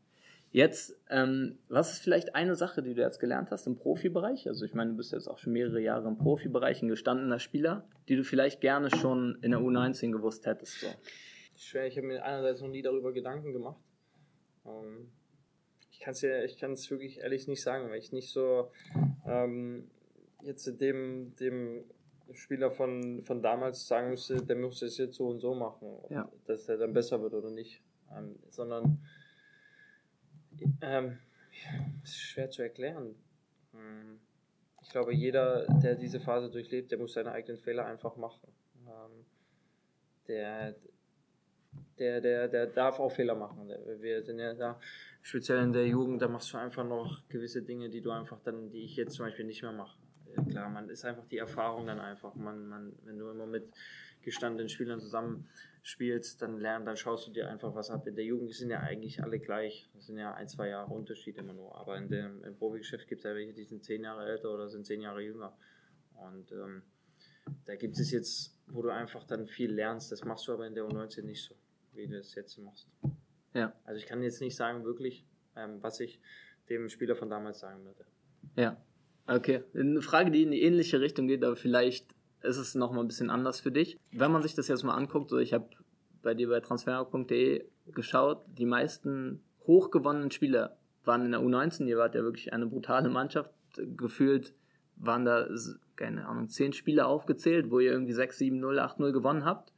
Jetzt, 0.52 0.96
ähm, 1.10 1.58
was 1.68 1.94
ist 1.94 2.02
vielleicht 2.04 2.36
eine 2.36 2.54
Sache, 2.54 2.80
die 2.80 2.94
du 2.94 3.00
jetzt 3.00 3.18
gelernt 3.18 3.50
hast 3.50 3.66
im 3.66 3.76
Profibereich? 3.76 4.46
Also 4.46 4.64
ich 4.64 4.72
meine, 4.72 4.92
du 4.92 4.96
bist 4.96 5.10
jetzt 5.10 5.26
auch 5.26 5.38
schon 5.38 5.52
mehrere 5.52 5.80
Jahre 5.80 6.06
im 6.06 6.16
Profibereich, 6.16 6.80
ein 6.80 6.88
gestandener 6.88 7.40
Spieler, 7.40 7.88
die 8.08 8.14
du 8.14 8.22
vielleicht 8.22 8.60
gerne 8.60 8.88
schon 8.90 9.36
in 9.42 9.50
der 9.50 9.58
U19 9.58 10.12
gewusst 10.12 10.46
hättest. 10.46 10.80
So. 10.80 10.86
Schwer, 11.56 11.88
ich 11.88 11.96
habe 11.96 12.06
mir 12.06 12.24
einerseits 12.24 12.60
noch 12.60 12.68
nie 12.68 12.82
darüber 12.82 13.12
Gedanken 13.12 13.52
gemacht. 13.52 13.80
Ähm, 14.64 15.08
ich 15.94 16.00
kann 16.00 16.12
es 16.12 16.22
ja, 16.22 16.42
ich 16.42 16.58
kann 16.58 16.72
es 16.72 16.90
wirklich 16.90 17.20
ehrlich 17.20 17.46
nicht 17.46 17.62
sagen, 17.62 17.88
weil 17.88 17.98
ich 17.98 18.10
nicht 18.10 18.30
so 18.30 18.72
ähm, 19.26 19.88
jetzt 20.42 20.66
dem, 20.80 21.36
dem 21.36 21.84
Spieler 22.32 22.72
von, 22.72 23.22
von 23.22 23.42
damals 23.42 23.86
sagen 23.86 24.10
müsste, 24.10 24.42
der 24.42 24.56
muss 24.56 24.82
es 24.82 24.98
jetzt 24.98 25.14
so 25.14 25.28
und 25.28 25.38
so 25.38 25.54
machen, 25.54 25.96
ja. 26.10 26.28
dass 26.46 26.68
er 26.68 26.78
dann 26.78 26.92
besser 26.92 27.22
wird 27.22 27.32
oder 27.34 27.50
nicht. 27.50 27.80
Ähm, 28.12 28.36
sondern 28.50 29.06
ähm, 30.80 31.18
ist 32.02 32.18
schwer 32.18 32.50
zu 32.50 32.62
erklären. 32.62 33.14
Hm, 33.72 34.18
ich 34.82 34.90
glaube, 34.90 35.14
jeder, 35.14 35.64
der 35.80 35.94
diese 35.94 36.18
Phase 36.18 36.50
durchlebt, 36.50 36.90
der 36.90 36.98
muss 36.98 37.12
seine 37.12 37.30
eigenen 37.30 37.60
Fehler 37.60 37.86
einfach 37.86 38.16
machen. 38.16 38.48
Ähm, 38.84 39.24
der, 40.26 40.74
der, 41.98 42.20
der, 42.20 42.48
der 42.48 42.66
darf 42.66 42.98
auch 43.00 43.10
Fehler 43.10 43.34
machen. 43.34 43.68
Wir 44.00 44.22
sind 44.22 44.38
ja 44.38 44.54
da, 44.54 44.80
speziell 45.22 45.62
in 45.62 45.72
der 45.72 45.86
Jugend, 45.86 46.20
da 46.22 46.28
machst 46.28 46.52
du 46.52 46.58
einfach 46.58 46.84
noch 46.84 47.26
gewisse 47.28 47.62
Dinge, 47.62 47.88
die 47.90 48.00
du 48.00 48.10
einfach 48.10 48.40
dann, 48.42 48.70
die 48.70 48.84
ich 48.84 48.96
jetzt 48.96 49.14
zum 49.14 49.26
Beispiel 49.26 49.44
nicht 49.44 49.62
mehr 49.62 49.72
mache. 49.72 49.98
Klar, 50.50 50.68
man 50.68 50.88
ist 50.88 51.04
einfach 51.04 51.26
die 51.26 51.38
Erfahrung 51.38 51.86
dann 51.86 52.00
einfach. 52.00 52.34
Man, 52.34 52.66
man, 52.68 52.92
wenn 53.04 53.18
du 53.18 53.30
immer 53.30 53.46
mit 53.46 53.72
gestandenen 54.22 54.68
Spielern 54.68 55.00
zusammen 55.00 55.48
spielst, 55.82 56.40
dann 56.42 56.58
lernst, 56.58 56.88
dann 56.88 56.96
schaust 56.96 57.28
du 57.28 57.32
dir 57.32 57.48
einfach 57.48 57.74
was 57.74 57.90
ab. 57.90 58.06
In 58.06 58.16
der 58.16 58.24
Jugend 58.24 58.52
sind 58.54 58.70
ja 58.70 58.80
eigentlich 58.80 59.22
alle 59.22 59.38
gleich. 59.38 59.88
Das 59.94 60.06
sind 60.06 60.18
ja 60.18 60.32
ein, 60.32 60.48
zwei 60.48 60.68
Jahre 60.68 60.92
Unterschied 60.92 61.36
immer 61.36 61.52
nur. 61.52 61.76
Aber 61.78 61.96
in 61.96 62.08
dem, 62.08 62.42
im 62.42 62.56
Profigeschäft 62.56 63.06
gibt 63.06 63.20
es 63.20 63.24
ja 63.24 63.34
welche, 63.34 63.52
die 63.52 63.64
sind 63.64 63.84
zehn 63.84 64.02
Jahre 64.02 64.26
älter 64.26 64.52
oder 64.52 64.68
sind 64.68 64.86
zehn 64.86 65.02
Jahre 65.02 65.22
jünger. 65.22 65.56
Und 66.14 66.50
ähm, 66.52 66.82
da 67.66 67.76
gibt 67.76 67.98
es 67.98 68.10
jetzt, 68.10 68.58
wo 68.66 68.82
du 68.82 68.88
einfach 68.88 69.24
dann 69.24 69.46
viel 69.46 69.72
lernst. 69.72 70.10
Das 70.10 70.24
machst 70.24 70.48
du 70.48 70.52
aber 70.52 70.66
in 70.66 70.74
der 70.74 70.84
U19 70.84 71.22
nicht 71.22 71.42
so, 71.42 71.54
wie 71.94 72.06
du 72.06 72.18
es 72.18 72.34
jetzt 72.34 72.58
machst. 72.58 72.88
Ja. 73.54 73.72
Also 73.84 73.98
ich 73.98 74.06
kann 74.06 74.22
jetzt 74.22 74.40
nicht 74.40 74.56
sagen 74.56 74.84
wirklich, 74.84 75.24
ähm, 75.56 75.82
was 75.82 76.00
ich 76.00 76.20
dem 76.68 76.88
Spieler 76.88 77.16
von 77.16 77.30
damals 77.30 77.60
sagen 77.60 77.84
würde. 77.84 78.04
Ja. 78.56 78.76
Okay. 79.26 79.62
Eine 79.74 80.02
Frage, 80.02 80.30
die 80.30 80.42
in 80.42 80.50
die 80.50 80.62
ähnliche 80.62 81.00
Richtung 81.00 81.28
geht, 81.28 81.44
aber 81.44 81.56
vielleicht 81.56 82.14
ist 82.42 82.58
es 82.58 82.74
nochmal 82.74 83.04
ein 83.04 83.08
bisschen 83.08 83.30
anders 83.30 83.60
für 83.60 83.72
dich. 83.72 83.98
Wenn 84.12 84.32
man 84.32 84.42
sich 84.42 84.54
das 84.54 84.68
jetzt 84.68 84.82
mal 84.82 84.94
anguckt, 84.94 85.30
so 85.30 85.38
ich 85.38 85.54
habe 85.54 85.68
bei 86.22 86.34
dir 86.34 86.48
bei 86.48 86.60
transfer.de 86.60 87.64
geschaut, 87.92 88.44
die 88.58 88.66
meisten 88.66 89.42
hochgewonnenen 89.66 90.30
Spieler 90.30 90.76
waren 91.04 91.24
in 91.24 91.32
der 91.32 91.40
U19, 91.40 91.86
ihr 91.86 91.98
wart 91.98 92.14
ja 92.14 92.22
wirklich 92.22 92.52
eine 92.52 92.66
brutale 92.66 93.08
Mannschaft, 93.08 93.50
gefühlt 93.76 94.54
waren 94.96 95.24
da, 95.24 95.48
keine 95.96 96.26
Ahnung, 96.26 96.48
zehn 96.48 96.72
Spiele 96.72 97.06
aufgezählt, 97.06 97.70
wo 97.70 97.80
ihr 97.80 97.92
irgendwie 97.92 98.12
6, 98.12 98.38
7, 98.38 98.58
0, 98.58 98.78
8, 98.78 99.00
0 99.00 99.12
gewonnen 99.12 99.44
habt. 99.44 99.72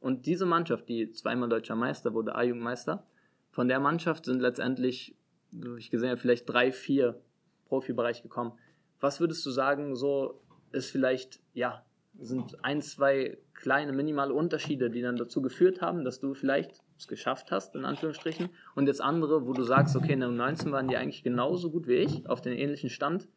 Und 0.00 0.26
diese 0.26 0.46
Mannschaft, 0.46 0.88
die 0.88 1.10
zweimal 1.12 1.48
deutscher 1.48 1.76
Meister 1.76 2.14
wurde, 2.14 2.34
A-Jugendmeister, 2.34 3.04
von 3.50 3.68
der 3.68 3.80
Mannschaft 3.80 4.24
sind 4.24 4.40
letztendlich, 4.40 5.16
wie 5.50 5.78
ich 5.78 5.90
gesehen 5.90 6.10
habe, 6.10 6.20
vielleicht 6.20 6.48
drei, 6.48 6.72
vier 6.72 7.20
Profibereich 7.66 8.22
gekommen. 8.22 8.52
Was 9.00 9.20
würdest 9.20 9.44
du 9.44 9.50
sagen, 9.50 9.94
so 9.96 10.40
ist 10.72 10.90
vielleicht, 10.90 11.40
ja, 11.52 11.84
sind 12.18 12.64
ein, 12.64 12.82
zwei 12.82 13.38
kleine 13.54 13.92
minimale 13.92 14.34
Unterschiede, 14.34 14.90
die 14.90 15.02
dann 15.02 15.16
dazu 15.16 15.42
geführt 15.42 15.80
haben, 15.80 16.04
dass 16.04 16.20
du 16.20 16.34
vielleicht 16.34 16.82
es 16.98 17.08
geschafft 17.08 17.50
hast, 17.50 17.74
in 17.74 17.84
Anführungsstrichen, 17.84 18.50
und 18.74 18.86
jetzt 18.86 19.00
andere, 19.00 19.46
wo 19.46 19.52
du 19.52 19.62
sagst, 19.62 19.96
okay, 19.96 20.12
in 20.12 20.20
der 20.20 20.28
U19 20.28 20.70
waren 20.70 20.88
die 20.88 20.96
eigentlich 20.96 21.22
genauso 21.22 21.70
gut 21.70 21.86
wie 21.86 21.94
ich, 21.94 22.28
auf 22.28 22.40
den 22.40 22.52
ähnlichen 22.52 22.90
Stand, 22.90 23.28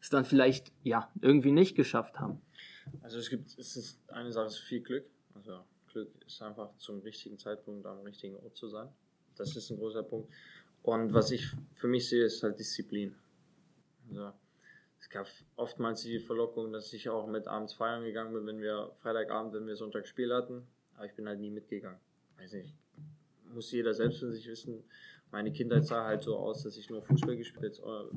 es 0.00 0.10
dann 0.10 0.24
vielleicht, 0.24 0.72
ja, 0.82 1.10
irgendwie 1.20 1.52
nicht 1.52 1.74
geschafft 1.74 2.18
haben. 2.18 2.40
Also 3.02 3.18
es 3.18 3.30
gibt, 3.30 3.58
es 3.58 3.76
ist 3.76 4.00
eine 4.08 4.32
Sache, 4.32 4.46
es 4.46 4.54
ist 4.54 4.60
viel 4.60 4.80
Glück. 4.80 5.04
Also 5.34 5.60
Glück 5.90 6.10
ist 6.26 6.40
einfach 6.42 6.76
zum 6.78 7.00
richtigen 7.00 7.38
Zeitpunkt 7.38 7.86
am 7.86 8.00
richtigen 8.00 8.36
Ort 8.36 8.56
zu 8.56 8.68
sein. 8.68 8.88
Das 9.36 9.56
ist 9.56 9.70
ein 9.70 9.78
großer 9.78 10.02
Punkt. 10.02 10.32
Und 10.82 11.12
was 11.12 11.30
ich 11.30 11.48
für 11.74 11.88
mich 11.88 12.08
sehe, 12.08 12.24
ist 12.24 12.42
halt 12.42 12.58
Disziplin. 12.58 13.14
Also 14.08 14.32
es 14.98 15.08
gab 15.08 15.26
oftmals 15.56 16.02
die 16.02 16.18
Verlockung, 16.18 16.72
dass 16.72 16.92
ich 16.92 17.08
auch 17.08 17.26
mit 17.26 17.46
abends 17.46 17.74
feiern 17.74 18.04
gegangen 18.04 18.32
bin, 18.32 18.46
wenn 18.46 18.60
wir 18.60 18.92
Freitagabend, 19.00 19.54
wenn 19.54 19.66
wir 19.66 19.76
Sonntag 19.76 20.06
Spiel 20.06 20.32
hatten. 20.32 20.66
Aber 20.94 21.06
ich 21.06 21.14
bin 21.14 21.26
halt 21.26 21.40
nie 21.40 21.50
mitgegangen. 21.50 21.98
Weiß 22.38 22.52
nicht, 22.52 22.74
muss 23.52 23.70
jeder 23.72 23.94
selbst 23.94 24.20
für 24.20 24.30
sich 24.30 24.46
wissen. 24.46 24.82
Meine 25.30 25.52
Kindheit 25.52 25.86
sah 25.86 26.04
halt 26.04 26.22
so 26.22 26.36
aus, 26.36 26.62
dass 26.62 26.76
ich 26.76 26.90
nur 26.90 27.02
Fußball 27.02 27.36
gespielt 27.36 27.80
habe. 27.82 28.10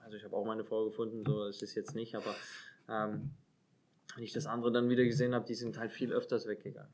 Also 0.00 0.16
ich 0.16 0.24
habe 0.24 0.36
auch 0.36 0.44
meine 0.44 0.64
Frau 0.64 0.84
gefunden, 0.84 1.24
so 1.26 1.46
ist 1.46 1.62
es 1.62 1.74
jetzt 1.74 1.94
nicht, 1.94 2.14
aber 2.14 2.34
ähm, 2.88 3.30
wenn 4.14 4.24
ich 4.24 4.32
das 4.32 4.46
andere 4.46 4.72
dann 4.72 4.88
wieder 4.88 5.04
gesehen 5.04 5.34
habe, 5.34 5.44
die 5.46 5.54
sind 5.54 5.78
halt 5.78 5.92
viel 5.92 6.12
öfters 6.12 6.46
weggegangen. 6.46 6.92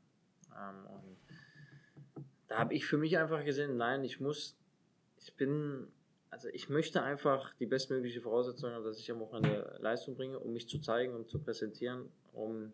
Ähm, 0.59 0.85
und 0.85 1.17
da 2.47 2.59
habe 2.59 2.73
ich 2.73 2.85
für 2.85 2.97
mich 2.97 3.17
einfach 3.17 3.43
gesehen, 3.43 3.77
nein, 3.77 4.03
ich 4.03 4.19
muss, 4.19 4.57
ich 5.19 5.33
bin 5.35 5.87
also 6.33 6.49
ich 6.51 6.67
möchte 6.67 7.03
einfach 7.03 7.53
die 7.59 7.67
bestmögliche 7.67 8.19
Voraussetzung 8.19 8.71
haben, 8.71 8.83
dass 8.83 8.97
ich 8.97 9.11
am 9.11 9.19
Wochenende 9.19 9.77
Leistung 9.79 10.15
bringe, 10.15 10.39
um 10.39 10.51
mich 10.51 10.67
zu 10.67 10.79
zeigen, 10.79 11.13
um 11.13 11.27
zu 11.27 11.37
präsentieren, 11.37 12.09
um 12.33 12.73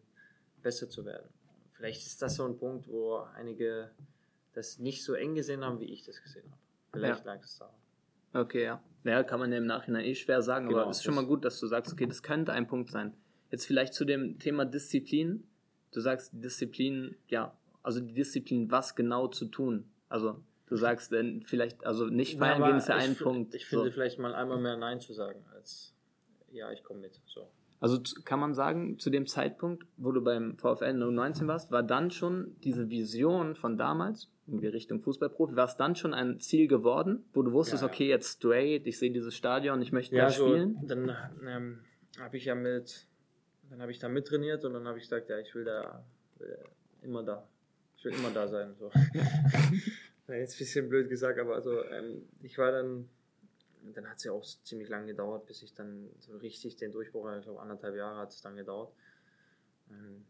besser 0.64 0.90
zu 0.90 1.04
werden. 1.04 1.28
Vielleicht 1.74 2.06
ist 2.06 2.22
das 2.22 2.36
so 2.36 2.46
ein 2.46 2.58
Punkt, 2.58 2.88
wo 2.88 3.18
einige 3.36 3.92
das 4.54 4.80
nicht 4.80 5.04
so 5.04 5.14
eng 5.14 5.36
gesehen 5.36 5.66
haben, 5.66 5.82
wie 5.82 5.92
ich 5.92 6.04
das 6.04 6.22
gesehen 6.22 6.50
habe. 6.50 6.62
Vielleicht 6.94 7.26
ja. 7.26 7.34
lag 7.34 7.44
es 7.44 7.58
daran. 7.58 7.76
Okay, 8.34 8.64
ja. 8.64 8.84
Ja, 9.04 9.24
kann 9.24 9.42
man 9.42 9.52
ja 9.52 9.58
im 9.58 9.66
Nachhinein 9.66 10.06
eh 10.06 10.16
schwer 10.16 10.42
sagen, 10.42 10.70
genau, 10.70 10.82
aber 10.82 10.92
es 10.92 10.98
ist 10.98 11.04
schon 11.04 11.16
mal 11.16 11.26
gut, 11.26 11.44
dass 11.44 11.60
du 11.60 11.68
sagst, 11.68 11.92
okay, 11.92 12.06
das 12.06 12.24
könnte 12.24 12.54
ein 12.54 12.66
Punkt 12.66 12.92
sein. 12.92 13.14
Jetzt 13.52 13.66
vielleicht 13.66 13.94
zu 13.94 14.06
dem 14.06 14.40
Thema 14.40 14.64
Disziplin. 14.66 15.44
Du 15.92 16.00
sagst, 16.00 16.32
Disziplin, 16.34 17.18
ja, 17.28 17.58
also 17.90 18.00
die 18.00 18.14
Disziplin, 18.14 18.72
was 18.72 18.96
genau 18.96 19.28
zu 19.28 19.46
tun. 19.46 19.90
Also 20.08 20.42
Du 20.70 20.76
sagst 20.76 21.12
denn 21.12 21.42
vielleicht, 21.46 21.84
also 21.84 22.06
nicht 22.06 22.38
feiern 22.38 22.62
gehen 22.62 22.78
ist 22.78 22.90
ja 22.90 22.96
ein 22.96 23.16
Punkt. 23.16 23.56
Ich 23.56 23.66
finde 23.66 23.86
so. 23.86 23.92
vielleicht 23.92 24.20
mal 24.20 24.36
einmal 24.36 24.60
mehr 24.60 24.78
Nein 24.78 25.02
zu 25.02 25.14
sagen, 25.14 25.44
als 25.56 25.96
ja, 26.52 26.72
ich 26.72 26.84
komme 26.84 27.00
mit. 27.00 27.20
So. 27.26 27.50
Also 27.80 28.00
kann 28.24 28.40
man 28.40 28.54
sagen, 28.54 29.00
zu 29.00 29.10
dem 29.10 29.26
Zeitpunkt, 29.26 29.88
wo 29.98 30.12
du 30.12 30.24
beim 30.24 30.58
VfL 30.58 30.94
19 30.94 31.48
warst, 31.48 31.72
war 31.72 31.82
dann 31.82 32.12
schon 32.12 32.56
diese 32.64 32.90
Vision 32.90 33.56
von 33.56 33.78
damals, 33.78 34.30
irgendwie 34.46 34.68
Richtung 34.68 35.02
Fußballprofi, 35.02 35.56
war 35.56 35.66
es 35.66 35.76
dann 35.76 35.96
schon 35.96 36.14
ein 36.14 36.40
Ziel 36.40 36.68
geworden, 36.68 37.24
wo 37.34 37.42
du 37.42 37.52
wusstest, 37.52 37.82
ja, 37.82 37.88
ja. 37.88 37.94
okay, 37.94 38.08
jetzt 38.08 38.38
straight, 38.38 38.86
ich 38.86 39.00
sehe 39.00 39.12
dieses 39.12 39.34
Stadion, 39.36 39.82
ich 39.82 39.92
möchte 39.92 40.16
ja, 40.16 40.26
da 40.26 40.32
spielen? 40.32 40.78
So, 40.82 40.88
dann 40.88 41.16
ähm, 41.48 41.80
habe 42.20 42.38
ich 42.38 42.46
ja 42.46 42.54
mit, 42.54 43.08
dann 43.72 43.82
habe 43.82 43.92
ich 43.92 43.98
da 43.98 44.08
mittrainiert 44.08 44.66
und 44.66 44.74
dann 44.74 44.88
habe 44.88 45.00
ich 45.00 45.06
gesagt, 45.06 45.30
ja, 45.30 45.40
ich 45.40 45.56
will 45.56 45.66
da 45.66 46.04
will 46.38 46.58
immer 47.02 47.24
da, 47.24 47.48
ich 48.00 48.06
will 48.06 48.14
immer 48.14 48.32
da 48.32 48.48
sein. 48.48 48.74
So. 48.76 48.90
Jetzt 50.28 50.56
ein 50.56 50.60
bisschen 50.60 50.90
blöd 50.90 51.10
gesagt, 51.10 51.38
aber 51.40 51.56
also 51.56 51.84
ähm, 51.86 52.28
ich 52.42 52.58
war 52.58 52.72
dann, 52.72 53.10
dann 53.94 54.08
hat 54.08 54.18
es 54.18 54.24
ja 54.24 54.32
auch 54.32 54.44
ziemlich 54.44 54.88
lange 54.88 55.08
gedauert, 55.08 55.46
bis 55.48 55.64
ich 55.64 55.74
dann 55.74 56.08
so 56.20 56.38
richtig 56.38 56.78
den 56.78 56.92
Durchbruch, 56.92 57.30
ich 57.36 57.44
glaube 57.44 57.60
anderthalb 57.60 57.96
Jahre 57.96 58.20
hat 58.20 58.30
es 58.30 58.42
dann 58.42 58.56
gedauert. 58.56 58.94
Ähm, 59.90 60.26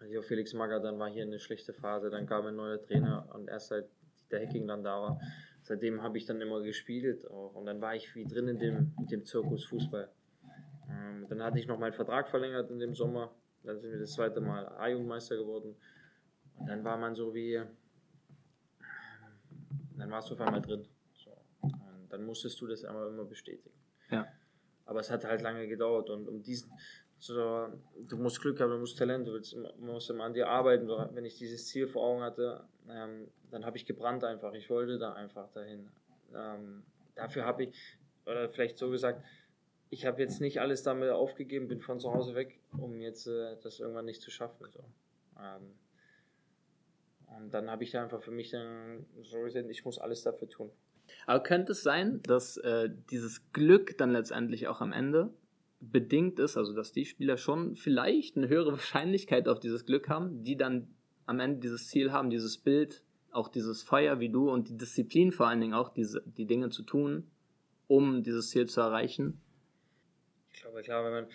also 0.00 0.22
Felix 0.22 0.52
Magath, 0.52 0.84
dann 0.84 0.98
war 0.98 1.08
hier 1.08 1.22
eine 1.22 1.38
schlechte 1.38 1.72
Phase, 1.72 2.10
dann 2.10 2.26
kam 2.26 2.46
ein 2.46 2.56
neuer 2.56 2.82
Trainer 2.82 3.28
und 3.32 3.48
erst 3.48 3.68
seit 3.68 3.88
der 4.30 4.40
Hacking 4.40 4.66
dann 4.66 4.82
da 4.82 5.00
war, 5.00 5.20
seitdem 5.62 6.02
habe 6.02 6.18
ich 6.18 6.26
dann 6.26 6.40
immer 6.40 6.60
gespielt 6.60 7.26
auch. 7.30 7.54
und 7.54 7.66
dann 7.66 7.80
war 7.80 7.94
ich 7.94 8.14
wie 8.14 8.24
drin 8.24 8.48
in 8.48 8.58
dem, 8.58 8.94
in 8.98 9.06
dem 9.06 9.24
Zirkus 9.24 9.64
Fußball. 9.66 10.10
Ähm, 10.90 11.26
dann 11.28 11.42
hatte 11.42 11.60
ich 11.60 11.68
noch 11.68 11.78
meinen 11.78 11.92
Vertrag 11.92 12.28
verlängert 12.28 12.70
in 12.70 12.80
dem 12.80 12.94
Sommer, 12.94 13.32
dann 13.62 13.80
sind 13.80 13.92
wir 13.92 14.00
das 14.00 14.12
zweite 14.12 14.40
Mal 14.40 14.66
A-Jugendmeister 14.66 15.36
geworden 15.36 15.76
dann 16.66 16.84
war 16.84 16.96
man 16.96 17.14
so 17.14 17.34
wie, 17.34 17.62
dann 19.96 20.10
warst 20.10 20.30
du 20.30 20.34
auf 20.34 20.40
einmal 20.40 20.62
drin. 20.62 20.86
So. 21.14 21.30
Und 21.62 22.10
dann 22.10 22.24
musstest 22.24 22.60
du 22.60 22.66
das 22.66 22.84
einmal 22.84 23.08
immer 23.08 23.24
bestätigen. 23.24 23.74
Ja. 24.10 24.26
Aber 24.84 25.00
es 25.00 25.10
hat 25.10 25.24
halt 25.24 25.42
lange 25.42 25.68
gedauert 25.68 26.10
und 26.10 26.28
um 26.28 26.42
diesen, 26.42 26.72
so, 27.18 27.68
du 28.08 28.16
musst 28.16 28.40
Glück 28.40 28.60
haben, 28.60 28.70
du 28.70 28.78
musst 28.78 28.98
Talent, 28.98 29.28
du 29.28 29.32
willst, 29.34 29.56
musst 29.78 30.10
immer 30.10 30.24
an 30.24 30.34
dir 30.34 30.48
arbeiten. 30.48 30.88
Wenn 30.88 31.24
ich 31.24 31.38
dieses 31.38 31.68
Ziel 31.68 31.86
vor 31.86 32.04
Augen 32.04 32.22
hatte, 32.22 32.64
ähm, 32.88 33.28
dann 33.50 33.64
habe 33.64 33.76
ich 33.76 33.86
gebrannt 33.86 34.24
einfach. 34.24 34.52
Ich 34.54 34.68
wollte 34.68 34.98
da 34.98 35.12
einfach 35.12 35.48
dahin. 35.52 35.88
Ähm, 36.34 36.82
dafür 37.14 37.44
habe 37.44 37.64
ich, 37.64 37.98
oder 38.26 38.48
vielleicht 38.48 38.76
so 38.76 38.90
gesagt, 38.90 39.24
ich 39.90 40.04
habe 40.04 40.20
jetzt 40.20 40.40
nicht 40.40 40.60
alles 40.60 40.82
damit 40.82 41.10
aufgegeben, 41.10 41.68
bin 41.68 41.80
von 41.80 42.00
zu 42.00 42.12
Hause 42.12 42.34
weg, 42.34 42.58
um 42.76 43.00
jetzt 43.00 43.28
äh, 43.28 43.56
das 43.62 43.78
irgendwann 43.78 44.06
nicht 44.06 44.22
zu 44.22 44.30
schaffen. 44.30 44.66
So. 44.72 44.84
Ähm, 45.38 45.74
und 47.38 47.52
dann 47.52 47.70
habe 47.70 47.84
ich 47.84 47.96
einfach 47.96 48.22
für 48.22 48.30
mich 48.30 48.50
dann 48.50 49.06
so 49.22 49.40
gesehen, 49.40 49.68
ich 49.70 49.84
muss 49.84 49.98
alles 49.98 50.22
dafür 50.22 50.48
tun. 50.48 50.70
Aber 51.26 51.42
könnte 51.42 51.72
es 51.72 51.82
sein, 51.82 52.20
dass 52.22 52.56
äh, 52.58 52.90
dieses 53.10 53.52
Glück 53.52 53.96
dann 53.98 54.12
letztendlich 54.12 54.68
auch 54.68 54.80
am 54.80 54.92
Ende 54.92 55.32
bedingt 55.80 56.38
ist, 56.38 56.56
also 56.56 56.74
dass 56.74 56.92
die 56.92 57.04
Spieler 57.04 57.36
schon 57.36 57.76
vielleicht 57.76 58.36
eine 58.36 58.48
höhere 58.48 58.72
Wahrscheinlichkeit 58.72 59.48
auf 59.48 59.60
dieses 59.60 59.84
Glück 59.84 60.08
haben, 60.08 60.44
die 60.44 60.56
dann 60.56 60.94
am 61.26 61.40
Ende 61.40 61.60
dieses 61.60 61.88
Ziel 61.88 62.12
haben, 62.12 62.30
dieses 62.30 62.58
Bild, 62.58 63.02
auch 63.30 63.48
dieses 63.48 63.82
Feuer 63.82 64.20
wie 64.20 64.28
du 64.28 64.50
und 64.50 64.68
die 64.68 64.76
Disziplin 64.76 65.32
vor 65.32 65.48
allen 65.48 65.60
Dingen 65.60 65.74
auch, 65.74 65.88
diese, 65.88 66.22
die 66.26 66.46
Dinge 66.46 66.70
zu 66.70 66.82
tun, 66.82 67.30
um 67.88 68.22
dieses 68.22 68.50
Ziel 68.50 68.68
zu 68.68 68.80
erreichen? 68.80 69.40
Ich 70.52 70.60
glaube, 70.60 70.82
klar, 70.82 71.04
wenn 71.04 71.12
man, 71.12 71.26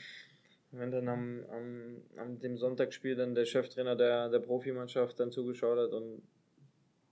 wenn 0.72 0.92
dann 0.92 1.08
am, 1.08 1.46
am, 1.50 2.02
am 2.18 2.40
dem 2.40 2.58
Sonntagsspiel 2.58 3.16
dann 3.16 3.36
der 3.36 3.46
Cheftrainer 3.46 3.96
der, 3.96 4.30
der 4.30 4.40
Profimannschaft 4.40 5.20
dann 5.20 5.32
zugeschaut 5.32 5.78
hat 5.78 5.94
und 5.94 6.22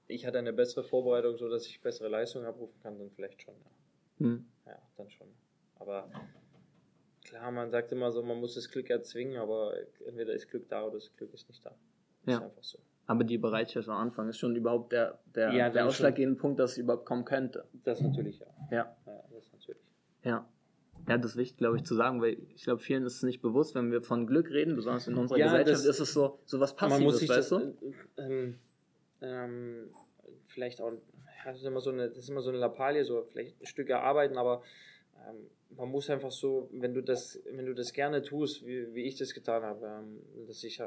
ich 0.08 0.26
hatte 0.26 0.38
eine 0.38 0.54
bessere 0.54 0.84
Vorbereitung, 0.84 1.38
sodass 1.38 1.66
ich 1.66 1.82
bessere 1.82 2.10
Leistungen 2.10 2.46
abrufen 2.46 2.80
kann, 2.82 2.98
dann 3.00 3.10
vielleicht 3.12 3.42
schon. 3.42 3.56
Ja, 3.56 4.26
hm. 4.26 4.46
ja 4.66 4.78
dann 4.98 5.10
schon. 5.10 5.28
Aber 5.76 6.10
klar, 7.24 7.52
man 7.52 7.72
sagt 7.72 7.92
immer 7.92 8.12
so, 8.12 8.22
man 8.22 8.40
muss 8.40 8.56
das 8.56 8.70
Glück 8.70 8.90
erzwingen, 8.90 9.38
aber 9.38 9.74
entweder 10.06 10.34
ist 10.34 10.50
Glück 10.50 10.68
da 10.70 10.84
oder 10.84 10.96
das 10.96 11.16
Glück 11.16 11.34
ist 11.34 11.48
nicht 11.50 11.66
da. 11.66 11.76
Das 12.26 12.34
ja. 12.34 12.38
ist 12.38 12.44
einfach 12.44 12.64
so. 12.64 12.80
Aber 13.08 13.24
die 13.24 13.38
Bereitschaft 13.38 13.88
am 13.88 13.98
Anfang 13.98 14.30
ist 14.30 14.40
schon 14.40 14.56
überhaupt 14.56 14.92
der, 14.92 15.20
der, 15.36 15.54
ja, 15.54 15.70
der 15.70 15.86
ausschlaggebende 15.86 16.40
Punkt, 16.40 16.60
dass 16.60 16.72
es 16.72 16.78
überhaupt 16.80 17.06
kommen 17.06 17.24
könnte. 17.24 17.66
Das 17.84 18.02
natürlich, 18.02 18.40
ja. 18.40 18.48
Ja. 18.72 18.98
ja 19.06 19.24
das 19.32 19.52
natürlich. 19.54 19.84
Ja. 20.24 20.48
Ja, 21.08 21.18
das 21.18 21.32
ist 21.32 21.38
wichtig, 21.38 21.58
glaube 21.58 21.78
ich, 21.78 21.84
zu 21.84 21.94
sagen, 21.94 22.22
weil 22.22 22.38
ich 22.56 22.64
glaube, 22.64 22.80
vielen 22.80 23.06
ist 23.06 23.18
es 23.18 23.24
nicht 23.24 23.42
bewusst, 23.42 23.76
wenn 23.76 23.92
wir 23.92 24.02
von 24.02 24.26
Glück 24.26 24.50
reden, 24.50 24.76
besonders 24.76 25.08
in 25.08 25.16
unserer 25.16 25.38
ja, 25.38 25.46
Gesellschaft, 25.46 25.86
ist 25.86 26.00
es 26.00 26.14
so, 26.14 26.40
so 26.46 26.60
was 26.60 26.76
Passives, 26.76 26.98
man 26.98 27.04
muss 27.06 27.20
sich 27.20 27.30
weißt 27.30 27.52
das, 27.52 27.62
du? 27.62 27.94
Ähm, 28.18 28.60
ähm, 29.22 29.90
vielleicht 30.48 30.82
auch, 30.82 30.92
das 31.46 31.58
ist 31.58 31.66
immer 31.66 31.82
so 31.82 31.92
eine, 31.92 32.10
das 32.10 32.20
ist 32.20 32.30
immer 32.30 32.42
so 32.42 32.50
eine 32.50 32.58
Lappalie, 32.58 33.04
so 33.04 33.24
vielleicht 33.24 33.62
ein 33.62 33.66
Stück 33.68 33.90
erarbeiten, 33.90 34.38
aber 34.38 34.64
ähm, 35.28 35.48
man 35.78 35.90
muss 35.90 36.10
einfach 36.10 36.32
so, 36.32 36.70
wenn 36.72 36.94
du 36.94 37.02
das, 37.02 37.40
wenn 37.52 37.66
du 37.66 37.76
das 37.76 37.94
gerne 37.94 38.24
tust, 38.24 38.66
wie, 38.66 38.94
wie 38.96 39.04
ich 39.04 39.16
das 39.16 39.34
getan 39.34 39.64
habe, 39.64 39.86
ähm, 39.86 40.48
dass 40.48 40.64
ich, 40.64 40.82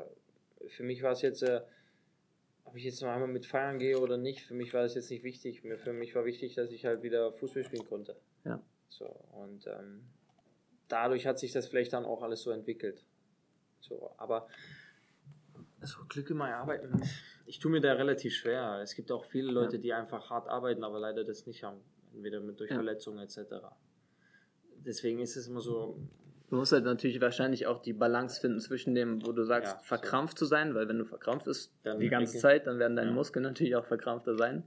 für 0.67 0.83
mich 0.83 1.03
war 1.03 1.13
es 1.13 1.23
jetzt, 1.23 1.43
äh, 1.43 1.61
ob 2.65 2.77
ich 2.77 2.85
jetzt 2.85 3.01
noch 3.03 3.09
einmal 3.09 3.29
mit 3.29 3.47
feiern 3.47 3.79
gehe 3.79 3.99
oder 3.99 4.17
nicht, 4.17 4.43
für 4.43 4.55
mich 4.55 4.75
war 4.75 4.83
das 4.83 4.95
jetzt 4.95 5.11
nicht 5.11 5.25
wichtig. 5.25 5.63
Für 5.63 5.93
mich 5.93 6.15
war 6.15 6.25
wichtig, 6.27 6.55
dass 6.55 6.71
ich 6.71 6.85
halt 6.85 7.03
wieder 7.03 7.33
Fußball 7.33 7.65
spielen 7.65 7.87
konnte. 7.87 8.17
Ja. 8.45 8.63
So, 8.89 9.07
und 9.33 9.67
ähm, 9.67 10.03
dadurch 10.89 11.27
hat 11.27 11.39
sich 11.39 11.53
das 11.53 11.67
vielleicht 11.67 11.93
dann 11.93 12.05
auch 12.05 12.23
alles 12.23 12.43
so 12.43 12.51
entwickelt. 12.51 13.05
So, 13.81 14.13
aber 14.17 14.49
so 15.83 16.01
Glück 16.09 16.31
immer 16.31 16.49
erarbeiten, 16.49 17.03
ich 17.47 17.59
tue 17.59 17.71
mir 17.71 17.81
da 17.81 17.93
relativ 17.93 18.35
schwer. 18.35 18.81
Es 18.83 18.95
gibt 18.95 19.13
auch 19.13 19.25
viele 19.25 19.51
Leute, 19.53 19.79
die 19.79 19.93
einfach 19.93 20.31
hart 20.31 20.49
arbeiten, 20.49 20.85
aber 20.85 20.99
leider 20.99 21.25
das 21.25 21.47
nicht 21.47 21.63
haben. 21.63 21.81
Entweder 22.15 22.41
mit 22.41 22.59
durch 22.59 22.71
ja. 22.71 22.77
Verletzungen 22.77 23.19
etc. 23.21 23.39
Deswegen 24.85 25.21
ist 25.21 25.37
es 25.37 25.47
immer 25.47 25.61
so, 25.61 26.01
Du 26.51 26.57
musst 26.57 26.73
halt 26.73 26.85
natürlich 26.85 27.21
wahrscheinlich 27.21 27.67
auch 27.67 27.83
die 27.83 27.93
Balance 27.93 28.41
finden 28.41 28.59
zwischen 28.61 28.95
dem, 28.95 29.25
wo 29.27 29.33
du 29.33 29.45
sagst, 29.45 29.75
ja, 29.75 29.79
verkrampft 29.81 30.39
so. 30.39 30.47
zu 30.47 30.49
sein, 30.49 30.75
weil 30.75 30.89
wenn 30.89 30.99
du 30.99 31.05
verkrampft 31.05 31.45
bist 31.45 31.75
dann 31.83 32.01
die 32.01 32.09
ganze 32.09 32.39
Zeit, 32.39 32.67
dann 32.67 32.79
werden 32.79 32.97
deine 32.97 33.11
ja. 33.11 33.15
Muskeln 33.15 33.43
natürlich 33.43 33.77
auch 33.77 33.85
verkrampfter 33.85 34.35
sein. 34.35 34.63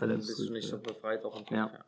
Dann 0.00 0.16
bist 0.16 0.36
du 0.38 0.52
nicht 0.52 0.68
so 0.68 0.78
befreit 0.78 1.24
auch 1.24 1.38
im 1.38 1.44
Kopf. 1.44 1.52
Ja. 1.52 1.84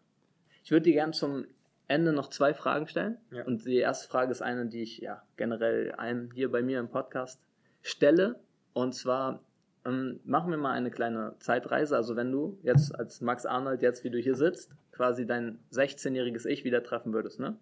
Ich 0.68 0.70
würde 0.70 0.82
dir 0.82 0.92
gerne 0.92 1.12
zum 1.12 1.46
Ende 1.86 2.12
noch 2.12 2.28
zwei 2.28 2.52
Fragen 2.52 2.88
stellen. 2.88 3.16
Und 3.46 3.64
die 3.64 3.78
erste 3.78 4.06
Frage 4.06 4.32
ist 4.32 4.42
eine, 4.42 4.66
die 4.66 4.82
ich 4.82 4.98
ja 4.98 5.22
generell 5.38 5.92
einem 5.92 6.30
hier 6.30 6.52
bei 6.52 6.60
mir 6.60 6.78
im 6.78 6.90
Podcast 6.90 7.40
stelle. 7.80 8.38
Und 8.74 8.94
zwar 8.94 9.42
ähm, 9.86 10.20
machen 10.24 10.50
wir 10.50 10.58
mal 10.58 10.72
eine 10.72 10.90
kleine 10.90 11.34
Zeitreise. 11.38 11.96
Also 11.96 12.16
wenn 12.16 12.30
du 12.30 12.58
jetzt 12.62 12.94
als 12.94 13.22
Max 13.22 13.46
Arnold, 13.46 13.80
jetzt 13.80 14.04
wie 14.04 14.10
du 14.10 14.18
hier 14.18 14.34
sitzt, 14.34 14.70
quasi 14.92 15.24
dein 15.24 15.58
16-jähriges 15.72 16.44
Ich 16.44 16.64
wieder 16.64 16.82
treffen 16.82 17.14
würdest, 17.14 17.40
ne? 17.40 17.56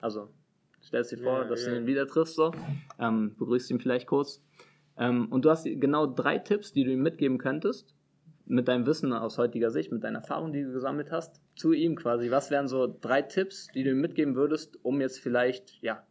Also 0.00 0.28
stellst 0.80 1.10
dir 1.10 1.18
vor, 1.18 1.42
ja, 1.42 1.48
dass 1.48 1.64
ja. 1.64 1.72
du 1.72 1.78
ihn 1.78 1.86
wieder 1.86 2.06
triffst, 2.06 2.36
so, 2.36 2.52
ähm, 3.00 3.34
begrüßt 3.36 3.68
ihn 3.72 3.80
vielleicht 3.80 4.06
kurz. 4.06 4.40
Ähm, 4.96 5.26
und 5.32 5.44
du 5.44 5.50
hast 5.50 5.64
genau 5.64 6.06
drei 6.06 6.38
Tipps, 6.38 6.72
die 6.72 6.84
du 6.84 6.92
ihm 6.92 7.02
mitgeben 7.02 7.38
könntest, 7.38 7.96
mit 8.46 8.68
deinem 8.68 8.86
Wissen 8.86 9.12
aus 9.12 9.38
heutiger 9.38 9.72
Sicht, 9.72 9.90
mit 9.90 10.04
deiner 10.04 10.20
Erfahrung, 10.20 10.52
die 10.52 10.62
du 10.62 10.72
gesammelt 10.72 11.10
hast, 11.10 11.40
zu 11.56 11.72
ihm 11.72 11.96
quasi. 11.96 12.30
Was 12.30 12.50
wären 12.50 12.68
so 12.68 12.86
drei 12.86 13.22
Tipps, 13.22 13.68
die 13.74 13.84
du 13.84 13.90
ihm 13.90 14.00
mitgeben 14.00 14.34
würdest, 14.34 14.78
um 14.82 15.00
jetzt 15.00 15.20
vielleicht, 15.20 15.80
ja, 15.82 16.06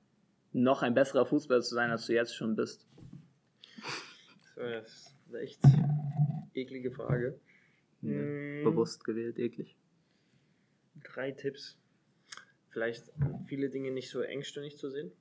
noch 0.51 0.83
ein 0.83 0.93
besserer 0.93 1.25
Fußballer 1.25 1.61
zu 1.61 1.75
sein, 1.75 1.91
als 1.91 2.05
du 2.05 2.13
jetzt 2.13 2.35
schon 2.35 2.55
bist? 2.55 2.87
Das 4.55 4.87
ist 4.87 5.15
eine 5.29 5.39
echt 5.39 5.59
eklige 6.53 6.91
Frage. 6.91 7.39
Ja, 8.01 8.11
hm. 8.11 8.63
Bewusst 8.63 9.03
gewählt, 9.03 9.39
eklig. 9.39 9.75
Drei 11.03 11.31
Tipps 11.31 11.77
vielleicht 12.73 13.11
viele 13.45 13.69
Dinge 13.69 13.91
nicht 13.91 14.09
so 14.09 14.21
engstirnig 14.21 14.77
zu 14.77 14.89
sehen, 14.89 15.11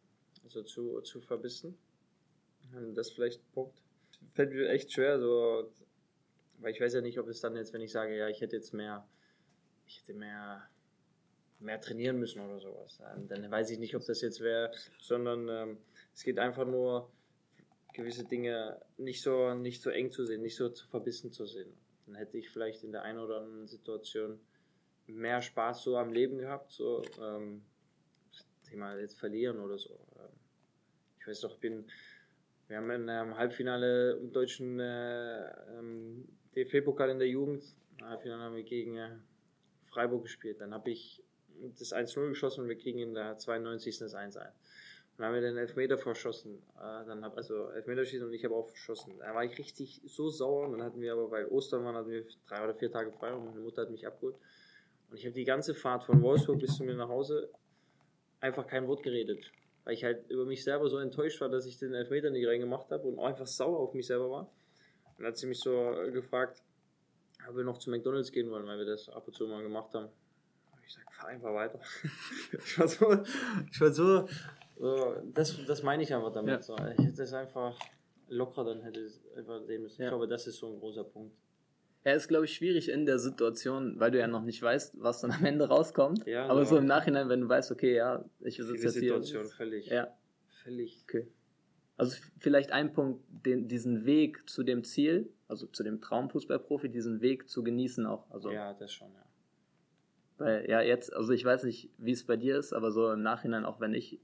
also 0.42 0.62
zu, 0.62 1.00
zu 1.02 1.20
verbissen. 1.20 1.78
Das 2.94 3.10
vielleicht 3.10 3.40
ein 3.40 3.52
Punkt. 3.52 3.82
Fällt 4.32 4.52
mir 4.52 4.68
echt 4.70 4.92
schwer, 4.92 5.20
so, 5.20 5.70
weil 6.60 6.72
ich 6.72 6.80
weiß 6.80 6.94
ja 6.94 7.02
nicht, 7.02 7.18
ob 7.18 7.28
es 7.28 7.40
dann 7.40 7.54
jetzt, 7.54 7.72
wenn 7.74 7.82
ich 7.82 7.92
sage, 7.92 8.16
ja, 8.16 8.28
ich 8.28 8.40
hätte 8.40 8.56
jetzt 8.56 8.72
mehr, 8.72 9.06
ich 9.92 10.02
hätte 10.02 10.14
mehr, 10.14 10.62
mehr 11.60 11.80
trainieren 11.80 12.18
müssen 12.18 12.40
oder 12.40 12.58
sowas. 12.60 12.98
Dann 13.28 13.50
weiß 13.50 13.70
ich 13.70 13.78
nicht, 13.78 13.94
ob 13.94 14.04
das 14.04 14.20
jetzt 14.20 14.40
wäre, 14.40 14.72
sondern 15.00 15.48
ähm, 15.48 15.78
es 16.14 16.22
geht 16.24 16.38
einfach 16.38 16.66
nur, 16.66 17.10
gewisse 17.92 18.24
Dinge 18.24 18.80
nicht 18.96 19.22
so, 19.22 19.54
nicht 19.54 19.82
so 19.82 19.90
eng 19.90 20.10
zu 20.10 20.24
sehen, 20.24 20.42
nicht 20.42 20.56
so 20.56 20.70
zu 20.70 20.86
verbissen 20.88 21.32
zu 21.32 21.46
sehen. 21.46 21.72
Dann 22.06 22.14
hätte 22.16 22.38
ich 22.38 22.50
vielleicht 22.50 22.82
in 22.84 22.92
der 22.92 23.02
einen 23.02 23.18
oder 23.18 23.38
anderen 23.38 23.68
Situation 23.68 24.40
mehr 25.06 25.42
Spaß 25.42 25.82
so 25.82 25.96
am 25.96 26.12
Leben 26.12 26.38
gehabt, 26.38 26.72
so 26.72 27.02
ähm, 27.20 27.62
Thema 28.68 28.96
jetzt 28.98 29.18
verlieren 29.18 29.60
oder 29.60 29.78
so. 29.78 29.94
Ähm, 30.16 30.30
ich 31.18 31.26
weiß 31.26 31.40
doch, 31.40 31.58
bin, 31.58 31.84
wir 32.68 32.78
haben 32.78 32.90
in 32.90 33.08
einem 33.08 33.36
Halbfinale 33.36 34.12
im 34.12 34.32
deutschen 34.32 34.80
äh, 34.80 35.50
ähm, 35.78 36.26
DFB-Pokal 36.56 37.10
in 37.10 37.18
der 37.18 37.28
Jugend, 37.28 37.62
im 37.98 38.06
Halbfinale 38.08 38.42
haben 38.42 38.56
wir 38.56 38.64
gegen 38.64 38.96
äh, 38.96 39.10
Freiburg 39.92 40.22
gespielt. 40.22 40.60
Dann 40.60 40.74
habe 40.74 40.90
ich 40.90 41.22
das 41.78 41.92
1-0 41.92 42.28
geschossen 42.28 42.62
und 42.62 42.68
wir 42.68 42.78
kriegen 42.78 42.98
in 42.98 43.14
der 43.14 43.38
92. 43.38 43.98
das 43.98 44.14
1-1. 44.14 44.48
Dann 45.16 45.26
haben 45.26 45.34
wir 45.34 45.42
den 45.42 45.56
Elfmeter 45.56 45.98
verschossen. 45.98 46.62
Äh, 46.76 47.06
dann 47.06 47.24
hab, 47.24 47.36
also 47.36 47.68
Elfmeterschießen 47.70 48.26
und 48.26 48.32
ich 48.32 48.44
habe 48.44 48.54
auch 48.54 48.66
verschossen. 48.66 49.18
Da 49.18 49.34
war 49.34 49.44
ich 49.44 49.58
richtig 49.58 50.00
so 50.06 50.28
sauer. 50.30 50.66
Und 50.66 50.72
dann 50.72 50.82
hatten 50.82 51.00
wir 51.00 51.12
aber, 51.12 51.30
weil 51.30 51.46
Ostern 51.46 51.84
waren, 51.84 51.94
hatten 51.94 52.10
wir 52.10 52.24
drei 52.48 52.64
oder 52.64 52.74
vier 52.74 52.90
Tage 52.90 53.12
frei 53.12 53.32
und 53.34 53.44
meine 53.44 53.60
Mutter 53.60 53.82
hat 53.82 53.90
mich 53.90 54.06
abgeholt. 54.06 54.36
Und 55.10 55.18
ich 55.18 55.26
habe 55.26 55.34
die 55.34 55.44
ganze 55.44 55.74
Fahrt 55.74 56.04
von 56.04 56.22
Wolfsburg 56.22 56.58
bis 56.60 56.76
zu 56.76 56.84
mir 56.84 56.94
nach 56.94 57.08
Hause 57.08 57.50
einfach 58.40 58.66
kein 58.66 58.88
Wort 58.88 59.02
geredet. 59.02 59.52
Weil 59.84 59.94
ich 59.94 60.04
halt 60.04 60.28
über 60.30 60.46
mich 60.46 60.64
selber 60.64 60.88
so 60.88 60.98
enttäuscht 60.98 61.40
war, 61.40 61.50
dass 61.50 61.66
ich 61.66 61.78
den 61.78 61.92
Elfmeter 61.92 62.30
nicht 62.30 62.46
reingemacht 62.46 62.90
habe 62.90 63.06
und 63.06 63.18
auch 63.18 63.26
einfach 63.26 63.46
sauer 63.46 63.78
auf 63.78 63.94
mich 63.94 64.06
selber 64.06 64.30
war. 64.30 64.50
Und 65.18 65.18
dann 65.18 65.26
hat 65.26 65.36
sie 65.36 65.46
mich 65.46 65.60
so 65.60 65.94
gefragt, 66.12 66.62
ob 67.48 67.56
wir 67.56 67.64
noch 67.64 67.78
zu 67.78 67.90
McDonalds 67.90 68.32
gehen 68.32 68.50
wollen, 68.50 68.66
weil 68.66 68.78
wir 68.78 68.86
das 68.86 69.08
ab 69.08 69.26
und 69.26 69.34
zu 69.34 69.46
mal 69.46 69.62
gemacht 69.62 69.92
haben. 69.94 70.08
Ich 70.86 70.94
sag, 70.94 71.12
fahr 71.12 71.28
einfach 71.28 71.54
weiter. 71.54 71.80
ich 72.52 72.78
war 72.78 72.88
so, 72.88 73.12
ich 73.70 73.80
war 73.80 73.92
so, 73.92 74.28
so 74.76 75.16
das, 75.32 75.58
das 75.66 75.82
meine 75.82 76.02
ich 76.02 76.14
einfach 76.14 76.32
damit. 76.32 76.54
Ja. 76.54 76.62
So. 76.62 76.76
Ich 76.98 77.04
hätte 77.04 77.22
es 77.22 77.32
einfach 77.32 77.78
locker 78.28 78.64
dann 78.64 78.82
hätte 78.82 79.06
einfach 79.36 79.62
sehen 79.64 79.82
müssen. 79.82 80.02
Ja. 80.02 80.08
Ich 80.08 80.10
glaube, 80.10 80.28
das 80.28 80.46
ist 80.46 80.58
so 80.58 80.72
ein 80.72 80.78
großer 80.78 81.04
Punkt. 81.04 81.36
Er 82.04 82.16
ist, 82.16 82.26
glaube 82.26 82.46
ich, 82.46 82.54
schwierig 82.54 82.88
in 82.88 83.06
der 83.06 83.20
Situation, 83.20 84.00
weil 84.00 84.10
du 84.10 84.18
ja 84.18 84.26
noch 84.26 84.42
nicht 84.42 84.60
weißt, 84.60 85.00
was 85.00 85.20
dann 85.20 85.30
am 85.30 85.44
Ende 85.44 85.68
rauskommt. 85.68 86.26
Ja, 86.26 86.46
Aber 86.46 86.60
genau. 86.60 86.70
so 86.70 86.78
im 86.78 86.86
Nachhinein, 86.86 87.28
wenn 87.28 87.42
du 87.42 87.48
weißt, 87.48 87.70
okay, 87.70 87.94
ja, 87.94 88.24
ich 88.40 88.56
sitze 88.56 88.74
jetzt 88.74 88.94
Situation 88.94 89.42
hier. 89.42 89.50
völlig. 89.52 89.86
Ja. 89.86 90.08
Völlig. 90.64 91.04
Okay. 91.04 91.28
Also 91.96 92.16
vielleicht 92.38 92.72
ein 92.72 92.92
Punkt, 92.92 93.22
den, 93.28 93.68
diesen 93.68 94.04
Weg 94.04 94.48
zu 94.48 94.62
dem 94.62 94.82
Ziel, 94.84 95.30
also 95.48 95.66
zu 95.66 95.82
dem 95.82 96.00
Traumfußballprofi, 96.00 96.88
diesen 96.88 97.20
Weg 97.20 97.48
zu 97.48 97.62
genießen 97.62 98.06
auch. 98.06 98.30
Also, 98.30 98.50
ja, 98.50 98.72
das 98.72 98.92
schon, 98.92 99.12
ja. 99.12 99.24
Weil 100.38 100.68
ja 100.68 100.80
jetzt, 100.80 101.12
also 101.12 101.32
ich 101.32 101.44
weiß 101.44 101.64
nicht, 101.64 101.90
wie 101.98 102.12
es 102.12 102.24
bei 102.24 102.36
dir 102.36 102.58
ist, 102.58 102.72
aber 102.72 102.90
so 102.90 103.12
im 103.12 103.22
Nachhinein, 103.22 103.64
auch 103.64 103.80
wenn 103.80 103.94
ich 103.94 104.20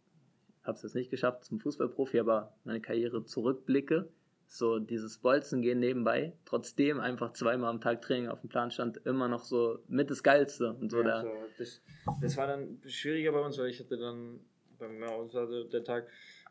habe 0.64 0.76
es 0.76 0.83
jetzt 0.83 0.94
nicht 0.94 1.11
geschafft 1.11 1.44
zum 1.44 1.61
Fußballprofi, 1.61 2.20
aber 2.20 2.54
meine 2.64 2.81
Karriere 2.81 3.24
zurückblicke, 3.24 4.09
so 4.46 4.78
dieses 4.78 5.18
Bolzen 5.18 5.62
gehen 5.62 5.78
nebenbei, 5.78 6.33
trotzdem 6.44 7.00
einfach 7.00 7.33
zweimal 7.33 7.70
am 7.70 7.81
Tag 7.81 8.02
Training 8.02 8.28
auf 8.28 8.40
dem 8.40 8.48
Plan 8.48 8.70
stand, 8.70 8.98
immer 9.07 9.28
noch 9.28 9.44
so 9.44 9.78
mit 9.88 10.11
das 10.11 10.22
Geilste. 10.22 10.72
Und 10.72 10.90
so 10.90 11.02
ja, 11.02 11.22
so, 11.22 11.28
das, 11.59 11.83
das, 12.20 12.37
war 12.37 12.46
dann 12.46 12.81
schwieriger 12.87 13.33
bei 13.33 13.40
uns, 13.40 13.59
weil 13.59 13.68
ich 13.68 13.78
hatte 13.81 13.98
dann, 13.98 14.40
bei 14.78 15.16
uns 15.16 15.35
war 15.35 15.46
der 15.46 15.85
Tag, 15.85 16.09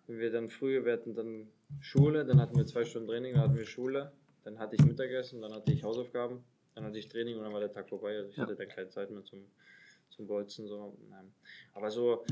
wenn 0.07 0.19
wir 0.19 0.31
dann 0.31 0.47
früher, 0.47 0.85
wir 0.85 0.93
hatten 0.93 1.13
dann 1.13 1.47
Schule, 1.81 2.25
dann 2.25 2.39
hatten 2.39 2.55
wir 2.57 2.65
zwei 2.65 2.85
Stunden 2.85 3.07
Training, 3.07 3.33
dann 3.33 3.43
hatten 3.43 3.57
wir 3.57 3.65
Schule, 3.65 4.11
dann 4.43 4.57
hatte 4.57 4.75
ich 4.75 4.85
Mittagessen, 4.85 5.41
dann 5.41 5.53
hatte 5.53 5.71
ich 5.73 5.83
Hausaufgaben, 5.83 6.43
dann 6.75 6.85
hatte 6.85 6.97
ich 6.97 7.09
Training 7.09 7.37
und 7.37 7.43
dann 7.43 7.53
war 7.53 7.59
der 7.59 7.71
Tag 7.71 7.89
vorbei. 7.89 8.15
Also 8.15 8.29
ich 8.29 8.37
ja. 8.37 8.43
hatte 8.43 8.55
dann 8.55 8.69
keine 8.69 8.89
Zeit 8.89 9.11
mehr 9.11 9.23
zum, 9.23 9.45
zum 10.09 10.27
Bolzen. 10.27 10.67
So. 10.67 10.97
Aber 11.73 11.91
so, 11.91 12.23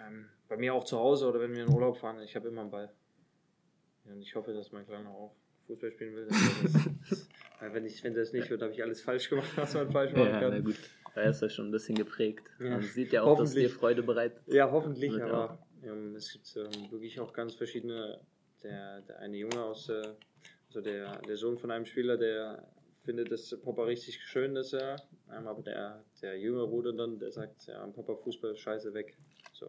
ähm, 0.00 0.26
bei 0.48 0.56
mir 0.56 0.72
auch 0.74 0.84
zu 0.84 0.98
Hause 0.98 1.28
oder 1.28 1.40
wenn 1.40 1.52
wir 1.52 1.64
in 1.64 1.72
Urlaub 1.72 1.96
fahren, 1.96 2.20
ich 2.22 2.36
habe 2.36 2.48
immer 2.48 2.62
einen 2.62 2.70
Ball. 2.70 2.92
Ja, 4.04 4.12
und 4.12 4.22
ich 4.22 4.34
hoffe, 4.34 4.52
dass 4.52 4.70
mein 4.72 4.86
Kleiner 4.86 5.10
auch 5.10 5.34
Fußball 5.66 5.90
spielen 5.90 6.14
will. 6.14 6.26
Das, 6.28 7.28
weil 7.60 7.74
wenn, 7.74 7.84
ich, 7.84 8.02
wenn 8.04 8.14
das 8.14 8.32
nicht 8.32 8.48
wird, 8.50 8.62
habe 8.62 8.72
ich 8.72 8.82
alles 8.82 9.02
falsch 9.02 9.28
gemacht, 9.28 9.50
was 9.56 9.74
man 9.74 9.90
falsch 9.90 10.12
machen 10.12 10.26
ja, 10.26 10.40
kann. 10.40 10.50
Na 10.50 10.60
gut. 10.60 10.76
Da 11.14 11.22
ist 11.22 11.42
er 11.42 11.50
schon 11.50 11.68
ein 11.68 11.70
bisschen 11.72 11.96
geprägt. 11.96 12.48
Man 12.60 12.82
sieht 12.82 13.12
ja 13.12 13.22
auch, 13.24 13.38
dass 13.38 13.52
dir 13.52 13.68
Freude 13.68 14.04
bereitet. 14.04 14.40
Ja, 14.46 14.70
hoffentlich, 14.70 15.20
aber 15.20 15.58
ähm, 15.84 16.14
es 16.16 16.32
gibt 16.32 16.54
ähm, 16.56 16.90
wirklich 16.90 17.20
auch 17.20 17.32
ganz 17.32 17.54
verschiedene. 17.54 18.20
Der, 18.62 19.00
der 19.00 19.18
eine 19.20 19.38
Junge 19.38 19.62
aus, 19.62 19.88
äh, 19.88 20.02
also 20.68 20.82
der, 20.82 21.22
der 21.22 21.36
Sohn 21.38 21.56
von 21.56 21.70
einem 21.70 21.86
Spieler, 21.86 22.18
der 22.18 22.68
findet 23.04 23.32
das 23.32 23.56
Papa 23.62 23.84
richtig 23.84 24.20
schön, 24.22 24.54
dass 24.54 24.74
er, 24.74 24.96
ähm, 25.32 25.46
aber 25.46 25.62
der, 25.62 26.04
der 26.20 26.38
jüngere 26.38 26.66
Bruder 26.66 26.92
dann, 26.92 27.18
der 27.18 27.32
sagt, 27.32 27.66
ja, 27.66 27.86
Papa 27.86 28.14
Fußball 28.16 28.54
scheiße 28.54 28.92
weg. 28.92 29.16
So. 29.52 29.66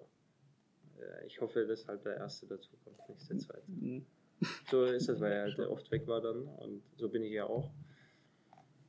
Äh, 1.00 1.26
ich 1.26 1.40
hoffe, 1.40 1.66
dass 1.66 1.88
halt 1.88 2.04
der 2.06 2.18
Erste 2.18 2.48
dazu 2.48 2.70
kommt, 2.84 3.10
nicht 3.10 3.30
der 3.30 3.38
Zweite. 3.38 3.64
Mhm. 3.68 4.06
So 4.72 4.86
ist 4.86 5.08
das, 5.08 5.20
weil 5.20 5.32
er 5.34 5.44
halt 5.44 5.60
oft 5.60 5.92
weg 5.92 6.08
war 6.08 6.20
dann 6.20 6.48
und 6.48 6.82
so 6.98 7.08
bin 7.08 7.24
ich 7.24 7.32
ja 7.32 7.46
auch. 7.46 7.70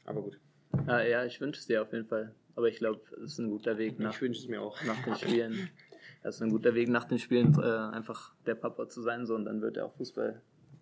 Aber 0.06 0.22
gut. 0.22 0.40
Ja, 0.86 1.02
ja 1.02 1.24
ich 1.26 1.40
wünsche 1.42 1.60
es 1.60 1.66
dir 1.66 1.82
auf 1.82 1.92
jeden 1.92 2.06
Fall. 2.06 2.34
Aber 2.56 2.68
ich 2.68 2.78
glaube, 2.78 3.02
es 3.16 3.32
ist 3.32 3.38
ein 3.38 3.50
guter 3.50 3.76
Weg 3.76 3.98
nach, 3.98 4.14
ich 4.14 4.22
wünsche 4.22 4.40
es 4.40 4.48
mir 4.48 4.62
auch. 4.62 4.82
nach 4.84 5.04
den 5.04 5.14
Spielen. 5.16 5.68
Es 6.22 6.36
ist 6.36 6.42
ein 6.42 6.50
guter 6.50 6.74
Weg 6.74 6.88
nach 6.88 7.04
den 7.04 7.18
Spielen, 7.18 7.54
äh, 7.60 7.66
einfach 7.66 8.32
der 8.46 8.54
Papa 8.54 8.88
zu 8.88 9.02
sein, 9.02 9.26
so 9.26 9.34
und 9.34 9.44
dann 9.44 9.60
wird 9.60 9.76
er 9.76 9.86
auch 9.86 9.94
Fußball 9.94 10.40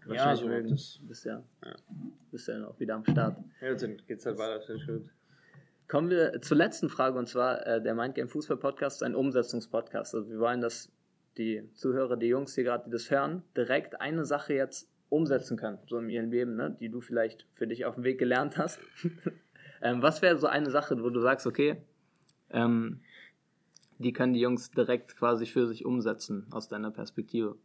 ja, 0.09 0.37
so 0.37 0.47
mögen. 0.47 0.71
Das, 0.71 0.99
bist 1.03 1.25
ja, 1.25 1.43
ja. 1.65 1.75
bist 2.31 2.49
ja 2.49 2.67
auch 2.67 2.79
wieder 2.79 2.95
am 2.95 3.05
Start. 3.05 3.39
Ja, 3.61 3.75
dann 3.75 3.97
geht's 4.07 4.27
halt 4.27 4.39
weiter, 4.39 4.59
das 4.59 4.87
gut. 4.87 5.09
Kommen 5.89 6.11
wir 6.11 6.41
zur 6.41 6.57
letzten 6.57 6.89
Frage 6.89 7.19
und 7.19 7.27
zwar 7.27 7.67
äh, 7.67 7.83
der 7.83 7.95
Mindgame 7.95 8.29
Fußball 8.29 8.59
Podcast 8.59 8.99
ist 8.99 9.03
ein 9.03 9.15
Umsetzungspodcast. 9.15 10.15
Also 10.15 10.31
wir 10.31 10.39
wollen, 10.39 10.61
dass 10.61 10.93
die 11.37 11.69
Zuhörer, 11.75 12.17
die 12.17 12.27
Jungs, 12.27 12.55
die 12.55 12.63
gerade 12.63 12.89
das 12.91 13.11
hören, 13.11 13.43
direkt 13.57 14.01
eine 14.01 14.25
Sache 14.25 14.55
jetzt 14.55 14.89
umsetzen 15.09 15.57
können, 15.57 15.79
so 15.89 15.99
in 15.99 16.09
ihrem 16.09 16.31
Leben, 16.31 16.55
ne, 16.55 16.77
die 16.79 16.91
du 16.91 17.01
vielleicht 17.01 17.47
für 17.55 17.67
dich 17.67 17.85
auf 17.87 17.97
dem 17.97 18.05
Weg 18.05 18.19
gelernt 18.19 18.57
hast. 18.57 18.79
ähm, 19.83 20.03
was 20.03 20.23
wäre 20.23 20.39
so 20.39 20.47
eine 20.47 20.71
Sache, 20.71 21.03
wo 21.03 21.11
du 21.11 21.21
sagst, 21.21 21.47
okay, 21.47 21.83
ähm, 22.51 23.01
die 24.01 24.13
können 24.13 24.33
die 24.33 24.41
Jungs 24.41 24.71
direkt 24.71 25.17
quasi 25.17 25.47
für 25.47 25.67
sich 25.67 25.85
umsetzen 25.85 26.47
aus 26.51 26.69
deiner 26.69 26.91
Perspektive? 26.91 27.57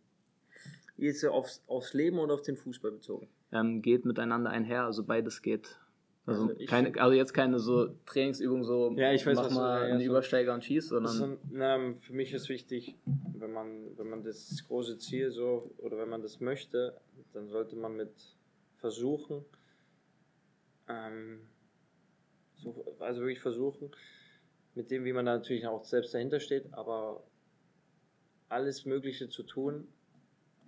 Jetzt 0.97 1.25
aufs, 1.25 1.63
aufs 1.67 1.93
Leben 1.93 2.19
oder 2.19 2.33
auf 2.33 2.41
den 2.41 2.57
Fußball 2.57 2.91
bezogen? 2.91 3.27
Ähm, 3.51 3.81
geht 3.81 4.05
miteinander 4.05 4.49
einher, 4.49 4.83
also 4.83 5.03
beides 5.03 5.41
geht. 5.41 5.79
Also, 6.25 6.47
also, 6.49 6.65
keine, 6.65 6.99
also 6.99 7.15
jetzt 7.15 7.33
keine 7.33 7.59
so 7.59 7.89
Trainingsübung, 8.05 8.63
so 8.63 8.91
ja, 8.97 9.13
ich 9.13 9.25
weiß, 9.25 9.37
mach 9.37 9.51
mal 9.51 9.83
einen 9.83 9.99
ja, 9.99 10.07
Übersteiger 10.07 10.53
und 10.55 10.63
schieß, 10.63 10.87
sondern. 10.87 11.13
So, 11.13 11.37
na, 11.51 11.93
für 11.93 12.13
mich 12.13 12.33
ist 12.33 12.49
wichtig, 12.49 12.95
wenn 13.37 13.53
man, 13.53 13.95
wenn 13.97 14.09
man 14.09 14.23
das 14.23 14.63
große 14.67 14.97
Ziel 14.97 15.31
so 15.31 15.71
oder 15.77 15.97
wenn 15.97 16.09
man 16.09 16.21
das 16.21 16.39
möchte, 16.39 16.99
dann 17.33 17.47
sollte 17.47 17.75
man 17.75 17.95
mit 17.95 18.11
versuchen, 18.77 19.45
ähm, 20.89 21.41
so, 22.55 22.95
also 22.99 23.21
wirklich 23.21 23.41
versuchen, 23.41 23.91
mit 24.75 24.91
dem, 24.91 25.05
wie 25.05 25.13
man 25.13 25.25
da 25.25 25.37
natürlich 25.37 25.65
auch 25.67 25.85
selbst 25.85 26.13
dahinter 26.13 26.39
steht, 26.39 26.73
aber 26.73 27.23
alles 28.49 28.85
Mögliche 28.85 29.29
zu 29.29 29.43
tun, 29.43 29.87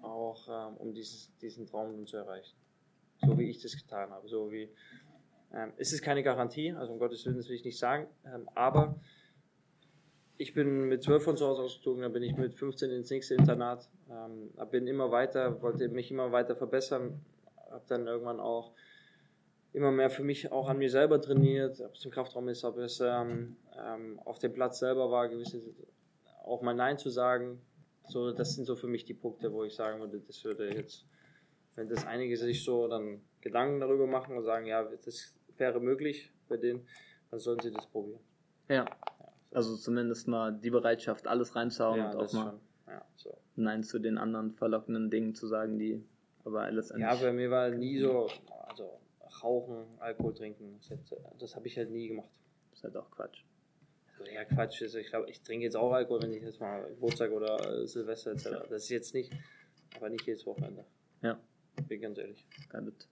auch 0.02 0.48
ähm, 0.50 0.78
um 0.78 0.94
dieses, 0.94 1.36
diesen 1.38 1.68
Traum 1.68 2.06
zu 2.08 2.18
erreichen. 2.18 2.56
So 3.26 3.38
wie 3.38 3.50
ich 3.50 3.62
das 3.62 3.76
getan 3.76 4.10
habe. 4.12 4.28
So 4.28 4.52
wie, 4.52 4.70
ähm, 5.54 5.74
es 5.78 5.94
ist 5.94 6.02
keine 6.02 6.24
Garantie, 6.24 6.72
also 6.72 6.94
um 6.94 7.00
Gottes 7.00 7.26
Willen, 7.26 7.38
das 7.38 7.50
will 7.50 7.56
ich 7.56 7.66
nicht 7.66 7.78
sagen, 7.78 8.08
ähm, 8.26 8.50
aber 8.56 9.00
ich 10.38 10.54
bin 10.54 10.88
mit 10.88 11.04
12 11.04 11.24
von 11.24 11.38
zu 11.38 11.48
Hause 11.48 11.64
ausgezogen, 11.64 12.04
dann 12.04 12.14
bin 12.14 12.24
ich 12.24 12.36
mit 12.38 12.54
15 12.54 12.92
ins 12.92 13.10
nächste 13.10 13.36
Internat, 13.36 13.90
ähm, 14.10 14.52
bin 14.70 14.86
immer 14.88 15.12
weiter, 15.12 15.62
wollte 15.62 15.90
mich 15.90 16.12
immer 16.12 16.32
weiter 16.32 16.56
verbessern, 16.56 17.26
habe 17.72 17.84
dann 17.88 18.08
irgendwann 18.08 18.40
auch 18.40 18.74
immer 19.74 19.92
mehr 19.92 20.10
für 20.10 20.24
mich 20.24 20.52
auch 20.52 20.70
an 20.70 20.78
mir 20.78 20.90
selber 20.90 21.20
trainiert, 21.22 21.82
ob 21.82 21.96
es 21.96 22.06
im 22.06 22.12
Kraftraum 22.12 22.48
ist, 22.50 22.64
ob 22.64 22.78
es 22.78 23.00
ähm, 23.00 23.58
ähm, 23.84 24.20
auf 24.26 24.40
dem 24.40 24.54
Platz 24.54 24.80
selber 24.80 25.12
war, 25.12 25.30
gewisse 25.30 25.62
auch 26.44 26.62
mal 26.62 26.74
Nein 26.74 26.98
zu 26.98 27.10
sagen, 27.10 27.62
so, 28.08 28.32
das 28.32 28.56
sind 28.56 28.66
so 28.66 28.76
für 28.76 28.88
mich 28.88 29.06
die 29.06 29.14
Punkte, 29.14 29.52
wo 29.52 29.64
ich 29.64 29.76
sagen 29.76 30.00
würde, 30.00 30.20
das 30.22 30.44
würde 30.46 30.74
jetzt, 30.74 31.06
wenn 31.76 31.90
das 31.90 32.06
einige 32.06 32.38
sich 32.38 32.64
so 32.64 32.88
dann 32.88 33.22
Gedanken 33.42 33.82
darüber 33.82 34.08
machen 34.08 34.38
und 34.38 34.44
sagen, 34.44 34.66
ja, 34.66 34.84
das 34.84 35.36
wäre 35.58 35.80
möglich 35.80 36.32
bei 36.48 36.58
denen, 36.58 36.88
dann 37.30 37.40
sollen 37.40 37.60
sie 37.60 37.72
das 37.72 37.86
probieren. 37.88 38.22
Ja. 38.70 38.86
also 39.52 39.76
zumindest 39.76 40.28
mal 40.28 40.54
die 40.54 40.70
Bereitschaft, 40.70 41.28
alles 41.28 41.56
reinzuhauen 41.56 42.00
ja, 42.00 42.12
und 42.12 42.16
auch 42.18 42.34
mal 42.34 42.60
ja, 42.88 43.06
so. 43.16 43.38
Nein 43.56 43.84
zu 43.84 44.00
den 44.00 44.18
anderen 44.18 44.52
verlockenden 44.52 45.10
Dingen 45.10 45.36
zu 45.36 45.48
sagen, 45.48 45.78
die 45.78 46.04
aber 46.46 46.62
alles 46.62 46.94
Ja, 46.98 47.14
bei 47.16 47.34
mir 47.34 47.52
war 47.52 47.70
nie 47.70 48.00
so, 48.00 48.30
also 48.70 49.00
rauchen, 49.44 49.86
Alkohol 50.00 50.34
trinken, 50.34 50.80
das, 50.80 51.20
das 51.38 51.56
habe 51.56 51.68
ich 51.68 51.78
halt 51.78 51.92
nie 51.92 52.08
gemacht. 52.08 52.30
Das 52.70 52.80
ist 52.80 52.84
halt 52.86 52.96
auch 52.96 53.12
Quatsch 53.12 53.44
ja, 54.34 54.46
Quatsch. 54.46 54.82
Also 54.82 55.00
ich 55.00 55.08
glaube, 55.08 55.30
ich 55.30 55.42
trinke 55.42 55.66
jetzt 55.66 55.76
auch 55.76 55.92
Alkohol, 55.92 56.22
wenn 56.24 56.34
ich 56.34 56.44
jetzt 56.44 56.60
mal 56.60 56.88
Geburtstag 56.90 57.32
oder 57.32 57.82
äh, 57.82 57.88
Silvester 57.88 58.32
etc. 58.32 58.50
Das 58.70 58.84
ist 58.84 58.90
jetzt 58.90 59.14
nicht, 59.14 59.32
aber 59.96 60.10
nicht 60.10 60.26
jedes 60.26 60.46
Wochenende. 60.46 60.86
Ja. 61.22 61.40
Bin 61.88 62.02
ganz 62.02 62.18
ehrlich. 62.18 62.46
Gut. 62.72 63.08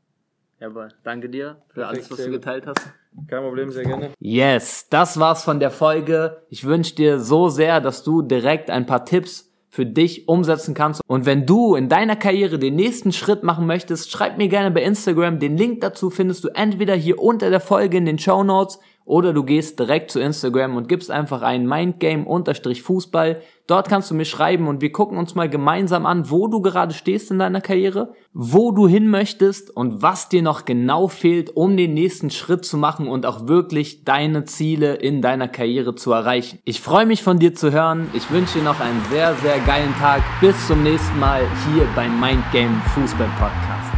Jawohl. 0.59 0.89
Danke 1.03 1.29
dir 1.29 1.61
für 1.67 1.81
Perfekt, 1.81 1.97
alles, 1.97 2.11
was 2.11 2.25
du 2.25 2.31
geteilt 2.31 2.65
hast. 2.65 2.79
Kein 3.27 3.41
Problem, 3.41 3.69
sehr 3.71 3.83
gerne. 3.83 4.11
Yes, 4.19 4.87
das 4.89 5.19
war's 5.19 5.43
von 5.43 5.59
der 5.59 5.71
Folge. 5.71 6.43
Ich 6.49 6.65
wünsche 6.65 6.95
dir 6.95 7.19
so 7.19 7.49
sehr, 7.49 7.81
dass 7.81 8.03
du 8.03 8.21
direkt 8.21 8.69
ein 8.69 8.85
paar 8.85 9.05
Tipps 9.05 9.51
für 9.69 9.85
dich 9.85 10.29
umsetzen 10.29 10.73
kannst. 10.73 11.01
Und 11.05 11.25
wenn 11.25 11.45
du 11.45 11.75
in 11.75 11.89
deiner 11.89 12.15
Karriere 12.15 12.57
den 12.57 12.75
nächsten 12.75 13.11
Schritt 13.11 13.43
machen 13.43 13.65
möchtest, 13.65 14.09
schreib 14.09 14.37
mir 14.37 14.47
gerne 14.47 14.71
bei 14.71 14.81
Instagram. 14.83 15.39
Den 15.39 15.57
Link 15.57 15.81
dazu 15.81 16.09
findest 16.09 16.45
du 16.45 16.47
entweder 16.55 16.95
hier 16.95 17.19
unter 17.19 17.49
der 17.49 17.59
Folge 17.59 17.97
in 17.97 18.05
den 18.05 18.17
Show 18.17 18.43
Notes 18.43 18.79
oder 19.05 19.33
du 19.33 19.43
gehst 19.43 19.79
direkt 19.79 20.09
zu 20.09 20.19
Instagram 20.19 20.75
und 20.75 20.89
gibst 20.89 21.11
einfach 21.11 21.43
ein 21.43 21.67
Mindgame-Fußball. 21.67 23.41
Dort 23.67 23.87
kannst 23.87 24.11
du 24.11 24.15
mir 24.15 24.25
schreiben 24.25 24.67
und 24.67 24.81
wir 24.81 24.91
gucken 24.91 25.17
uns 25.17 25.35
mal 25.35 25.49
gemeinsam 25.49 26.05
an, 26.05 26.29
wo 26.29 26.47
du 26.47 26.61
gerade 26.61 26.93
stehst 26.93 27.31
in 27.31 27.39
deiner 27.39 27.61
Karriere, 27.61 28.13
wo 28.33 28.71
du 28.71 28.87
hin 28.87 29.07
möchtest 29.07 29.75
und 29.75 30.01
was 30.01 30.29
dir 30.29 30.41
noch 30.41 30.65
genau 30.65 31.07
fehlt, 31.07 31.55
um 31.55 31.77
den 31.77 31.93
nächsten 31.93 32.31
Schritt 32.31 32.65
zu 32.65 32.77
machen 32.77 33.07
und 33.07 33.25
auch 33.25 33.47
wirklich 33.47 34.03
deine 34.03 34.45
Ziele 34.45 34.95
in 34.95 35.21
deiner 35.21 35.47
Karriere 35.47 35.95
zu 35.95 36.11
erreichen. 36.11 36.59
Ich 36.65 36.81
freue 36.81 37.05
mich 37.05 37.23
von 37.23 37.39
dir 37.39 37.55
zu 37.55 37.71
hören. 37.71 38.07
Ich 38.13 38.29
wünsche 38.31 38.59
dir 38.59 38.65
noch 38.65 38.79
einen 38.79 39.01
sehr, 39.11 39.35
sehr 39.35 39.59
geilen 39.59 39.93
Tag. 39.95 40.21
Bis 40.41 40.67
zum 40.67 40.83
nächsten 40.83 41.19
Mal 41.19 41.41
hier 41.71 41.87
beim 41.95 42.19
Mindgame 42.19 42.81
Fußball 42.93 43.29
Podcast. 43.39 43.94